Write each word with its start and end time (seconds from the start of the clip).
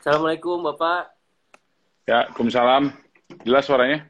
Assalamualaikum 0.00 0.64
Bapak. 0.64 1.12
Ya, 2.08 2.24
Waalaikumsalam. 2.24 2.88
Jelas 3.44 3.68
suaranya? 3.68 4.08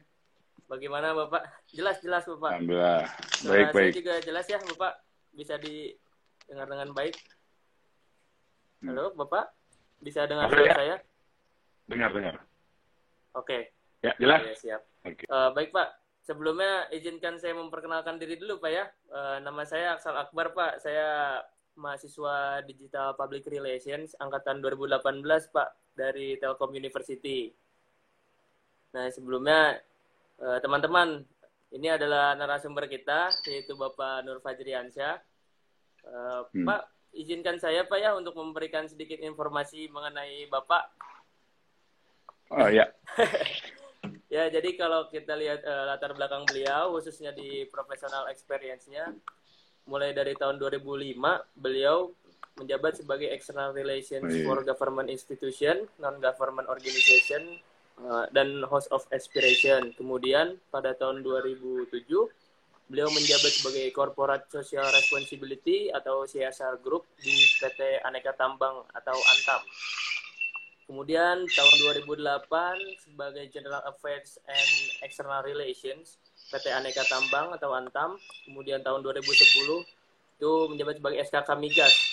Bagaimana 0.71 1.11
Bapak? 1.11 1.43
Jelas, 1.67 1.99
jelas 1.99 2.23
Bapak. 2.23 2.55
Alhamdulillah. 2.55 3.03
Suara 3.35 3.51
Baik, 3.51 3.67
saya 3.67 3.75
baik. 3.75 3.93
juga 3.99 4.13
jelas 4.23 4.45
ya 4.47 4.57
Bapak. 4.63 4.93
Bisa 5.35 5.59
didengar 5.59 6.67
dengan 6.71 6.95
baik. 6.95 7.15
Halo 8.87 9.11
Bapak, 9.13 9.51
bisa 9.99 10.23
dengar 10.31 10.47
suara 10.47 10.63
ya. 10.63 10.75
saya? 10.79 10.95
Dengar, 11.91 12.09
dengar. 12.15 12.35
Oke, 13.35 13.75
Ya, 13.99 14.15
jelas? 14.15 14.47
Oke, 14.47 14.55
siap. 14.57 14.81
Oke. 15.03 15.23
Eh, 15.27 15.49
baik 15.51 15.75
Pak, 15.75 15.87
sebelumnya 16.23 16.87
izinkan 16.89 17.35
saya 17.35 17.51
memperkenalkan 17.51 18.15
diri 18.15 18.39
dulu 18.39 18.63
Pak 18.63 18.71
ya. 18.71 18.87
Eh, 19.11 19.37
nama 19.43 19.67
saya 19.67 19.99
Aksal 19.99 20.15
Akbar 20.15 20.55
Pak, 20.55 20.79
saya 20.79 21.43
mahasiswa 21.75 22.63
Digital 22.63 23.13
Public 23.19 23.43
Relations 23.51 24.15
angkatan 24.17 24.63
2018 24.63 25.51
Pak 25.51 25.80
dari 25.95 26.39
Telkom 26.39 26.71
University. 26.73 27.51
Nah 28.95 29.07
sebelumnya 29.11 29.79
eh, 30.39 30.59
teman-teman 30.63 31.23
ini 31.71 31.87
adalah 31.87 32.35
narasumber 32.35 32.91
kita 32.91 33.31
yaitu 33.47 33.75
Bapak 33.75 34.23
Nur 34.27 34.39
Fajriansyah. 34.43 35.15
Eh, 36.01 36.41
Hmm. 36.51 36.65
Pak 36.67 36.81
izinkan 37.15 37.59
saya 37.59 37.85
Pak 37.85 37.99
ya 37.99 38.15
untuk 38.17 38.35
memberikan 38.35 38.87
sedikit 38.87 39.19
informasi 39.21 39.91
mengenai 39.91 40.47
Bapak 40.49 40.91
Oh, 42.51 42.67
ya. 42.67 42.91
Ya, 44.31 44.47
jadi 44.47 44.79
kalau 44.79 45.11
kita 45.11 45.35
lihat 45.35 45.59
eh, 45.59 45.83
latar 45.91 46.15
belakang 46.15 46.47
beliau, 46.47 46.95
khususnya 46.95 47.35
di 47.35 47.67
professional 47.67 48.31
experience-nya, 48.31 49.11
mulai 49.83 50.15
dari 50.15 50.31
tahun 50.39 50.55
2005, 50.55 51.19
beliau 51.59 52.15
menjabat 52.61 53.01
sebagai 53.01 53.27
External 53.27 53.73
Relations 53.73 54.23
Oh, 54.23 54.31
iya. 54.31 54.45
for 54.45 54.61
Government 54.61 55.09
Institution, 55.09 55.89
Non-Government 55.97 56.69
Organization, 56.69 57.57
eh, 57.99 58.25
dan 58.29 58.61
Host 58.63 58.87
of 58.89 59.03
Aspiration. 59.09 59.91
Kemudian 59.93 60.61
pada 60.69 60.93
tahun 60.93 61.25
2007, 61.25 62.29
beliau 62.85 63.07
menjabat 63.07 63.51
sebagai 63.51 63.87
Corporate 63.91 64.45
Social 64.47 64.83
Responsibility 64.85 65.87
atau 65.89 66.23
CSR 66.23 66.77
Group 66.79 67.07
di 67.17 67.33
PT 67.57 68.03
Aneka 68.03 68.35
Tambang 68.35 68.83
atau 68.91 69.15
Antam. 69.15 69.63
Kemudian 70.83 71.47
tahun 71.47 71.73
2008 72.03 72.75
sebagai 72.99 73.47
General 73.47 73.79
Affairs 73.87 74.35
and 74.43 74.69
External 75.01 75.39
Relations 75.39 76.19
PT 76.51 76.67
Aneka 76.67 77.07
Tambang 77.07 77.55
atau 77.55 77.71
Antam. 77.71 78.19
Kemudian 78.43 78.83
tahun 78.83 78.99
2010 78.99 79.87
itu 80.35 80.51
menjabat 80.67 80.99
sebagai 80.99 81.17
SKK 81.23 81.49
Migas. 81.55 82.10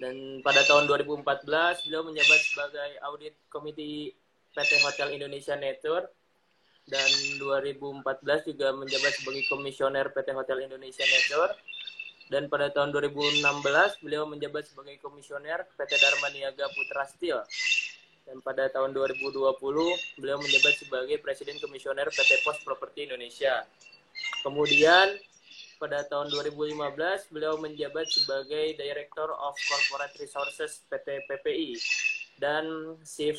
Dan 0.00 0.40
pada 0.40 0.64
tahun 0.64 0.88
2014 0.88 1.84
beliau 1.84 2.02
menjabat 2.08 2.40
sebagai 2.40 2.90
Audit 3.04 3.36
Komite 3.52 4.16
PT 4.56 4.70
Hotel 4.80 5.20
Indonesia 5.20 5.54
Network 5.60 6.08
dan 6.88 7.10
2014 7.38 8.50
juga 8.50 8.72
menjabat 8.72 9.12
sebagai 9.20 9.44
Komisioner 9.46 10.08
PT 10.08 10.32
Hotel 10.32 10.64
Indonesia 10.64 11.04
Network 11.04 11.54
dan 12.30 12.46
pada 12.46 12.70
tahun 12.70 12.94
2016 12.94 13.42
beliau 14.06 14.22
menjabat 14.22 14.62
sebagai 14.62 15.02
komisioner 15.02 15.66
PT 15.74 15.98
Dharma 15.98 16.30
Niaga 16.30 16.70
Putra 16.70 17.02
Steel. 17.10 17.42
Dan 18.22 18.38
pada 18.46 18.70
tahun 18.70 18.94
2020 18.94 19.58
beliau 20.22 20.38
menjabat 20.38 20.74
sebagai 20.78 21.18
presiden 21.18 21.58
komisioner 21.58 22.06
PT 22.06 22.46
Pos 22.46 22.62
Properti 22.62 23.10
Indonesia. 23.10 23.66
Kemudian 24.46 25.18
pada 25.80 26.04
tahun 26.04 26.28
2015 26.28 27.32
beliau 27.32 27.56
menjabat 27.56 28.04
sebagai 28.12 28.76
Director 28.76 29.32
of 29.32 29.56
Corporate 29.56 30.12
Resources 30.20 30.84
PT 30.92 31.24
PPI 31.24 31.72
dan 32.36 32.94
Chief 33.00 33.32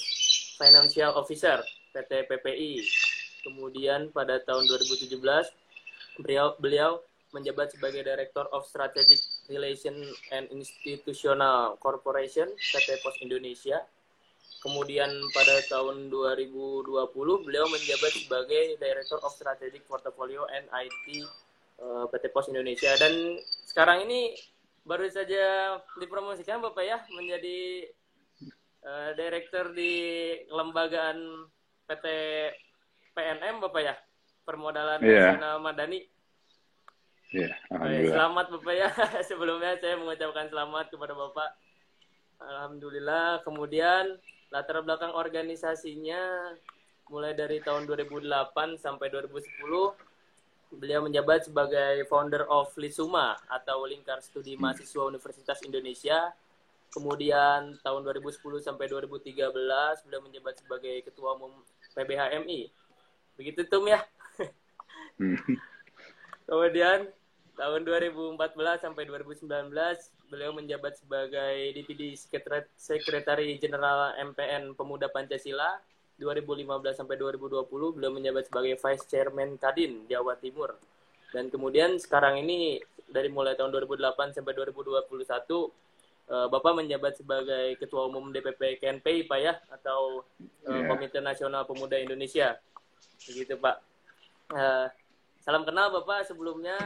Financial 0.57 1.13
Officer 1.13 1.61
PT 1.93 2.25
PPI. 2.25 2.81
Kemudian 3.45 4.09
pada 4.09 4.41
tahun 4.41 4.65
2017 4.65 5.21
beliau 6.25 6.57
beliau 6.57 7.05
menjabat 7.29 7.77
sebagai 7.77 8.01
Director 8.01 8.49
of 8.49 8.65
Strategic 8.65 9.21
Relation 9.45 9.93
and 10.33 10.49
Institutional 10.49 11.77
Corporation 11.77 12.49
PT 12.73 12.89
Pos 13.05 13.21
Indonesia. 13.21 13.85
Kemudian 14.65 15.09
pada 15.33 15.57
tahun 15.69 16.09
2020 16.13 16.89
beliau 17.45 17.65
menjabat 17.69 18.11
sebagai 18.13 18.77
Director 18.77 19.17
of 19.21 19.33
Strategic 19.33 19.85
Portfolio 19.85 20.45
and 20.53 20.65
IT 20.73 21.25
eh, 21.81 22.05
PT 22.07 22.29
Pos 22.29 22.47
Indonesia 22.47 22.93
dan 22.95 23.11
sekarang 23.65 24.05
ini 24.05 24.37
baru 24.81 25.05
saja 25.07 25.77
dipromosikan 25.97 26.61
Bapak 26.61 26.83
ya 26.83 26.97
menjadi 27.11 27.89
eh, 28.81 29.09
Director 29.13 29.73
di 29.73 29.93
kelembagaan 30.45 31.17
PT 31.85 32.05
PNM 33.11 33.59
Bapak 33.59 33.81
ya 33.83 33.95
Permodalan 34.41 35.01
Iya. 35.01 35.37
Nasional 35.37 35.57
Madani 35.59 35.99
Ya, 37.31 37.47
Baik, 37.47 37.71
Alhamdulillah. 37.71 38.11
selamat 38.11 38.45
Bapak 38.51 38.73
ya. 38.75 38.89
Sebelumnya 39.31 39.79
saya 39.79 39.95
mengucapkan 39.95 40.51
selamat 40.51 40.91
kepada 40.91 41.15
Bapak. 41.15 41.49
Alhamdulillah. 42.43 43.39
Kemudian 43.47 44.19
latar 44.51 44.83
belakang 44.83 45.15
organisasinya 45.15 46.19
mulai 47.07 47.31
dari 47.31 47.63
tahun 47.63 47.87
2008 47.87 48.27
sampai 48.75 49.07
2010 49.07 49.47
beliau 50.71 51.03
menjabat 51.03 51.51
sebagai 51.51 52.07
founder 52.07 52.47
of 52.47 52.71
Lisuma 52.79 53.35
atau 53.51 53.83
Lingkar 53.83 54.23
Studi 54.23 54.55
Mahasiswa 54.55 55.03
Universitas 55.03 55.59
Indonesia. 55.67 56.31
Kemudian 56.91 57.79
tahun 57.79 58.01
2010 58.03 58.67
sampai 58.67 58.91
2013 58.91 60.03
beliau 60.07 60.21
menjabat 60.23 60.59
sebagai 60.59 61.07
ketua 61.07 61.39
umum 61.39 61.55
PBHMI. 61.95 62.67
Begitu 63.39 63.63
Tum 63.67 63.87
ya. 63.87 64.03
Hmm. 65.19 65.39
Kemudian 66.47 67.07
tahun 67.55 67.81
2014 67.87 68.35
sampai 68.83 69.03
2019 69.07 69.47
beliau 70.31 70.51
menjabat 70.55 70.99
sebagai 70.99 71.75
DPD 71.75 72.15
Sekretari, 72.15 72.67
Sekretari 72.75 73.47
Jenderal 73.59 74.15
MPN 74.19 74.75
Pemuda 74.75 75.11
Pancasila 75.11 75.79
2015 76.21 76.93
sampai 76.93 77.17
2020 77.17 77.65
beliau 77.97 78.13
menjabat 78.13 78.45
sebagai 78.45 78.77
Vice 78.77 79.05
Chairman 79.09 79.57
Kadin 79.57 80.05
Jawa 80.05 80.37
Timur. 80.37 80.77
Dan 81.33 81.49
kemudian 81.49 81.97
sekarang 81.97 82.37
ini 82.45 82.77
dari 83.09 83.33
mulai 83.33 83.57
tahun 83.57 83.73
2008 83.73 84.37
sampai 84.37 84.53
2021 84.53 85.09
eh, 86.29 86.47
Bapak 86.47 86.73
menjabat 86.77 87.17
sebagai 87.17 87.75
Ketua 87.81 88.05
Umum 88.05 88.29
DPP 88.29 88.77
KNPI 88.77 89.25
Pak 89.25 89.39
ya 89.41 89.53
atau 89.73 90.21
eh, 90.69 90.69
Iya. 90.69 90.87
Komite 90.87 91.19
Nasional 91.19 91.65
Pemuda 91.65 91.97
Indonesia. 91.97 92.55
Begitu 93.25 93.57
Pak. 93.57 93.81
Eh, 94.53 94.87
salam 95.41 95.65
kenal 95.65 95.89
Bapak 95.89 96.29
sebelumnya 96.29 96.77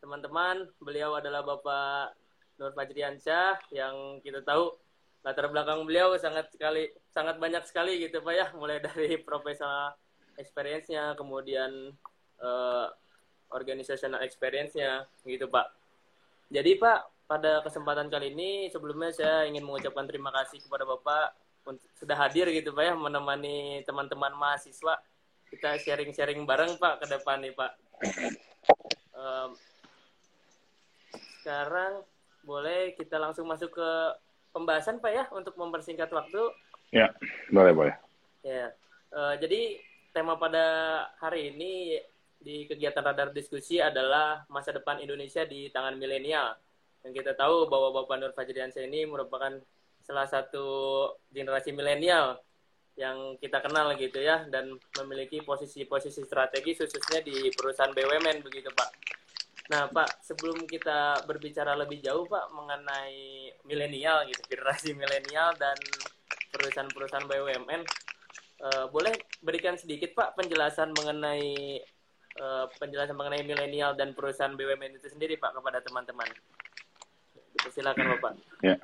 teman-teman. 0.00 0.64
Beliau 0.80 1.12
adalah 1.14 1.44
Bapak 1.44 2.16
Nur 2.56 2.72
Fajriansyah 2.72 3.58
yang 3.74 4.22
kita 4.24 4.40
tahu 4.40 4.74
latar 5.22 5.46
belakang 5.46 5.86
beliau 5.86 6.18
sangat 6.18 6.50
sekali 6.50 6.90
sangat 7.14 7.38
banyak 7.38 7.62
sekali 7.62 8.02
gitu 8.02 8.18
Pak 8.22 8.34
ya, 8.34 8.46
mulai 8.58 8.82
dari 8.82 9.18
profesional 9.28 9.94
experience-nya, 10.34 11.14
kemudian 11.14 11.94
eh, 12.42 12.86
organizational 13.54 14.24
experience-nya 14.26 15.06
gitu 15.22 15.46
Pak. 15.46 15.66
Jadi 16.52 16.76
Pak, 16.76 17.28
pada 17.30 17.64
kesempatan 17.64 18.12
kali 18.12 18.34
ini 18.34 18.68
sebelumnya 18.68 19.14
saya 19.14 19.48
ingin 19.48 19.64
mengucapkan 19.64 20.04
terima 20.04 20.28
kasih 20.34 20.60
kepada 20.60 20.84
Bapak 20.84 21.38
untuk 21.62 21.86
sudah 21.94 22.18
hadir 22.18 22.50
gitu 22.50 22.74
Pak 22.74 22.82
ya 22.82 22.94
menemani 22.98 23.86
teman-teman 23.86 24.34
mahasiswa 24.34 24.98
kita 25.52 25.78
sharing-sharing 25.78 26.42
bareng 26.48 26.80
Pak 26.80 27.04
ke 27.04 27.06
depan 27.12 27.44
nih 27.44 27.54
Pak. 27.54 27.72
Em, 29.12 29.50
sekarang 31.40 32.02
boleh 32.42 32.96
kita 32.98 33.20
langsung 33.20 33.46
masuk 33.46 33.70
ke 33.70 33.90
pembahasan 34.52 35.00
Pak 35.00 35.12
ya 35.12 35.24
untuk 35.32 35.56
mempersingkat 35.56 36.12
waktu. 36.12 36.40
Ya, 36.92 37.08
boleh, 37.48 37.72
boleh. 37.72 37.94
Ya, 38.44 38.70
eh, 39.12 39.34
jadi 39.40 39.80
tema 40.12 40.36
pada 40.36 40.64
hari 41.18 41.56
ini 41.56 41.96
di 42.42 42.68
kegiatan 42.68 43.00
radar 43.00 43.32
diskusi 43.32 43.80
adalah 43.80 44.44
masa 44.52 44.76
depan 44.76 45.00
Indonesia 45.00 45.42
di 45.48 45.72
tangan 45.72 45.96
milenial. 45.96 46.54
Dan 47.02 47.10
kita 47.10 47.34
tahu 47.34 47.66
bahwa 47.66 48.02
Bapak 48.02 48.16
Nur 48.20 48.32
Fajriansyah 48.36 48.86
ini 48.86 49.08
merupakan 49.08 49.58
salah 50.02 50.26
satu 50.26 50.66
generasi 51.30 51.74
milenial 51.74 52.38
yang 52.98 53.40
kita 53.40 53.64
kenal 53.64 53.96
gitu 53.96 54.20
ya 54.20 54.44
dan 54.52 54.76
memiliki 55.00 55.40
posisi-posisi 55.40 56.28
strategis 56.28 56.84
khususnya 56.84 57.24
di 57.24 57.48
perusahaan 57.56 57.94
BUMN 57.94 58.44
begitu 58.44 58.68
Pak. 58.68 58.90
Nah 59.70 59.86
Pak, 59.86 60.26
sebelum 60.26 60.66
kita 60.66 61.22
berbicara 61.28 61.78
lebih 61.78 62.02
jauh 62.02 62.26
Pak 62.26 62.50
mengenai 62.50 63.52
milenial 63.62 64.26
gitu, 64.26 64.42
generasi 64.50 64.96
milenial 64.96 65.54
dan 65.54 65.78
perusahaan-perusahaan 66.50 67.28
BUMN, 67.30 67.82
eh, 68.66 68.84
boleh 68.90 69.14
berikan 69.38 69.78
sedikit 69.78 70.18
Pak 70.18 70.34
penjelasan 70.34 70.90
mengenai 70.96 71.78
eh, 72.32 72.66
penjelasan 72.80 73.14
mengenai 73.14 73.44
milenial 73.46 73.94
dan 73.94 74.16
perusahaan 74.16 74.56
BUMN 74.56 74.98
itu 74.98 75.12
sendiri 75.12 75.38
Pak 75.38 75.54
kepada 75.54 75.78
teman-teman. 75.84 76.26
Silakan 77.70 78.18
Bapak. 78.18 78.32
Ya. 78.64 78.76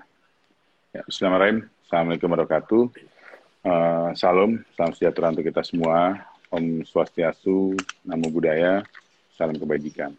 Ya, 0.95 1.05
Bismillahirrahmanirrahim. 1.05 1.59
Assalamualaikum 1.85 2.29
warahmatullahi 2.33 2.65
wabarakatuh. 2.65 3.19
Uh, 3.69 4.11
salam, 4.17 4.51
salam 4.73 4.93
sejahtera 4.97 5.35
untuk 5.35 5.45
kita 5.45 5.61
semua. 5.61 6.17
Om 6.49 6.81
Swastiastu, 6.89 7.77
Namo 8.09 8.33
Buddhaya, 8.33 8.81
salam 9.37 9.61
kebajikan. 9.61 10.17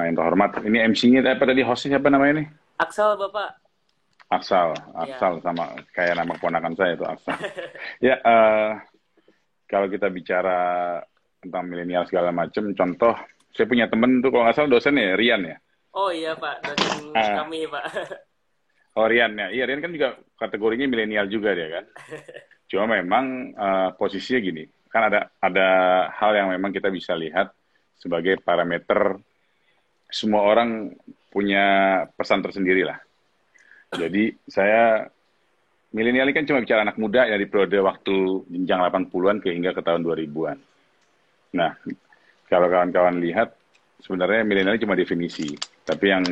Nah, 0.00 0.08
yang 0.08 0.16
terhormat, 0.16 0.64
ini 0.64 0.80
MC-nya 0.96 1.20
apa 1.28 1.44
tadi 1.44 1.60
hostnya 1.60 2.00
siapa 2.00 2.08
namanya 2.08 2.40
nih? 2.40 2.48
Aksal, 2.80 3.20
Bapak. 3.20 3.52
Aksal, 4.32 4.72
Aksal 4.96 5.32
ya. 5.36 5.42
sama 5.44 5.76
kayak 5.92 6.16
nama 6.16 6.32
keponakan 6.40 6.72
saya 6.72 6.96
itu 6.96 7.04
Aksal. 7.04 7.36
ya, 8.08 8.16
uh, 8.24 8.80
kalau 9.68 9.92
kita 9.92 10.08
bicara 10.08 10.96
tentang 11.36 11.68
milenial 11.68 12.08
segala 12.08 12.32
macam, 12.32 12.72
contoh, 12.72 13.12
saya 13.52 13.68
punya 13.68 13.92
temen 13.92 14.24
tuh 14.24 14.32
kalau 14.32 14.48
nggak 14.48 14.56
salah 14.56 14.72
dosen 14.72 14.96
ya, 14.96 15.20
Rian 15.20 15.44
ya. 15.44 15.60
Oh 15.92 16.08
iya 16.08 16.32
Pak, 16.32 16.64
dosen 16.64 17.12
uh, 17.12 17.36
kami 17.44 17.68
Pak. 17.68 17.84
Oh 18.98 19.06
Rian 19.06 19.36
ya, 19.36 19.52
iya 19.52 19.68
Rian 19.68 19.84
kan 19.84 19.92
juga 19.92 20.16
kategorinya 20.40 20.88
milenial 20.88 21.28
juga 21.28 21.52
dia 21.52 21.68
kan. 21.68 21.84
Cuma 22.72 22.88
memang 22.88 23.52
uh, 23.52 23.92
posisinya 24.00 24.40
gini, 24.40 24.64
kan 24.88 25.12
ada 25.12 25.28
ada 25.44 25.68
hal 26.16 26.32
yang 26.40 26.48
memang 26.56 26.72
kita 26.72 26.88
bisa 26.88 27.12
lihat 27.12 27.52
sebagai 28.00 28.40
parameter 28.40 29.20
semua 30.10 30.42
orang 30.44 30.94
punya 31.30 31.64
pesan 32.18 32.42
tersendiri 32.42 32.82
lah. 32.84 32.98
Jadi 33.90 34.30
saya 34.46 35.06
milenial 35.90 36.30
ini 36.30 36.34
kan 36.34 36.46
cuma 36.46 36.62
bicara 36.62 36.86
anak 36.86 36.98
muda 36.98 37.26
dari 37.26 37.46
periode 37.50 37.78
waktu 37.82 38.46
jenjang 38.50 38.82
80-an 38.86 39.42
ke 39.42 39.50
hingga 39.50 39.74
ke 39.74 39.82
tahun 39.82 40.06
2000-an. 40.06 40.58
Nah, 41.58 41.74
kalau 42.46 42.66
kawan-kawan 42.70 43.18
lihat 43.18 43.54
sebenarnya 44.02 44.46
milenial 44.46 44.78
cuma 44.78 44.94
definisi, 44.94 45.54
tapi 45.82 46.14
yang 46.14 46.24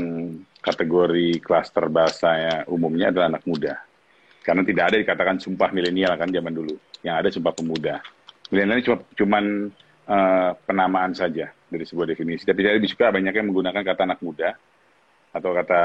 kategori 0.63 1.43
klaster 1.43 1.91
bahasanya 1.91 2.67
umumnya 2.71 3.11
adalah 3.11 3.39
anak 3.39 3.45
muda. 3.47 3.75
Karena 4.43 4.63
tidak 4.65 4.85
ada 4.95 4.97
dikatakan 5.03 5.37
sumpah 5.43 5.71
milenial 5.75 6.15
kan 6.17 6.31
zaman 6.31 6.55
dulu. 6.55 6.75
Yang 7.03 7.15
ada 7.15 7.29
sumpah 7.35 7.53
pemuda. 7.53 7.95
Milenial 8.49 8.81
cuma 8.81 8.99
cuman 9.13 9.45
uh, 10.09 10.51
penamaan 10.65 11.13
saja 11.13 11.53
dari 11.69 11.85
sebuah 11.85 12.09
definisi. 12.09 12.49
Tapi 12.49 12.65
saya 12.65 12.75
lebih 12.81 12.91
suka 12.91 13.13
yang 13.13 13.47
menggunakan 13.53 13.85
kata 13.85 14.03
anak 14.09 14.21
muda 14.25 14.57
atau 15.29 15.51
kata 15.53 15.83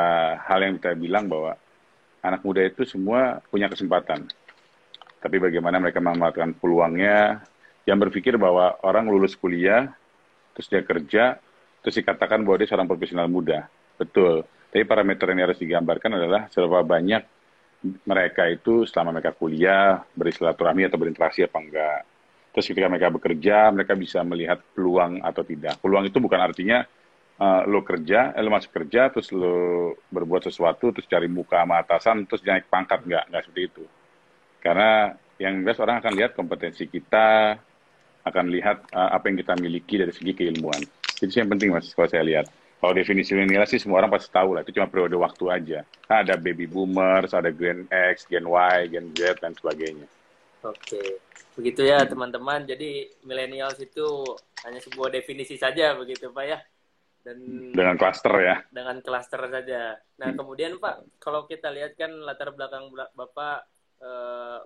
hal 0.48 0.60
yang 0.64 0.80
kita 0.80 0.96
bilang 0.96 1.28
bahwa 1.28 1.60
anak 2.24 2.42
muda 2.42 2.64
itu 2.64 2.88
semua 2.88 3.44
punya 3.52 3.68
kesempatan. 3.68 4.26
Tapi 5.20 5.40
bagaimana 5.40 5.80
mereka 5.80 6.04
memanfaatkan 6.04 6.56
peluangnya, 6.60 7.44
yang 7.84 8.00
berpikir 8.00 8.40
bahwa 8.40 8.80
orang 8.84 9.08
lulus 9.08 9.36
kuliah, 9.36 9.92
terus 10.56 10.68
dia 10.72 10.84
kerja, 10.84 11.24
terus 11.84 11.96
dikatakan 12.00 12.44
bahwa 12.44 12.60
dia 12.60 12.68
seorang 12.68 12.88
profesional 12.88 13.28
muda. 13.28 13.68
Betul. 14.00 14.48
Tapi 14.72 14.84
parameter 14.84 15.28
yang 15.32 15.48
harus 15.48 15.60
digambarkan 15.60 16.12
adalah 16.18 16.48
seberapa 16.52 16.84
banyak 16.84 17.24
mereka 18.08 18.48
itu 18.48 18.88
selama 18.88 19.20
mereka 19.20 19.36
kuliah, 19.36 20.04
bersilaturahmi 20.16 20.88
atau 20.88 21.00
berinteraksi 21.00 21.44
apa 21.44 21.60
enggak 21.60 22.02
Terus 22.54 22.70
ketika 22.70 22.86
mereka 22.86 23.10
bekerja, 23.10 23.74
mereka 23.74 23.98
bisa 23.98 24.22
melihat 24.22 24.62
peluang 24.78 25.26
atau 25.26 25.42
tidak. 25.42 25.82
Peluang 25.82 26.06
itu 26.06 26.22
bukan 26.22 26.38
artinya 26.38 26.86
uh, 27.42 27.66
lo 27.66 27.82
kerja, 27.82 28.30
eh, 28.38 28.42
lo 28.46 28.54
masuk 28.54 28.70
kerja, 28.70 29.10
terus 29.10 29.34
lo 29.34 29.98
berbuat 30.14 30.46
sesuatu, 30.46 30.94
terus 30.94 31.10
cari 31.10 31.26
muka 31.26 31.66
sama 31.66 31.82
atasan, 31.82 32.30
terus 32.30 32.46
naik 32.46 32.70
pangkat. 32.70 33.02
Enggak, 33.10 33.26
enggak 33.26 33.42
seperti 33.50 33.62
itu. 33.74 33.84
Karena 34.62 35.18
yang 35.42 35.66
jelas 35.66 35.82
orang 35.82 35.98
akan 35.98 36.14
lihat 36.14 36.32
kompetensi 36.38 36.86
kita, 36.86 37.58
akan 38.24 38.46
lihat 38.54 38.86
uh, 38.94 39.10
apa 39.18 39.34
yang 39.34 39.38
kita 39.42 39.54
miliki 39.58 39.98
dari 39.98 40.14
segi 40.14 40.32
keilmuan. 40.38 40.80
Jadi 41.18 41.34
yang 41.34 41.50
penting 41.50 41.74
mas, 41.74 41.90
kalau 41.92 42.10
saya 42.10 42.22
lihat. 42.22 42.48
Kalau 42.84 42.92
definisi 42.92 43.32
milenial 43.32 43.64
sih 43.64 43.80
semua 43.80 44.04
orang 44.04 44.12
pasti 44.12 44.28
tahu 44.28 44.60
lah, 44.60 44.62
itu 44.68 44.76
cuma 44.76 44.92
periode 44.92 45.16
waktu 45.16 45.48
aja. 45.48 45.80
Nah, 46.12 46.20
ada 46.20 46.36
baby 46.36 46.68
boomers, 46.68 47.32
ada 47.32 47.48
Gen 47.48 47.88
X, 47.88 48.28
Gen 48.28 48.44
Y, 48.44 48.92
Gen 48.92 49.08
Z, 49.16 49.40
dan 49.40 49.56
sebagainya. 49.56 50.04
Oke, 50.64 51.20
begitu 51.60 51.84
ya 51.84 52.08
teman-teman. 52.08 52.64
Jadi 52.64 53.12
milenials 53.28 53.76
itu 53.84 54.24
hanya 54.64 54.80
sebuah 54.80 55.12
definisi 55.12 55.60
saja 55.60 55.92
begitu 56.00 56.32
Pak 56.32 56.46
ya. 56.48 56.60
Dan 57.24 57.72
dengan 57.72 57.96
klaster 58.00 58.32
ya. 58.40 58.56
Dengan 58.72 59.00
klaster 59.04 59.44
saja. 59.48 59.96
Nah 60.20 60.30
hmm. 60.32 60.40
kemudian 60.40 60.72
Pak, 60.80 61.20
kalau 61.20 61.44
kita 61.48 61.72
lihat 61.72 62.00
kan 62.00 62.12
latar 62.12 62.56
belakang 62.56 62.92
Bapak 62.92 63.68
e, 64.00 64.10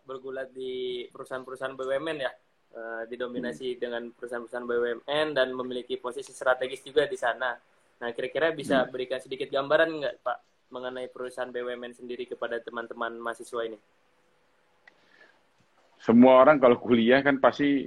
bergulat 0.05 0.49
di 0.53 1.05
perusahaan-perusahaan 1.13 1.77
BUMN 1.77 2.17
ya, 2.17 2.33
e, 2.73 2.81
didominasi 3.13 3.77
hmm. 3.77 3.79
dengan 3.81 4.03
perusahaan-perusahaan 4.09 4.69
BUMN 4.69 5.27
dan 5.37 5.53
memiliki 5.53 6.01
posisi 6.01 6.33
strategis 6.33 6.81
juga 6.81 7.05
di 7.05 7.17
sana. 7.17 7.53
Nah 8.01 8.09
kira-kira 8.13 8.49
bisa 8.53 8.85
hmm. 8.85 8.89
berikan 8.89 9.21
sedikit 9.21 9.49
gambaran 9.53 9.89
nggak 10.01 10.15
Pak 10.25 10.37
mengenai 10.73 11.09
perusahaan 11.13 11.53
BUMN 11.53 11.93
sendiri 11.93 12.25
kepada 12.25 12.57
teman-teman 12.61 13.17
mahasiswa 13.21 13.65
ini? 13.65 13.77
Semua 16.01 16.39
orang 16.41 16.61
kalau 16.61 16.77
kuliah 16.77 17.19
kan 17.25 17.41
pasti 17.41 17.85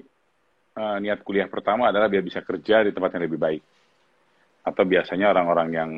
uh, 0.76 0.96
niat 0.98 1.22
kuliah 1.22 1.46
pertama 1.46 1.88
adalah 1.90 2.10
biar 2.10 2.24
bisa 2.24 2.42
kerja 2.42 2.82
di 2.86 2.90
tempat 2.90 3.16
yang 3.16 3.24
lebih 3.26 3.40
baik. 3.40 3.62
Atau 4.60 4.84
biasanya 4.84 5.32
orang-orang 5.32 5.68
yang 5.72 5.90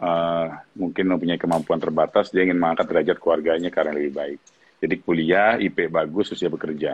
uh, 0.00 0.46
mungkin 0.76 1.04
mempunyai 1.16 1.40
kemampuan 1.40 1.80
terbatas, 1.80 2.28
dia 2.32 2.44
ingin 2.44 2.60
mengangkat 2.60 2.86
derajat 2.88 3.16
keluarganya 3.20 3.70
karena 3.72 3.96
lebih 3.96 4.12
baik. 4.12 4.40
Jadi 4.76 4.94
kuliah, 5.00 5.56
IP 5.56 5.88
bagus, 5.88 6.32
terus 6.32 6.40
dia 6.44 6.52
bekerja. 6.52 6.92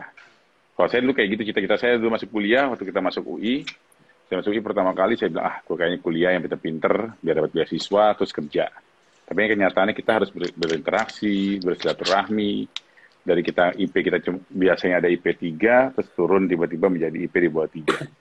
Kalau 0.72 0.88
saya 0.88 1.02
dulu 1.02 1.14
kayak 1.18 1.28
gitu, 1.36 1.42
cita-cita 1.50 1.76
saya 1.76 1.98
dulu 1.98 2.14
masuk 2.14 2.30
kuliah, 2.30 2.70
waktu 2.70 2.86
kita 2.86 3.02
masuk 3.02 3.26
UI, 3.26 3.66
saya 4.30 4.40
masuk 4.40 4.54
UI 4.54 4.62
pertama 4.62 4.94
kali, 4.94 5.18
saya 5.18 5.28
bilang, 5.34 5.46
ah, 5.50 5.56
gue 5.60 5.74
kayaknya 5.76 5.98
kuliah 6.00 6.30
yang 6.32 6.42
pinter-pinter, 6.46 6.94
biar 7.18 7.34
dapat 7.42 7.52
beasiswa, 7.52 8.04
terus 8.14 8.32
kerja. 8.32 8.64
Tapi 9.26 9.38
kenyataannya 9.38 9.94
kita 9.96 10.10
harus 10.22 10.30
ber 10.32 10.48
berinteraksi, 10.54 11.58
bersilaturahmi, 11.60 12.70
dari 13.22 13.42
kita 13.46 13.78
IP 13.78 13.94
kita 14.02 14.18
cuma, 14.18 14.42
biasanya 14.50 14.98
ada 14.98 15.08
IP 15.08 15.24
3 15.38 15.94
terus 15.94 16.08
turun 16.14 16.50
tiba-tiba 16.50 16.90
menjadi 16.90 17.16
IP 17.22 17.34
di 17.38 17.50
bawah 17.50 17.70
3. 17.70 17.82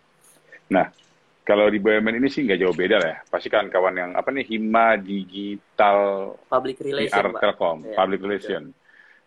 Nah, 0.71 0.87
kalau 1.43 1.67
di 1.67 1.83
BUMN 1.83 2.15
ini 2.15 2.31
sih 2.31 2.47
nggak 2.47 2.63
jauh 2.63 2.71
beda 2.71 2.95
lah 2.95 3.09
ya. 3.11 3.17
Pasti 3.27 3.51
kan 3.51 3.67
kawan 3.67 3.91
yang 3.91 4.11
apa 4.15 4.31
nih 4.31 4.47
Hima 4.55 4.95
Digital 4.95 6.31
Public 6.47 6.79
Relation, 6.79 7.35
Telkom, 7.35 7.77
ya, 7.91 7.95
Public 7.99 8.19
Relation. 8.23 8.63
Ya. 8.71 8.75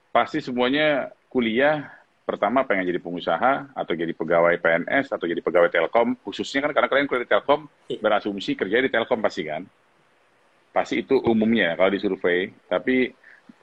Pasti 0.08 0.40
semuanya 0.40 1.12
kuliah 1.28 1.84
pertama 2.24 2.64
pengen 2.64 2.88
jadi 2.88 2.96
pengusaha 2.96 3.76
atau 3.76 3.92
jadi 3.92 4.16
pegawai 4.16 4.56
PNS 4.56 5.12
atau 5.12 5.28
jadi 5.28 5.44
pegawai 5.44 5.68
Telkom 5.68 6.16
khususnya 6.24 6.64
kan 6.64 6.72
karena 6.72 6.88
kalian 6.88 7.06
kuliah 7.12 7.28
di 7.28 7.30
Telkom 7.36 7.60
ya. 7.92 8.00
berasumsi 8.00 8.56
kerja 8.56 8.80
di 8.80 8.88
Telkom 8.88 9.20
pasti 9.20 9.42
kan. 9.44 9.68
Pasti 10.72 11.04
itu 11.04 11.20
umumnya 11.28 11.76
kalau 11.76 11.92
di 11.92 12.00
survei, 12.00 12.50
tapi 12.66 13.12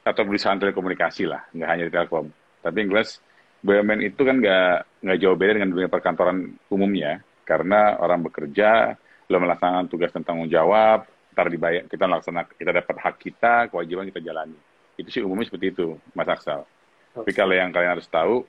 atau 0.02 0.26
perusahaan 0.26 0.58
telekomunikasi 0.58 1.30
lah, 1.30 1.46
nggak 1.54 1.70
hanya 1.70 1.84
di 1.86 1.94
Telkom. 1.94 2.26
Tapi 2.62 2.76
yang 2.82 2.90
jelas 2.94 3.22
BUMN 3.62 4.00
itu 4.02 4.22
kan 4.26 4.36
nggak 4.42 4.76
nggak 5.06 5.18
jauh 5.22 5.38
beda 5.38 5.52
dengan 5.62 5.70
dunia 5.70 5.90
perkantoran 5.90 6.58
umumnya, 6.74 7.22
karena 7.46 8.02
orang 8.02 8.26
bekerja, 8.26 8.98
lo 9.30 9.38
melaksanakan 9.38 9.86
tugas 9.90 10.10
dan 10.10 10.26
tanggung 10.26 10.50
jawab, 10.50 11.06
ntar 11.38 11.48
dibayar, 11.54 11.86
kita 11.86 12.10
melaksanakan, 12.10 12.54
kita 12.58 12.72
dapat 12.74 12.96
hak 12.98 13.16
kita, 13.22 13.54
kewajiban 13.70 14.10
kita 14.10 14.22
jalani. 14.26 14.58
Itu 14.98 15.10
sih 15.14 15.22
umumnya 15.22 15.46
seperti 15.46 15.74
itu, 15.74 15.98
Mas 16.18 16.30
Aksal. 16.30 16.66
Okay. 16.66 17.22
Tapi 17.22 17.32
kalau 17.38 17.54
yang 17.54 17.70
kalian 17.70 17.94
harus 17.94 18.10
tahu, 18.10 18.42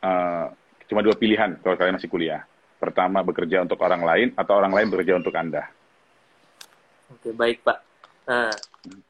uh, 0.00 0.46
cuma 0.88 1.04
dua 1.04 1.16
pilihan 1.16 1.60
kalau 1.60 1.76
kalian 1.76 2.00
masih 2.00 2.08
kuliah. 2.08 2.48
Pertama, 2.76 3.20
bekerja 3.20 3.64
untuk 3.64 3.80
orang 3.84 4.00
lain, 4.00 4.28
atau 4.36 4.56
orang 4.56 4.72
lain 4.72 4.88
bekerja 4.88 5.20
untuk 5.20 5.32
Anda. 5.36 5.68
Oke, 7.12 7.32
baik 7.32 7.64
Pak. 7.64 7.78
Nah, 8.26 8.52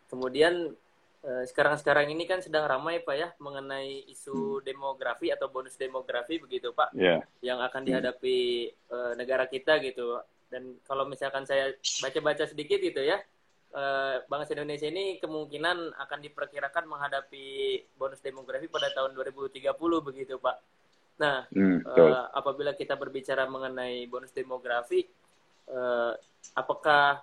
kemudian 0.06 0.52
Eh, 0.62 0.85
sekarang-sekarang 1.26 2.06
ini 2.14 2.22
kan 2.22 2.38
sedang 2.38 2.70
ramai 2.70 3.02
Pak 3.02 3.16
ya 3.18 3.28
mengenai 3.42 4.06
isu 4.10 4.60
hmm. 4.60 4.62
demografi 4.62 5.34
atau 5.34 5.50
bonus 5.50 5.74
demografi 5.74 6.38
begitu 6.38 6.70
Pak 6.70 6.94
yeah. 6.94 7.18
yang 7.42 7.58
akan 7.58 7.82
hmm. 7.82 7.88
dihadapi 7.90 8.38
uh, 8.94 9.12
negara 9.18 9.50
kita 9.50 9.82
gitu 9.82 10.22
dan 10.46 10.78
kalau 10.86 11.10
misalkan 11.10 11.42
saya 11.42 11.74
baca-baca 11.98 12.46
sedikit 12.46 12.78
gitu 12.78 13.02
ya 13.02 13.18
uh, 13.74 14.22
bangsa 14.30 14.54
Indonesia 14.54 14.86
ini 14.86 15.18
kemungkinan 15.18 15.98
akan 15.98 16.18
diperkirakan 16.22 16.86
menghadapi 16.86 17.46
bonus 17.98 18.22
demografi 18.22 18.70
pada 18.70 18.94
tahun 18.94 19.18
2030 19.18 19.74
begitu 20.06 20.38
Pak. 20.38 20.56
Nah 21.18 21.48
hmm, 21.50 21.82
uh, 21.82 22.30
apabila 22.30 22.78
kita 22.78 22.94
berbicara 22.94 23.50
mengenai 23.50 24.06
bonus 24.06 24.30
demografi 24.30 25.02
uh, 25.74 26.14
apakah 26.54 27.18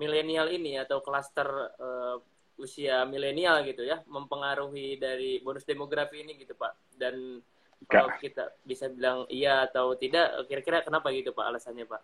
milenial 0.00 0.48
ini 0.48 0.80
atau 0.80 1.04
klaster 1.04 1.48
uh, 1.76 2.16
usia 2.56 3.04
milenial 3.04 3.62
gitu 3.64 3.84
ya 3.84 4.00
mempengaruhi 4.08 4.96
dari 4.96 5.40
bonus 5.44 5.64
demografi 5.64 6.24
ini 6.24 6.36
gitu 6.40 6.56
Pak. 6.56 6.96
Dan 6.96 7.40
kalau 7.84 8.10
kita 8.16 8.56
bisa 8.64 8.88
bilang 8.88 9.28
iya 9.28 9.68
atau 9.68 9.92
tidak 9.94 10.48
kira-kira 10.48 10.80
kenapa 10.80 11.12
gitu 11.12 11.32
Pak 11.36 11.46
alasannya 11.46 11.84
Pak? 11.84 12.02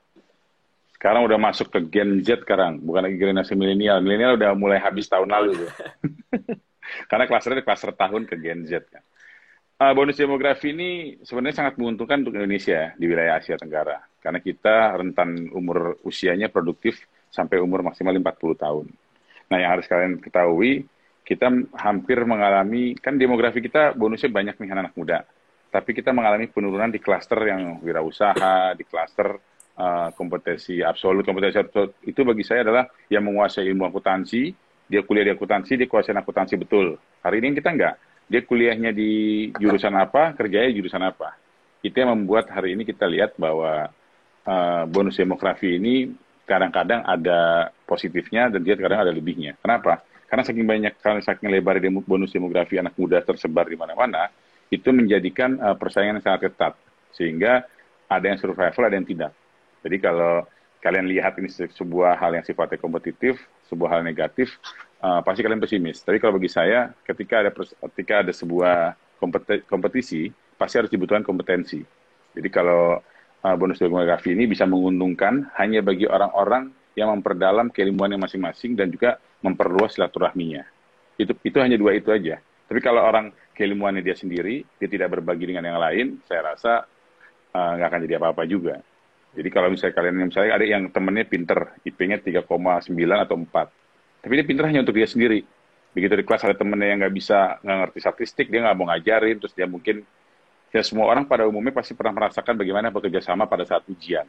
Sekarang 0.97 1.26
udah 1.26 1.38
masuk 1.40 1.73
ke 1.73 1.80
Gen 1.90 2.23
Z 2.23 2.47
sekarang 2.47 2.78
bukan 2.78 3.09
lagi 3.09 3.16
generasi 3.18 3.59
milenial. 3.59 3.99
Milenial 4.04 4.38
udah 4.38 4.52
mulai 4.54 4.78
habis 4.78 5.09
tahun 5.09 5.32
lalu 5.32 5.66
tuh 5.66 5.71
karena 7.11 7.25
klasternya 7.25 7.64
klaster 7.64 7.90
tahun 7.97 8.28
ke 8.28 8.37
Gen 8.38 8.68
Z 8.68 8.87
kan 8.92 9.02
uh, 9.82 9.92
bonus 9.97 10.18
demografi 10.18 10.71
ini 10.71 11.18
sebenarnya 11.26 11.66
sangat 11.66 11.75
menguntungkan 11.75 12.23
untuk 12.23 12.38
Indonesia 12.38 12.94
di 12.94 13.04
wilayah 13.11 13.42
Asia 13.42 13.59
Tenggara. 13.59 13.99
Karena 14.23 14.38
kita 14.38 14.94
rentan 14.94 15.50
umur 15.50 15.99
usianya 16.06 16.47
produktif 16.47 17.02
sampai 17.35 17.59
umur 17.59 17.82
maksimal 17.82 18.14
40 18.14 18.54
tahun 18.54 18.87
Nah, 19.52 19.61
yang 19.61 19.76
harus 19.76 19.85
kalian 19.85 20.16
ketahui, 20.16 20.88
kita 21.28 21.52
hampir 21.76 22.25
mengalami 22.25 22.97
kan 22.97 23.21
demografi 23.21 23.61
kita 23.61 23.92
bonusnya 23.92 24.32
banyak 24.32 24.56
nih 24.56 24.73
anak-anak 24.73 24.94
muda. 24.97 25.18
Tapi 25.68 25.92
kita 25.92 26.09
mengalami 26.16 26.49
penurunan 26.49 26.88
di 26.88 26.97
klaster 26.97 27.37
yang 27.44 27.85
wirausaha 27.85 28.73
di 28.73 28.85
klaster 28.88 29.37
uh, 29.76 30.09
kompetensi 30.16 30.80
absolut 30.80 31.25
kompetensi 31.25 31.61
absolut. 31.61 32.00
Itu 32.00 32.25
bagi 32.25 32.44
saya 32.44 32.64
adalah 32.64 32.88
yang 33.12 33.28
menguasai 33.28 33.68
ilmu 33.68 33.88
akuntansi. 33.92 34.52
Dia 34.88 35.04
kuliah 35.04 35.28
di 35.28 35.32
akuntansi 35.37 35.76
dia 35.76 35.88
kuasai 35.88 36.16
akuntansi 36.16 36.56
betul. 36.56 36.97
Hari 37.21 37.37
ini 37.44 37.56
kita 37.56 37.71
enggak. 37.73 37.94
Dia 38.28 38.40
kuliahnya 38.44 38.90
di 38.97 39.12
jurusan 39.56 39.92
apa 39.97 40.32
kerjanya 40.32 40.73
jurusan 40.73 41.04
apa. 41.04 41.37
Itu 41.85 41.97
yang 42.00 42.16
membuat 42.16 42.49
hari 42.49 42.73
ini 42.73 42.88
kita 42.88 43.04
lihat 43.04 43.37
bahwa 43.37 43.92
uh, 44.49 44.82
bonus 44.88 45.16
demografi 45.21 45.76
ini 45.76 46.12
kadang-kadang 46.49 47.06
ada 47.06 47.70
positifnya 47.87 48.50
dan 48.50 48.61
dia 48.66 48.75
kadang 48.75 49.06
ada 49.06 49.12
lebihnya 49.14 49.54
kenapa 49.62 50.02
karena 50.32 50.49
saking 50.49 50.64
banyak, 50.64 50.96
karena 51.04 51.20
saking 51.20 51.52
lebar 51.52 51.76
bonus 52.08 52.32
demografi 52.32 52.80
anak 52.80 52.96
muda 52.96 53.20
tersebar 53.20 53.68
di 53.68 53.76
mana-mana, 53.76 54.32
itu 54.72 54.88
menjadikan 54.88 55.61
uh, 55.61 55.76
persaingan 55.76 56.16
yang 56.16 56.25
sangat 56.25 56.49
ketat. 56.49 56.72
Sehingga 57.12 57.68
ada 58.08 58.25
yang 58.25 58.40
survival, 58.40 58.88
ada 58.88 58.96
yang 58.96 59.04
tidak. 59.04 59.37
Jadi 59.84 60.00
kalau 60.00 60.49
kalian 60.80 61.04
lihat 61.04 61.37
ini 61.37 61.52
sebuah 61.52 62.16
hal 62.16 62.32
yang 62.32 62.49
sifatnya 62.49 62.80
kompetitif, 62.80 63.44
sebuah 63.68 64.00
hal 64.00 64.08
negatif, 64.08 64.56
uh, 65.04 65.20
pasti 65.20 65.44
kalian 65.44 65.61
pesimis. 65.61 66.00
Tapi 66.00 66.16
kalau 66.16 66.40
bagi 66.40 66.49
saya, 66.49 66.96
ketika 67.04 67.44
ada 67.44 67.52
ketika 67.92 68.25
ada 68.25 68.32
sebuah 68.32 68.96
kompetisi, 69.68 70.32
pasti 70.56 70.80
harus 70.80 70.88
dibutuhkan 70.88 71.28
kompetensi. 71.28 71.84
Jadi 72.32 72.49
kalau 72.49 73.04
uh, 73.42 73.54
bonus 73.58 73.82
demografi 73.82 74.32
ini 74.32 74.46
bisa 74.46 74.64
menguntungkan 74.64 75.50
hanya 75.58 75.82
bagi 75.82 76.06
orang-orang 76.06 76.70
yang 76.94 77.12
memperdalam 77.12 77.72
keilmuannya 77.72 78.20
masing-masing 78.20 78.76
dan 78.76 78.92
juga 78.92 79.18
memperluas 79.42 79.96
silaturahminya. 79.96 80.64
Itu 81.16 81.37
itu 81.42 81.56
hanya 81.58 81.76
dua 81.76 81.96
itu 81.96 82.12
aja. 82.12 82.38
Tapi 82.68 82.80
kalau 82.80 83.04
orang 83.04 83.32
keilmuannya 83.52 84.00
dia 84.00 84.16
sendiri, 84.16 84.64
dia 84.80 84.88
tidak 84.88 85.12
berbagi 85.18 85.52
dengan 85.52 85.68
yang 85.68 85.80
lain, 85.80 86.06
saya 86.25 86.56
rasa 86.56 86.88
eh, 87.52 87.72
nggak 87.76 87.88
uh, 87.88 87.90
akan 87.92 88.00
jadi 88.08 88.14
apa-apa 88.16 88.42
juga. 88.49 88.80
Jadi 89.32 89.49
kalau 89.49 89.72
misalnya 89.72 89.94
kalian, 89.96 90.28
misalnya 90.28 90.52
ada 90.52 90.66
yang 90.68 90.82
temennya 90.92 91.25
pinter, 91.25 91.72
IP-nya 91.88 92.20
3,9 92.20 92.44
atau 93.16 93.37
4. 93.40 94.25
Tapi 94.25 94.32
dia 94.37 94.44
pinter 94.44 94.64
hanya 94.68 94.84
untuk 94.84 94.96
dia 94.96 95.08
sendiri. 95.08 95.40
Begitu 95.96 96.20
di 96.20 96.25
kelas 96.25 96.44
ada 96.44 96.56
temennya 96.56 96.88
yang 96.92 97.00
nggak 97.00 97.14
bisa, 97.16 97.56
nggak 97.64 97.78
ngerti 97.88 97.99
statistik, 98.04 98.46
dia 98.52 98.61
nggak 98.64 98.76
mau 98.76 98.92
ngajarin, 98.92 99.37
terus 99.40 99.56
dia 99.56 99.64
mungkin, 99.64 100.04
ya 100.72 100.82
semua 100.82 101.06
orang 101.12 101.28
pada 101.28 101.44
umumnya 101.44 101.76
pasti 101.76 101.92
pernah 101.92 102.16
merasakan 102.16 102.56
bagaimana 102.56 102.88
bekerja 102.88 103.20
sama 103.20 103.44
pada 103.44 103.68
saat 103.68 103.84
ujian. 103.86 104.24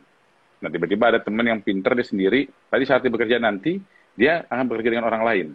Nah 0.59 0.69
tiba-tiba 0.69 1.15
ada 1.15 1.19
teman 1.23 1.47
yang 1.47 1.59
pinter 1.63 1.95
dia 1.95 2.07
sendiri, 2.07 2.51
tadi 2.67 2.83
saat 2.83 3.01
dia 3.03 3.11
bekerja 3.11 3.39
nanti, 3.39 3.79
dia 4.13 4.43
akan 4.51 4.67
bekerja 4.67 4.99
dengan 4.99 5.07
orang 5.07 5.23
lain. 5.23 5.47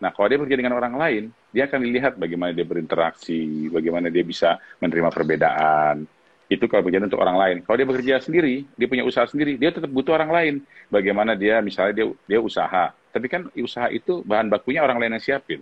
Nah, 0.00 0.10
kalau 0.16 0.32
dia 0.32 0.40
bekerja 0.40 0.58
dengan 0.64 0.80
orang 0.80 0.96
lain, 0.96 1.22
dia 1.52 1.68
akan 1.68 1.78
dilihat 1.84 2.16
bagaimana 2.16 2.56
dia 2.56 2.64
berinteraksi, 2.64 3.68
bagaimana 3.68 4.08
dia 4.08 4.24
bisa 4.24 4.56
menerima 4.80 5.12
perbedaan. 5.12 6.08
Itu 6.48 6.66
kalau 6.66 6.88
bekerja 6.88 7.04
untuk 7.04 7.20
orang 7.20 7.36
lain. 7.36 7.56
Kalau 7.62 7.76
dia 7.76 7.86
bekerja 7.86 8.14
sendiri, 8.18 8.64
dia 8.74 8.88
punya 8.88 9.04
usaha 9.04 9.28
sendiri, 9.28 9.60
dia 9.60 9.70
tetap 9.70 9.92
butuh 9.92 10.16
orang 10.16 10.32
lain. 10.32 10.54
Bagaimana 10.88 11.36
dia, 11.36 11.60
misalnya 11.60 11.92
dia 11.94 12.06
dia 12.26 12.40
usaha. 12.40 12.90
Tapi 13.12 13.26
kan 13.28 13.52
usaha 13.54 13.92
itu 13.92 14.24
bahan 14.24 14.48
bakunya 14.48 14.80
orang 14.82 14.98
lain 14.98 15.20
yang 15.20 15.22
siapin. 15.22 15.60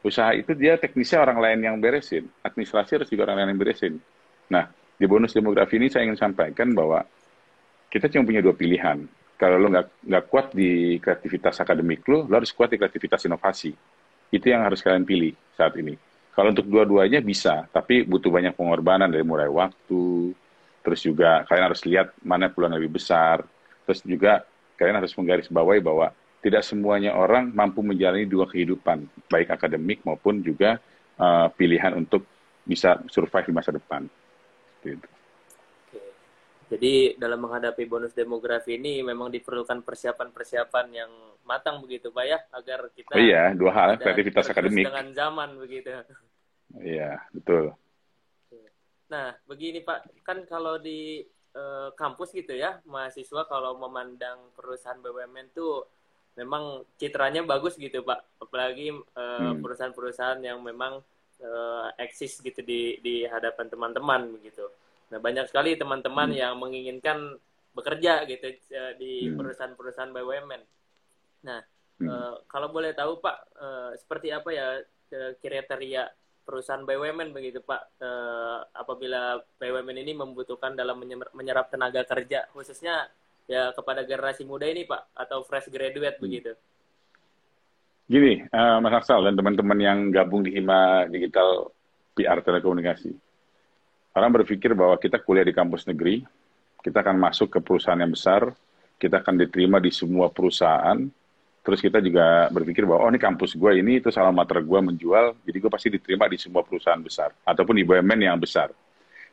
Usaha 0.00 0.32
itu 0.32 0.56
dia 0.56 0.80
teknisnya 0.80 1.20
orang 1.20 1.38
lain 1.38 1.60
yang 1.60 1.76
beresin. 1.76 2.24
Administrasi 2.40 3.00
harus 3.00 3.08
juga 3.12 3.28
orang 3.28 3.44
lain 3.44 3.48
yang 3.52 3.60
beresin. 3.60 3.94
Nah, 4.48 4.68
di 4.96 5.04
bonus 5.04 5.36
demografi 5.36 5.76
ini 5.76 5.92
saya 5.92 6.08
ingin 6.08 6.16
sampaikan 6.16 6.72
bahwa 6.72 7.04
kita 7.92 8.08
cuma 8.08 8.24
punya 8.24 8.40
dua 8.40 8.56
pilihan 8.56 9.04
kalau 9.40 9.56
lo 9.56 9.72
nggak 9.72 10.04
nggak 10.04 10.24
kuat 10.28 10.46
di 10.52 11.00
kreativitas 11.00 11.64
akademik 11.64 12.04
lo, 12.12 12.28
lo 12.28 12.34
harus 12.36 12.52
kuat 12.52 12.68
di 12.68 12.76
kreativitas 12.76 13.24
inovasi. 13.24 13.72
Itu 14.28 14.46
yang 14.52 14.68
harus 14.68 14.84
kalian 14.84 15.08
pilih 15.08 15.32
saat 15.56 15.72
ini. 15.80 15.96
Kalau 16.36 16.52
untuk 16.52 16.68
dua-duanya 16.68 17.24
bisa, 17.24 17.64
tapi 17.72 18.04
butuh 18.04 18.28
banyak 18.28 18.52
pengorbanan 18.52 19.08
dari 19.08 19.24
mulai 19.24 19.48
waktu, 19.48 20.36
terus 20.84 21.00
juga 21.00 21.48
kalian 21.48 21.72
harus 21.72 21.82
lihat 21.88 22.12
mana 22.20 22.52
peluang 22.52 22.76
lebih 22.76 23.00
besar, 23.00 23.40
terus 23.88 24.04
juga 24.04 24.44
kalian 24.76 25.00
harus 25.00 25.16
menggarisbawahi 25.16 25.80
bahwa 25.80 26.12
tidak 26.40 26.64
semuanya 26.64 27.12
orang 27.12 27.52
mampu 27.52 27.84
menjalani 27.84 28.24
dua 28.24 28.48
kehidupan, 28.48 29.04
baik 29.28 29.52
akademik 29.52 30.00
maupun 30.08 30.40
juga 30.40 30.80
uh, 31.20 31.52
pilihan 31.52 31.92
untuk 31.92 32.24
bisa 32.64 33.00
survive 33.12 33.52
di 33.52 33.54
masa 33.54 33.70
depan. 33.76 34.08
Gitu. 34.80 35.06
Jadi 36.70 37.18
dalam 37.18 37.42
menghadapi 37.42 37.82
bonus 37.84 38.14
demografi 38.14 38.78
ini 38.78 39.02
memang 39.02 39.26
diperlukan 39.28 39.82
persiapan-persiapan 39.82 40.86
yang 40.94 41.10
matang 41.42 41.82
begitu 41.82 42.14
Pak 42.14 42.24
ya 42.24 42.38
agar 42.54 42.86
kita 42.94 43.10
oh, 43.10 43.18
Iya, 43.18 43.42
dua 43.58 43.72
hal 43.74 43.88
kreativitas 43.98 44.46
akademik 44.48 44.86
dengan 44.86 45.10
zaman 45.10 45.58
begitu. 45.58 45.90
Iya, 46.78 47.18
betul. 47.34 47.74
Nah, 49.10 49.34
begini 49.50 49.82
Pak, 49.82 50.22
kan 50.22 50.46
kalau 50.46 50.78
di 50.78 51.26
uh, 51.58 51.90
kampus 51.98 52.30
gitu 52.30 52.54
ya, 52.54 52.78
mahasiswa 52.86 53.42
kalau 53.50 53.74
memandang 53.74 54.54
perusahaan 54.54 55.02
BUMN 55.02 55.50
tuh 55.50 55.82
memang 56.40 56.88
citranya 56.96 57.44
bagus 57.44 57.76
gitu 57.76 58.00
Pak, 58.00 58.40
apalagi 58.40 58.96
uh, 58.96 59.52
hmm. 59.52 59.60
perusahaan-perusahaan 59.60 60.40
yang 60.40 60.64
memang 60.64 61.04
uh, 61.44 61.88
eksis 62.00 62.40
gitu 62.40 62.64
di 62.64 62.96
di 63.04 63.28
hadapan 63.28 63.68
teman-teman 63.68 64.40
begitu. 64.40 64.64
Nah, 65.12 65.20
banyak 65.20 65.52
sekali 65.52 65.76
teman-teman 65.76 66.32
hmm. 66.32 66.40
yang 66.40 66.54
menginginkan 66.56 67.36
bekerja 67.76 68.24
gitu 68.24 68.56
uh, 68.72 68.92
di 68.96 69.28
hmm. 69.28 69.36
perusahaan-perusahaan 69.36 70.12
BUMN. 70.16 70.62
Nah, 71.44 71.60
hmm. 72.00 72.08
uh, 72.08 72.34
kalau 72.48 72.72
boleh 72.72 72.96
tahu 72.96 73.20
Pak, 73.20 73.36
uh, 73.60 73.92
seperti 74.00 74.32
apa 74.32 74.48
ya 74.48 74.80
kriteria 75.42 76.08
perusahaan 76.46 76.82
BUMN 76.82 77.36
begitu 77.36 77.60
Pak, 77.60 78.00
uh, 78.00 78.58
apabila 78.72 79.38
BUMN 79.60 79.98
ini 80.00 80.16
membutuhkan 80.16 80.72
dalam 80.72 81.04
menyerap 81.36 81.68
tenaga 81.68 82.02
kerja, 82.08 82.48
khususnya 82.56 83.06
ya 83.50 83.74
kepada 83.74 84.06
generasi 84.06 84.46
muda 84.46 84.70
ini 84.70 84.86
Pak, 84.86 85.10
atau 85.18 85.42
fresh 85.42 85.66
graduate 85.66 86.16
hmm. 86.16 86.22
begitu. 86.22 86.52
Gini, 88.06 88.42
uh, 88.54 88.78
Mas 88.78 88.94
Aksal 89.02 89.26
dan 89.26 89.34
teman-teman 89.34 89.78
yang 89.78 89.98
gabung 90.14 90.46
di 90.46 90.54
Hima 90.54 91.10
Digital 91.10 91.70
PR 92.14 92.42
Telekomunikasi 92.42 93.30
orang 94.14 94.42
berpikir 94.42 94.74
bahwa 94.74 94.98
kita 94.98 95.22
kuliah 95.22 95.46
di 95.46 95.54
kampus 95.54 95.86
negeri, 95.86 96.22
kita 96.82 97.02
akan 97.02 97.16
masuk 97.20 97.48
ke 97.52 97.58
perusahaan 97.62 97.98
yang 97.98 98.10
besar, 98.10 98.50
kita 98.98 99.22
akan 99.22 99.34
diterima 99.38 99.78
di 99.78 99.92
semua 99.94 100.28
perusahaan, 100.32 100.98
terus 101.62 101.78
kita 101.78 102.02
juga 102.02 102.50
berpikir 102.50 102.88
bahwa, 102.88 103.06
oh 103.06 103.10
ini 103.12 103.20
kampus 103.20 103.54
gue 103.54 103.72
ini, 103.78 104.00
itu 104.02 104.10
salah 104.10 104.32
alamat 104.32 104.64
gue 104.64 104.80
menjual, 104.92 105.26
jadi 105.46 105.56
gue 105.60 105.70
pasti 105.70 105.88
diterima 105.92 106.26
di 106.26 106.38
semua 106.40 106.66
perusahaan 106.66 107.00
besar, 107.00 107.30
ataupun 107.46 107.74
di 107.76 107.84
BUMN 107.86 108.20
yang 108.26 108.38
besar. 108.40 108.72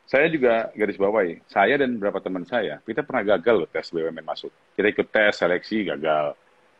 Saya 0.07 0.31
juga 0.31 0.71
garis 0.71 0.95
bawahi, 0.95 1.43
saya 1.51 1.75
dan 1.75 1.99
beberapa 1.99 2.23
teman 2.23 2.47
saya, 2.47 2.79
kita 2.87 3.03
pernah 3.03 3.35
gagal 3.35 3.55
loh 3.59 3.67
tes 3.67 3.91
BUMN 3.91 4.23
masuk. 4.23 4.55
Kita 4.71 4.87
ikut 4.87 5.07
tes, 5.11 5.35
seleksi, 5.35 5.83
gagal. 5.83 6.31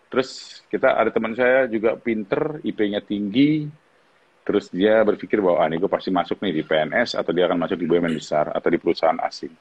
Terus 0.07 0.63
kita 0.71 0.95
ada 0.95 1.11
teman 1.11 1.35
saya 1.35 1.67
juga 1.67 1.99
pinter, 1.99 2.63
IP-nya 2.63 3.03
tinggi, 3.03 3.67
terus 4.47 4.71
dia 4.71 5.03
berpikir 5.03 5.43
bahwa 5.43 5.59
ah, 5.59 5.67
ini 5.67 5.75
gue 5.75 5.91
pasti 5.91 6.07
masuk 6.07 6.39
nih 6.39 6.55
di 6.55 6.63
PNS 6.63 7.19
atau 7.19 7.35
dia 7.35 7.51
akan 7.51 7.67
masuk 7.67 7.75
di 7.75 7.83
BUMN 7.83 8.15
besar 8.15 8.47
atau 8.55 8.69
di 8.71 8.79
perusahaan 8.79 9.19
asing. 9.19 9.51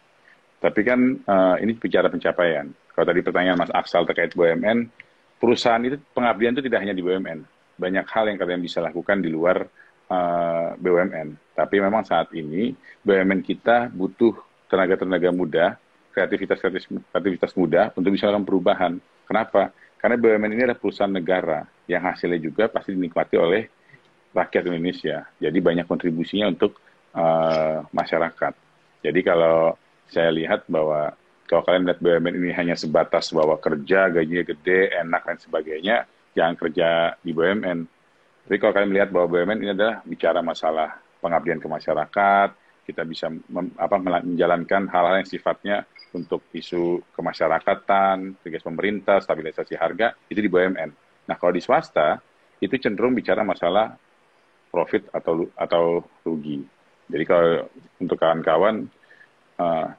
Tapi 0.63 0.81
kan 0.87 1.01
uh, 1.27 1.59
ini 1.59 1.75
bicara 1.75 2.07
pencapaian. 2.07 2.71
Kalau 2.71 3.07
tadi 3.11 3.19
pertanyaan 3.19 3.59
Mas 3.59 3.75
Aksal 3.75 4.07
terkait 4.07 4.31
BUMN, 4.39 4.87
perusahaan 5.43 5.83
itu 5.83 5.99
pengabdian 6.15 6.55
itu 6.55 6.63
tidak 6.63 6.87
hanya 6.87 6.95
di 6.95 7.03
BUMN. 7.03 7.43
Banyak 7.83 8.07
hal 8.15 8.31
yang 8.31 8.39
kalian 8.39 8.63
bisa 8.63 8.79
lakukan 8.79 9.19
di 9.19 9.27
luar 9.27 9.67
eh, 10.11 10.69
BUMN. 10.79 11.29
Tapi 11.57 11.77
memang 11.81 12.03
saat 12.05 12.31
ini 12.37 12.75
BUMN 13.03 13.41
kita 13.43 13.89
butuh 13.91 14.37
tenaga-tenaga 14.67 15.31
muda, 15.31 15.67
kreativitas 16.11 16.59
kreativitas 16.59 17.53
muda 17.55 17.93
untuk 17.95 18.11
bisa 18.13 18.27
melakukan 18.27 18.47
perubahan. 18.47 18.93
Kenapa? 19.27 19.71
Karena 19.97 20.17
BUMN 20.21 20.53
ini 20.55 20.63
adalah 20.67 20.79
perusahaan 20.79 21.11
negara 21.11 21.67
yang 21.91 22.03
hasilnya 22.05 22.39
juga 22.39 22.69
pasti 22.69 22.93
dinikmati 22.93 23.37
oleh 23.39 23.67
rakyat 24.37 24.69
Indonesia. 24.69 25.25
Jadi 25.41 25.59
banyak 25.65 25.89
kontribusinya 25.89 26.53
untuk 26.53 26.77
uh, 27.17 27.83
masyarakat. 27.91 28.53
Jadi 29.01 29.21
kalau 29.25 29.75
saya 30.13 30.29
lihat 30.31 30.69
bahwa 30.69 31.17
kalau 31.47 31.63
kalian 31.63 31.87
lihat 31.87 32.03
BUMN 32.03 32.35
ini 32.43 32.51
hanya 32.53 32.75
sebatas 32.75 33.31
bahwa 33.31 33.57
kerja, 33.57 34.11
gajinya 34.11 34.45
gede, 34.45 34.91
enak, 34.99 35.23
dan 35.25 35.39
sebagainya, 35.39 35.97
jangan 36.35 36.55
kerja 36.59 37.15
di 37.23 37.31
BUMN. 37.31 37.79
Tapi 38.47 38.63
kalau 38.63 38.73
kalian 38.79 38.91
melihat 38.95 39.11
bahwa 39.11 39.27
BUMN 39.27 39.59
ini 39.59 39.71
adalah 39.75 40.07
bicara 40.07 40.39
masalah 40.39 41.03
pengabdian 41.19 41.59
ke 41.59 41.67
masyarakat, 41.67 42.49
kita 42.87 43.03
bisa 43.03 43.27
mem, 43.27 43.75
apa, 43.75 43.99
menjalankan 43.99 44.87
hal-hal 44.87 45.19
yang 45.19 45.27
sifatnya 45.27 45.83
untuk 46.15 46.47
isu 46.55 47.03
kemasyarakatan, 47.11 48.39
tugas 48.39 48.63
pemerintah, 48.63 49.19
stabilisasi 49.19 49.75
harga, 49.75 50.15
itu 50.31 50.39
di 50.39 50.47
BUMN. 50.47 50.91
Nah, 51.27 51.35
kalau 51.35 51.51
di 51.51 51.59
swasta, 51.59 52.23
itu 52.63 52.79
cenderung 52.79 53.19
bicara 53.19 53.43
masalah 53.43 53.99
profit 54.71 55.11
atau 55.11 55.51
atau 55.59 56.07
rugi. 56.23 56.63
Jadi 57.11 57.25
kalau 57.27 57.67
untuk 57.99 58.17
kawan-kawan 58.23 58.87
uh, 59.59 59.91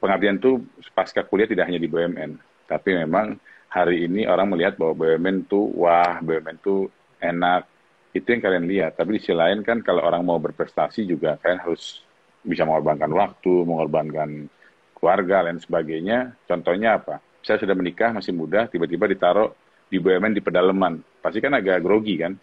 pengabdian 0.00 0.40
itu 0.40 0.64
pasca 0.96 1.20
kuliah 1.20 1.46
tidak 1.46 1.68
hanya 1.68 1.76
di 1.76 1.88
BUMN, 1.92 2.40
tapi 2.64 2.96
memang 2.96 3.36
hari 3.68 4.08
ini 4.08 4.24
orang 4.24 4.48
melihat 4.48 4.80
bahwa 4.80 4.96
BUMN 5.04 5.44
itu 5.44 5.60
wah 5.76 6.16
BUMN 6.24 6.56
itu 6.56 6.88
enak, 7.20 7.68
Itu 8.10 8.26
yang 8.26 8.42
kalian 8.42 8.66
lihat. 8.66 8.98
Tapi 8.98 9.16
di 9.16 9.20
sisi 9.22 9.34
lain 9.34 9.62
kan 9.62 9.80
kalau 9.86 10.02
orang 10.02 10.26
mau 10.26 10.38
berprestasi 10.42 11.06
juga 11.06 11.38
kalian 11.38 11.62
harus 11.62 12.02
bisa 12.42 12.66
mengorbankan 12.66 13.10
waktu, 13.12 13.54
mengorbankan 13.68 14.50
keluarga, 14.96 15.46
dan 15.48 15.56
sebagainya. 15.62 16.34
Contohnya 16.48 16.98
apa? 16.98 17.22
Saya 17.40 17.56
sudah 17.62 17.72
menikah, 17.72 18.12
masih 18.12 18.36
muda, 18.36 18.68
tiba-tiba 18.68 19.08
ditaruh 19.08 19.54
di 19.88 19.96
BUMN 19.96 20.36
di 20.36 20.42
pedalaman. 20.44 21.00
Pasti 21.22 21.40
kan 21.40 21.56
agak 21.56 21.80
grogi 21.80 22.20
kan? 22.20 22.36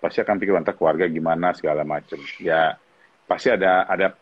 Pasti 0.00 0.20
akan 0.20 0.36
pikir, 0.40 0.56
entah 0.56 0.76
keluarga 0.76 1.08
gimana, 1.08 1.52
segala 1.56 1.84
macam. 1.84 2.20
Ya, 2.40 2.76
pasti 3.30 3.48
ada 3.52 3.86
ada 3.86 4.12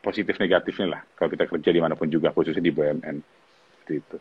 positif 0.00 0.40
negatifnya 0.40 0.96
lah 0.96 1.00
kalau 1.18 1.28
kita 1.28 1.44
kerja 1.44 1.70
di 1.74 1.80
mana 1.82 1.98
pun 1.98 2.08
juga 2.08 2.32
khususnya 2.32 2.64
di 2.64 2.72
BUMN 2.72 3.16
seperti 3.74 3.94
itu. 4.00 4.16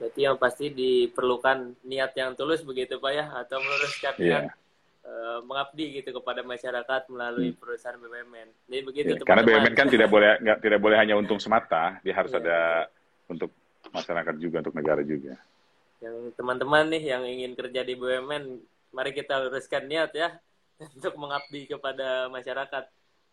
Berarti 0.00 0.20
yang 0.24 0.36
pasti 0.40 0.66
diperlukan 0.72 1.84
niat 1.84 2.14
yang 2.16 2.32
tulus 2.38 2.64
begitu 2.64 2.98
pak 2.98 3.12
ya 3.12 3.26
atau 3.34 3.60
meluruskan 3.60 4.14
yeah. 4.18 4.48
niat 4.48 4.61
uh, 5.06 5.38
mengabdi 5.44 6.02
gitu 6.02 6.18
kepada 6.22 6.40
masyarakat 6.46 7.02
melalui 7.10 7.52
hmm. 7.52 7.58
perusahaan 7.58 7.98
BUMN. 7.98 8.48
Jadi 8.70 8.82
begitu. 8.82 9.10
Yeah, 9.18 9.26
karena 9.26 9.42
BUMN 9.44 9.74
kan 9.74 9.88
tidak 9.90 10.08
boleh 10.08 10.38
nggak 10.42 10.58
tidak 10.62 10.80
boleh 10.82 10.96
hanya 10.98 11.14
untung 11.18 11.38
semata, 11.42 11.98
dia 12.02 12.14
harus 12.14 12.32
yeah. 12.34 12.40
ada 12.42 12.58
untuk 13.30 13.50
masyarakat 13.90 14.34
juga 14.38 14.56
untuk 14.62 14.76
negara 14.76 15.02
juga. 15.02 15.34
Yang 16.02 16.34
teman-teman 16.34 16.90
nih 16.90 17.02
yang 17.14 17.22
ingin 17.26 17.52
kerja 17.54 17.80
di 17.86 17.94
BUMN, 17.94 18.44
mari 18.94 19.10
kita 19.14 19.38
luruskan 19.42 19.86
niat 19.86 20.10
ya 20.14 20.34
untuk 20.98 21.14
mengabdi 21.18 21.70
kepada 21.70 22.26
masyarakat 22.30 22.84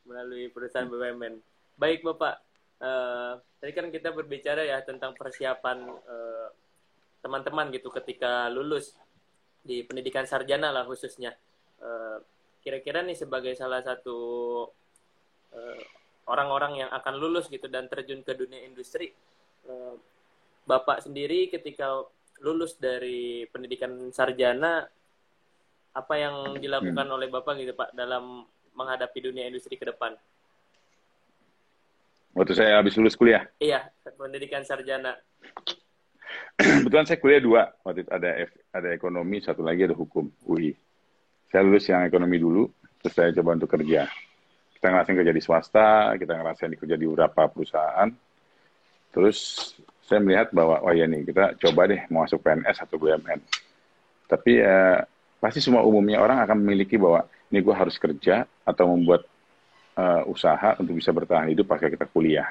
melalui 0.06 0.50
perusahaan 0.50 0.90
BUMN. 0.90 1.38
Baik 1.80 2.04
Bapak, 2.04 2.44
uh, 2.82 3.40
tadi 3.62 3.72
kan 3.72 3.88
kita 3.94 4.12
berbicara 4.12 4.66
ya 4.66 4.82
tentang 4.84 5.16
persiapan 5.16 5.78
uh, 5.88 6.48
teman-teman 7.20 7.68
gitu 7.76 7.92
ketika 7.92 8.48
lulus 8.48 8.96
di 9.64 9.84
pendidikan 9.84 10.24
sarjana 10.24 10.72
lah 10.72 10.88
khususnya. 10.88 11.36
Uh, 11.80 12.20
kira-kira 12.60 13.00
nih 13.02 13.16
sebagai 13.16 13.56
salah 13.56 13.80
satu 13.80 14.20
orang-orang 16.28 16.72
uh, 16.76 16.80
yang 16.86 16.90
akan 16.92 17.16
lulus 17.18 17.48
gitu 17.48 17.72
dan 17.72 17.88
terjun 17.88 18.22
ke 18.22 18.36
dunia 18.36 18.62
industri, 18.68 19.16
uh, 19.68 19.96
Bapak 20.70 21.02
sendiri 21.02 21.50
ketika 21.50 22.04
lulus 22.46 22.78
dari 22.78 23.50
pendidikan 23.50 24.14
sarjana, 24.14 24.86
apa 25.96 26.14
yang 26.16 26.62
dilakukan 26.62 27.08
hmm. 27.10 27.16
oleh 27.16 27.28
Bapak 27.32 27.58
gitu 27.58 27.74
Pak 27.74 27.98
dalam 27.98 28.46
menghadapi 28.78 29.20
dunia 29.20 29.50
industri 29.50 29.76
ke 29.76 29.90
depan? 29.90 30.14
Waktu 32.38 32.54
saya 32.56 32.78
habis 32.80 32.96
lulus 32.96 33.18
kuliah? 33.18 33.44
Iya, 33.58 33.90
pendidikan 34.16 34.62
sarjana. 34.64 35.18
Kebetulan 36.86 37.08
saya 37.10 37.18
kuliah 37.20 37.42
dua. 37.42 37.64
Waktu 37.82 38.06
itu 38.06 38.12
ada 38.14 38.30
ada 38.72 38.90
ekonomi, 38.94 39.42
satu 39.42 39.66
lagi 39.66 39.90
ada 39.90 39.98
hukum, 39.98 40.30
UI. 40.46 40.72
Saya 41.50 41.66
lulus 41.66 41.90
yang 41.90 42.06
ekonomi 42.06 42.38
dulu, 42.38 42.70
terus 43.02 43.14
saya 43.18 43.34
coba 43.34 43.58
untuk 43.58 43.70
kerja. 43.74 44.06
Kita 44.78 44.86
ngerasain 44.94 45.18
kerja 45.18 45.34
di 45.34 45.42
swasta, 45.42 46.14
kita 46.16 46.38
ngerasain 46.38 46.74
kerja 46.78 46.96
di 46.96 47.06
beberapa 47.10 47.50
perusahaan. 47.50 48.10
Terus 49.10 49.38
saya 50.06 50.22
melihat 50.22 50.54
bahwa, 50.54 50.80
oh 50.86 50.94
ya 50.94 51.10
nih, 51.10 51.26
kita 51.26 51.58
coba 51.58 51.90
deh 51.90 52.06
mau 52.14 52.22
masuk 52.24 52.40
PNS 52.46 52.86
atau 52.86 53.02
BUMN. 53.02 53.42
Tapi 54.30 54.62
ya, 54.62 55.04
pasti 55.42 55.58
semua 55.58 55.82
umumnya 55.82 56.22
orang 56.22 56.38
akan 56.46 56.62
memiliki 56.62 57.02
bahwa, 57.02 57.26
ini 57.50 57.66
gue 57.66 57.74
harus 57.74 57.98
kerja 57.98 58.46
atau 58.62 58.86
membuat 58.94 59.26
uh, 59.98 60.22
usaha 60.30 60.78
untuk 60.78 61.02
bisa 61.02 61.10
bertahan 61.10 61.50
hidup 61.50 61.66
pasca 61.66 61.90
kita 61.90 62.06
kuliah. 62.06 62.46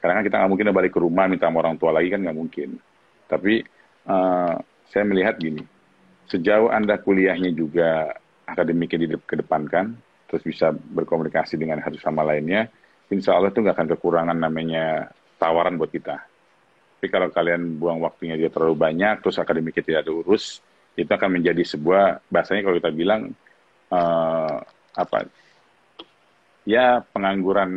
Karena 0.00 0.16
kan 0.16 0.24
kita 0.24 0.36
nggak 0.40 0.50
mungkin 0.50 0.72
balik 0.72 0.92
ke 0.96 1.00
rumah 1.04 1.28
minta 1.28 1.44
sama 1.44 1.60
orang 1.60 1.76
tua 1.76 1.92
lagi 1.92 2.08
kan 2.08 2.24
nggak 2.24 2.38
mungkin. 2.40 2.80
Tapi 3.28 3.60
uh, 4.08 4.56
saya 4.88 5.04
melihat 5.04 5.36
gini, 5.36 5.60
sejauh 6.32 6.72
anda 6.72 6.96
kuliahnya 6.96 7.52
juga 7.52 8.16
akademiknya 8.50 9.16
dikedepankan, 9.16 9.94
terus 10.26 10.42
bisa 10.42 10.74
berkomunikasi 10.74 11.54
dengan 11.54 11.78
satu 11.82 11.98
sama 12.02 12.26
lainnya, 12.26 12.66
insya 13.10 13.38
Allah 13.38 13.54
itu 13.54 13.62
nggak 13.62 13.76
akan 13.76 13.88
kekurangan 13.96 14.38
namanya 14.38 15.10
tawaran 15.38 15.78
buat 15.78 15.90
kita. 15.90 16.16
Tapi 17.00 17.08
kalau 17.08 17.32
kalian 17.32 17.80
buang 17.80 18.02
waktunya 18.02 18.36
dia 18.36 18.52
terlalu 18.52 18.76
banyak, 18.76 19.24
terus 19.24 19.40
akademiknya 19.40 19.82
tidak 19.86 20.00
ada 20.04 20.12
urus, 20.12 20.60
itu 20.98 21.08
akan 21.08 21.40
menjadi 21.40 21.62
sebuah 21.64 22.26
bahasanya 22.28 22.66
kalau 22.66 22.76
kita 22.76 22.90
bilang 22.92 23.32
uh, 23.88 24.58
apa 24.92 25.30
ya 26.68 27.00
pengangguran 27.14 27.70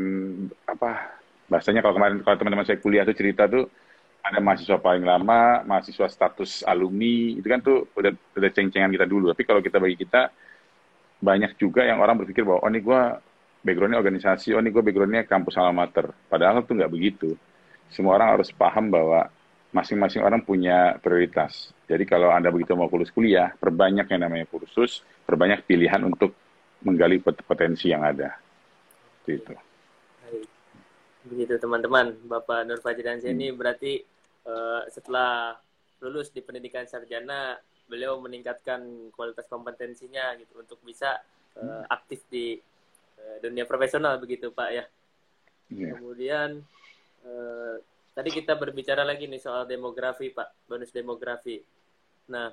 apa 0.67 1.21
bahasanya 1.47 1.79
kalau 1.85 1.95
kemarin 1.95 2.19
kalau 2.25 2.35
teman-teman 2.35 2.65
saya 2.67 2.81
kuliah 2.83 3.07
tuh 3.07 3.15
cerita 3.15 3.47
tuh 3.47 3.69
ada 4.23 4.39
mahasiswa 4.39 4.79
paling 4.79 5.03
lama, 5.03 5.67
mahasiswa 5.67 6.07
status 6.07 6.63
alumni, 6.63 7.35
itu 7.35 7.43
kan 7.43 7.59
tuh 7.59 7.91
udah 7.91 8.15
udah 8.39 8.49
ceng-cengan 8.55 8.87
kita 8.87 9.03
dulu. 9.03 9.27
Tapi 9.35 9.43
kalau 9.43 9.59
kita 9.59 9.83
bagi 9.83 9.99
kita 9.99 10.31
banyak 11.23 11.55
juga 11.55 11.87
yang 11.87 12.03
orang 12.03 12.19
berpikir 12.19 12.43
bahwa 12.43 12.59
oh 12.59 12.69
ini 12.69 12.83
gue 12.83 13.01
backgroundnya 13.63 13.99
organisasi, 14.03 14.51
oh 14.51 14.59
ini 14.59 14.75
gue 14.75 14.83
backgroundnya 14.83 15.23
kampus 15.23 15.55
alamater. 15.55 16.11
Padahal 16.27 16.67
tuh 16.67 16.75
nggak 16.75 16.91
begitu. 16.91 17.39
Semua 17.87 18.19
orang 18.19 18.35
harus 18.35 18.51
paham 18.51 18.91
bahwa 18.91 19.31
masing-masing 19.71 20.21
orang 20.21 20.43
punya 20.43 20.99
prioritas. 20.99 21.71
Jadi 21.87 22.03
kalau 22.03 22.29
Anda 22.29 22.51
begitu 22.51 22.75
mau 22.75 22.91
lulus 22.91 23.09
kuliah, 23.09 23.55
perbanyak 23.55 24.05
yang 24.11 24.21
namanya 24.27 24.45
kursus, 24.51 25.01
perbanyak 25.23 25.63
pilihan 25.63 26.03
untuk 26.03 26.35
menggali 26.83 27.23
potensi 27.23 27.89
yang 27.89 28.03
ada. 28.03 28.35
Itu. 29.23 29.55
Begitu 31.23 31.55
teman-teman, 31.55 32.19
Bapak 32.27 32.67
Nur 32.67 32.83
hmm. 32.83 33.31
ini 33.31 33.55
berarti 33.55 34.03
uh, 34.43 34.83
setelah 34.91 35.55
lulus 36.03 36.27
di 36.35 36.43
pendidikan 36.43 36.83
sarjana, 36.83 37.55
beliau 37.87 38.17
meningkatkan 38.19 39.11
kualitas 39.13 39.45
kompetensinya 39.47 40.33
gitu 40.39 40.59
untuk 40.59 40.79
bisa 40.81 41.19
uh, 41.59 41.83
aktif 41.91 42.23
di 42.31 42.57
uh, 43.19 43.37
dunia 43.43 43.67
profesional 43.67 44.17
begitu 44.17 44.49
Pak 44.49 44.69
ya. 44.71 44.85
Yeah. 45.73 45.95
Kemudian 45.99 46.63
uh, 47.27 47.75
tadi 48.15 48.29
kita 48.31 48.55
berbicara 48.55 49.03
lagi 49.03 49.27
nih 49.27 49.41
soal 49.41 49.67
demografi 49.67 50.31
Pak, 50.31 50.69
bonus 50.69 50.95
demografi. 50.95 51.59
Nah, 52.31 52.49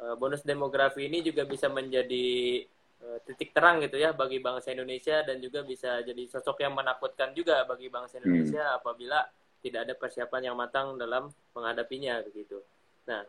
uh, 0.00 0.14
bonus 0.16 0.42
demografi 0.42 1.06
ini 1.06 1.20
juga 1.20 1.44
bisa 1.44 1.68
menjadi 1.68 2.64
Eh, 2.96 3.18
titik 3.28 3.52
terang 3.52 3.76
gitu 3.84 4.00
ya 4.00 4.16
bagi 4.16 4.40
bangsa 4.40 4.72
Indonesia 4.72 5.20
dan 5.20 5.36
juga 5.36 5.60
bisa 5.60 6.00
jadi 6.00 6.22
sosok 6.32 6.64
yang 6.64 6.72
menakutkan 6.72 7.36
juga 7.36 7.60
bagi 7.68 7.92
bangsa 7.92 8.16
Indonesia 8.24 8.72
hmm. 8.72 8.78
apabila 8.80 9.20
tidak 9.60 9.80
ada 9.84 9.94
persiapan 10.00 10.42
yang 10.48 10.56
matang 10.56 10.96
dalam 10.96 11.28
menghadapinya 11.52 12.24
begitu. 12.24 12.56
Nah, 13.04 13.20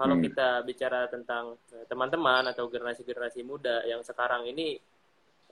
kalau 0.00 0.16
hmm. 0.16 0.24
kita 0.32 0.48
bicara 0.64 1.04
tentang 1.12 1.60
eh, 1.76 1.84
teman-teman 1.84 2.48
atau 2.48 2.72
generasi-generasi 2.72 3.44
muda 3.44 3.84
yang 3.84 4.00
sekarang 4.00 4.48
ini 4.48 4.80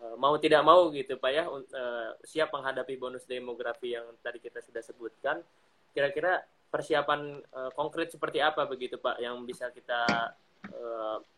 uh, 0.01 0.17
mau 0.17 0.41
tidak 0.41 0.65
mau 0.65 0.89
gitu 0.89 1.21
Pak 1.21 1.31
ya 1.37 1.45
uh, 1.45 2.17
siap 2.25 2.49
menghadapi 2.57 2.97
bonus 2.97 3.29
demografi 3.29 3.93
yang 3.93 4.09
tadi 4.25 4.41
kita 4.41 4.65
sudah 4.65 4.81
sebutkan, 4.81 5.45
kira-kira 5.93 6.41
persiapan 6.69 7.41
konkret 7.73 8.13
seperti 8.13 8.45
apa 8.45 8.69
begitu 8.69 9.01
Pak 9.01 9.25
yang 9.25 9.41
bisa 9.49 9.73
kita 9.73 10.05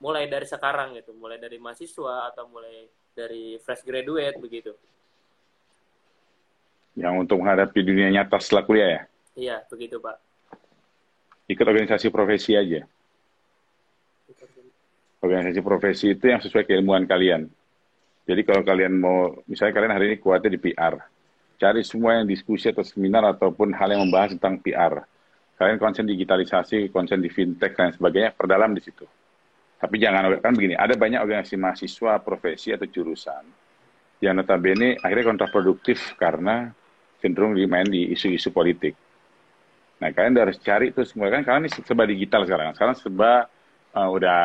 mulai 0.02 0.26
dari 0.26 0.42
sekarang 0.42 0.98
gitu, 0.98 1.14
mulai 1.14 1.38
dari 1.38 1.54
mahasiswa 1.54 2.34
atau 2.34 2.50
mulai 2.50 2.90
dari 3.14 3.54
fresh 3.62 3.86
graduate 3.86 4.42
begitu. 4.42 4.74
Yang 6.98 7.14
untuk 7.14 7.38
menghadapi 7.38 7.78
dunia 7.86 8.10
nyata 8.10 8.42
setelah 8.42 8.66
kuliah 8.66 8.90
ya? 8.90 9.02
Iya, 9.38 9.56
begitu 9.70 10.02
Pak. 10.02 10.18
Ikut 11.46 11.66
organisasi 11.66 12.10
profesi 12.10 12.58
aja. 12.58 12.82
Organisasi 15.20 15.60
profesi 15.60 16.16
itu 16.16 16.24
yang 16.32 16.40
sesuai 16.40 16.64
keilmuan 16.64 17.04
kalian. 17.04 17.48
Jadi 18.24 18.40
kalau 18.44 18.64
kalian 18.64 18.96
mau, 18.96 19.36
misalnya 19.44 19.76
kalian 19.76 19.92
hari 19.92 20.04
ini 20.12 20.16
kuatnya 20.16 20.52
di 20.52 20.60
PR, 20.60 20.96
cari 21.60 21.84
semua 21.84 22.20
yang 22.20 22.26
diskusi 22.28 22.72
atau 22.72 22.80
seminar 22.80 23.24
ataupun 23.36 23.76
hal 23.76 23.92
yang 23.92 24.08
membahas 24.08 24.32
tentang 24.32 24.56
PR 24.64 25.04
kalian 25.60 25.76
konsen 25.76 26.08
digitalisasi, 26.08 26.88
konsen 26.88 27.20
di 27.20 27.28
fintech 27.28 27.76
dan 27.76 27.92
sebagainya, 27.92 28.32
perdalam 28.32 28.72
di 28.72 28.80
situ. 28.80 29.04
Tapi 29.76 30.00
jangan 30.00 30.40
kan 30.40 30.56
begini, 30.56 30.72
ada 30.72 30.96
banyak 30.96 31.20
organisasi 31.20 31.60
mahasiswa, 31.60 32.16
profesi 32.24 32.72
atau 32.72 32.88
jurusan 32.88 33.44
yang 34.24 34.36
notabene 34.40 34.96
akhirnya 35.00 35.36
kontraproduktif 35.36 36.16
karena 36.16 36.72
cenderung 37.20 37.52
dimain 37.52 37.88
di 37.88 38.08
isu-isu 38.12 38.52
politik. 38.52 38.96
Nah, 40.00 40.12
kalian 40.16 40.32
harus 40.40 40.56
cari 40.60 40.96
itu 40.96 41.04
semua 41.04 41.28
kan 41.28 41.44
kalian 41.44 41.68
ini 41.68 41.72
serba 41.76 42.08
digital 42.08 42.48
sekarang. 42.48 42.72
Sekarang 42.72 42.96
serba 42.96 43.32
uh, 43.92 44.08
udah 44.08 44.40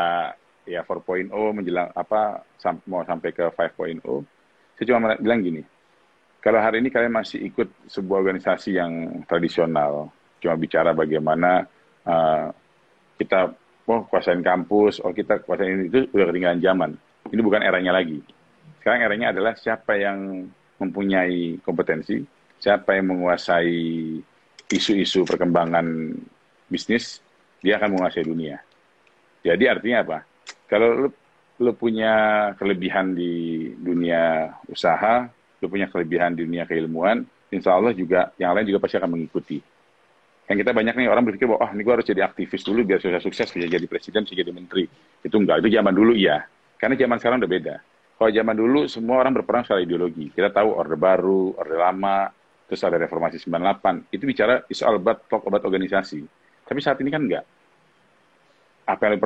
ya 0.66 0.82
4.0 0.82 1.30
menjelang 1.30 1.90
apa 1.94 2.42
sam 2.58 2.82
mau 2.90 3.06
sampai 3.06 3.32
ke 3.32 3.50
5.0. 3.54 4.02
Saya 4.76 4.86
cuma 4.92 5.16
bilang 5.16 5.40
gini, 5.40 5.62
kalau 6.44 6.60
hari 6.60 6.84
ini 6.84 6.92
kalian 6.92 7.16
masih 7.16 7.42
ikut 7.48 7.90
sebuah 7.90 8.22
organisasi 8.22 8.76
yang 8.76 9.24
tradisional, 9.26 10.12
cuma 10.44 10.54
bicara 10.60 10.92
bagaimana 10.92 11.64
uh, 12.04 12.52
kita 13.18 13.56
oh 13.86 14.02
kuasain 14.10 14.44
kampus, 14.46 15.00
oh 15.02 15.14
kita 15.14 15.40
kuasain 15.46 15.90
itu 15.90 16.10
udah 16.12 16.26
ketinggalan 16.30 16.62
zaman. 16.62 16.92
Ini 17.32 17.42
bukan 17.42 17.66
eranya 17.66 17.98
lagi. 17.98 18.22
Sekarang 18.82 19.02
eranya 19.02 19.34
adalah 19.34 19.58
siapa 19.58 19.98
yang 19.98 20.50
mempunyai 20.78 21.58
kompetensi, 21.66 22.22
siapa 22.62 22.94
yang 22.94 23.16
menguasai 23.16 23.82
isu-isu 24.70 25.26
perkembangan 25.26 26.14
bisnis, 26.70 27.22
dia 27.62 27.82
akan 27.82 27.98
menguasai 27.98 28.26
dunia. 28.26 28.62
Jadi 29.46 29.66
artinya 29.70 29.98
apa? 30.02 30.18
Kalau 30.66 31.08
lu 31.08 31.10
lo 31.56 31.72
punya 31.72 32.52
kelebihan 32.60 33.16
di 33.16 33.72
dunia 33.80 34.52
usaha, 34.68 35.24
lo 35.64 35.68
punya 35.72 35.88
kelebihan 35.88 36.36
di 36.36 36.44
dunia 36.44 36.68
keilmuan, 36.68 37.24
insya 37.48 37.80
Allah 37.80 37.96
juga 37.96 38.36
yang 38.36 38.52
lain 38.52 38.68
juga 38.68 38.84
pasti 38.84 39.00
akan 39.00 39.12
mengikuti. 39.16 39.64
Yang 40.46 40.58
kita 40.62 40.72
banyak 40.78 40.94
nih 40.94 41.08
orang 41.10 41.26
berpikir 41.26 41.50
bahwa, 41.50 41.66
oh 41.66 41.72
ini 41.74 41.82
gue 41.82 41.94
harus 41.96 42.06
jadi 42.06 42.22
aktivis 42.28 42.62
dulu 42.62 42.86
biar 42.86 43.02
susah 43.02 43.24
sukses, 43.24 43.50
bisa 43.50 43.66
jadi 43.66 43.88
presiden, 43.90 44.28
bisa 44.28 44.36
jadi 44.38 44.52
menteri. 44.54 44.86
Itu 45.26 45.42
enggak, 45.42 45.66
itu 45.66 45.74
zaman 45.74 45.94
dulu 45.96 46.14
iya. 46.14 46.46
Karena 46.78 46.94
zaman 47.00 47.18
sekarang 47.18 47.38
udah 47.42 47.50
beda. 47.50 47.76
Kalau 48.16 48.32
zaman 48.32 48.56
dulu 48.56 48.80
semua 48.86 49.16
orang 49.26 49.34
berperang 49.42 49.64
soal 49.66 49.82
ideologi. 49.82 50.30
Kita 50.30 50.54
tahu 50.54 50.70
Orde 50.70 50.96
Baru, 51.00 51.58
Orde 51.58 51.76
Lama, 51.76 52.30
terus 52.70 52.84
ada 52.86 53.02
Reformasi 53.02 53.42
98. 53.42 54.14
Itu 54.14 54.24
bicara 54.30 54.62
is 54.70 54.86
all 54.86 55.02
about 55.02 55.26
talk 55.26 55.44
about 55.50 55.66
organisasi. 55.66 56.22
Tapi 56.68 56.80
saat 56.84 57.02
ini 57.02 57.10
kan 57.10 57.26
enggak. 57.26 57.46
Apa 58.86 59.10
yang 59.10 59.18
lo 59.18 59.20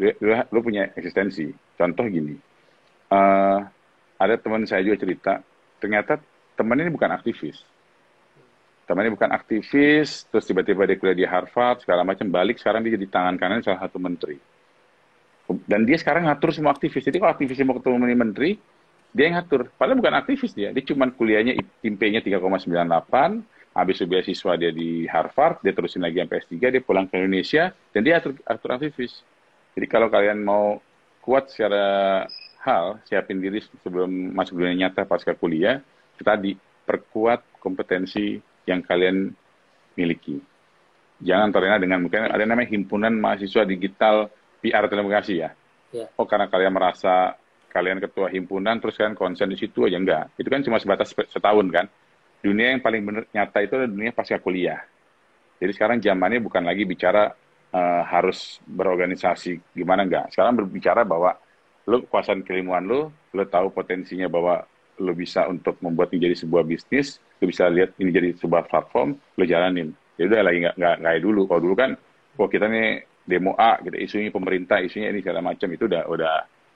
perbuat, 0.00 0.48
lo 0.48 0.60
punya 0.64 0.88
eksistensi. 0.96 1.52
Contoh 1.76 2.08
gini, 2.08 2.32
uh, 3.12 3.60
ada 4.16 4.34
teman 4.40 4.64
saya 4.64 4.80
juga 4.80 5.04
cerita, 5.04 5.44
ternyata 5.76 6.16
teman 6.56 6.80
ini 6.80 6.88
bukan 6.88 7.12
aktivis. 7.12 7.60
Teman 8.88 9.06
ini 9.06 9.12
bukan 9.14 9.30
aktivis, 9.30 10.26
terus 10.32 10.48
tiba-tiba 10.48 10.82
dia 10.88 10.98
kuliah 10.98 11.14
di 11.14 11.26
Harvard, 11.28 11.84
segala 11.84 12.02
macam, 12.02 12.26
balik 12.26 12.58
sekarang 12.58 12.82
dia 12.82 12.96
jadi 12.98 13.06
tangan 13.06 13.36
kanan 13.38 13.62
salah 13.62 13.86
satu 13.86 14.02
menteri. 14.02 14.40
Dan 15.66 15.86
dia 15.86 15.98
sekarang 15.98 16.26
ngatur 16.26 16.54
semua 16.54 16.74
aktivis. 16.74 17.02
Jadi 17.02 17.18
kalau 17.18 17.34
aktivis 17.34 17.58
mau 17.66 17.78
ketemu 17.78 18.06
menteri, 18.14 18.58
dia 19.10 19.30
yang 19.30 19.42
ngatur. 19.42 19.70
Padahal 19.74 19.98
bukan 19.98 20.14
aktivis 20.14 20.54
dia. 20.54 20.70
Dia 20.70 20.84
cuma 20.86 21.10
kuliahnya 21.10 21.58
IP-nya 21.82 22.22
3,98, 22.22 23.42
habis 23.74 24.02
beasiswa 24.02 24.52
dia 24.58 24.70
di 24.74 25.06
Harvard, 25.06 25.62
dia 25.62 25.74
terusin 25.74 26.02
lagi 26.02 26.22
sampai 26.22 26.38
S3, 26.42 26.54
dia 26.78 26.82
pulang 26.82 27.06
ke 27.06 27.18
Indonesia, 27.18 27.74
dan 27.94 28.00
dia 28.02 28.18
atur, 28.18 28.34
atur 28.46 28.70
aktivis. 28.78 29.22
Jadi 29.74 29.86
kalau 29.86 30.10
kalian 30.10 30.42
mau 30.42 30.78
kuat 31.22 31.52
secara 31.52 32.26
hal, 32.64 33.00
siapin 33.06 33.40
diri 33.40 33.62
sebelum 33.80 34.34
masuk 34.34 34.60
dunia 34.60 34.86
nyata 34.86 35.08
pasca 35.08 35.32
kuliah, 35.36 35.80
tadi 36.20 36.52
perkuat 36.84 37.60
kompetensi 37.62 38.36
yang 38.68 38.84
kalian 38.84 39.32
miliki. 39.96 40.36
Jangan 41.20 41.52
terlena 41.52 41.76
dengan 41.80 42.00
mungkin 42.04 42.28
ada 42.28 42.44
namanya 42.44 42.68
himpunan 42.72 43.12
mahasiswa 43.12 43.64
digital 43.68 44.32
PR 44.60 44.88
telekomunikasi 44.88 45.34
ya. 45.36 45.50
Yeah. 45.92 46.08
Oh 46.16 46.24
karena 46.24 46.48
kalian 46.48 46.72
merasa 46.72 47.36
kalian 47.70 48.02
ketua 48.02 48.28
himpunan 48.32 48.82
terus 48.82 48.98
kalian 48.98 49.16
konsen 49.16 49.48
di 49.52 49.56
situ 49.60 49.84
aja 49.84 49.96
enggak. 49.96 50.24
Itu 50.36 50.48
kan 50.48 50.64
cuma 50.64 50.80
sebatas 50.80 51.12
setahun 51.12 51.66
kan. 51.72 51.86
Dunia 52.40 52.72
yang 52.72 52.80
paling 52.80 53.04
benar 53.04 53.24
nyata 53.32 53.58
itu 53.60 53.72
adalah 53.76 53.92
dunia 53.92 54.10
pasca 54.16 54.40
kuliah. 54.40 54.80
Jadi 55.60 55.72
sekarang 55.76 56.00
zamannya 56.00 56.40
bukan 56.40 56.64
lagi 56.64 56.88
bicara 56.88 57.28
uh, 57.74 58.02
harus 58.06 58.58
berorganisasi 58.66 59.60
gimana 59.74 60.06
enggak. 60.06 60.30
Sekarang 60.34 60.58
berbicara 60.58 61.02
bahwa 61.06 61.34
lo 61.88 62.04
kuasaan 62.06 62.46
keilmuan 62.46 62.86
lo, 62.86 63.10
lo 63.34 63.44
tahu 63.46 63.72
potensinya 63.74 64.30
bahwa 64.30 64.62
lo 65.00 65.12
bisa 65.16 65.48
untuk 65.48 65.80
membuat 65.80 66.12
ini 66.12 66.30
jadi 66.30 66.36
sebuah 66.44 66.62
bisnis, 66.62 67.18
lo 67.40 67.48
bisa 67.48 67.66
lihat 67.72 67.96
ini 67.96 68.12
jadi 68.12 68.30
sebuah 68.36 68.68
platform, 68.68 69.16
lo 69.16 69.44
jalanin. 69.48 69.96
Jadi 70.20 70.26
udah 70.28 70.42
lagi 70.44 70.58
nggak 70.68 70.76
nggak 70.76 70.96
kayak 71.00 71.22
dulu. 71.24 71.42
Kalau 71.48 71.60
dulu 71.64 71.74
kan, 71.74 71.90
kok 72.36 72.50
kita 72.52 72.66
nih 72.68 73.02
demo 73.24 73.56
A, 73.56 73.80
gitu, 73.80 73.96
isunya 73.96 74.28
pemerintah, 74.28 74.82
isunya 74.84 75.08
ini 75.08 75.24
segala 75.24 75.40
macam 75.40 75.68
itu 75.72 75.88
udah 75.88 76.02
udah 76.10 76.34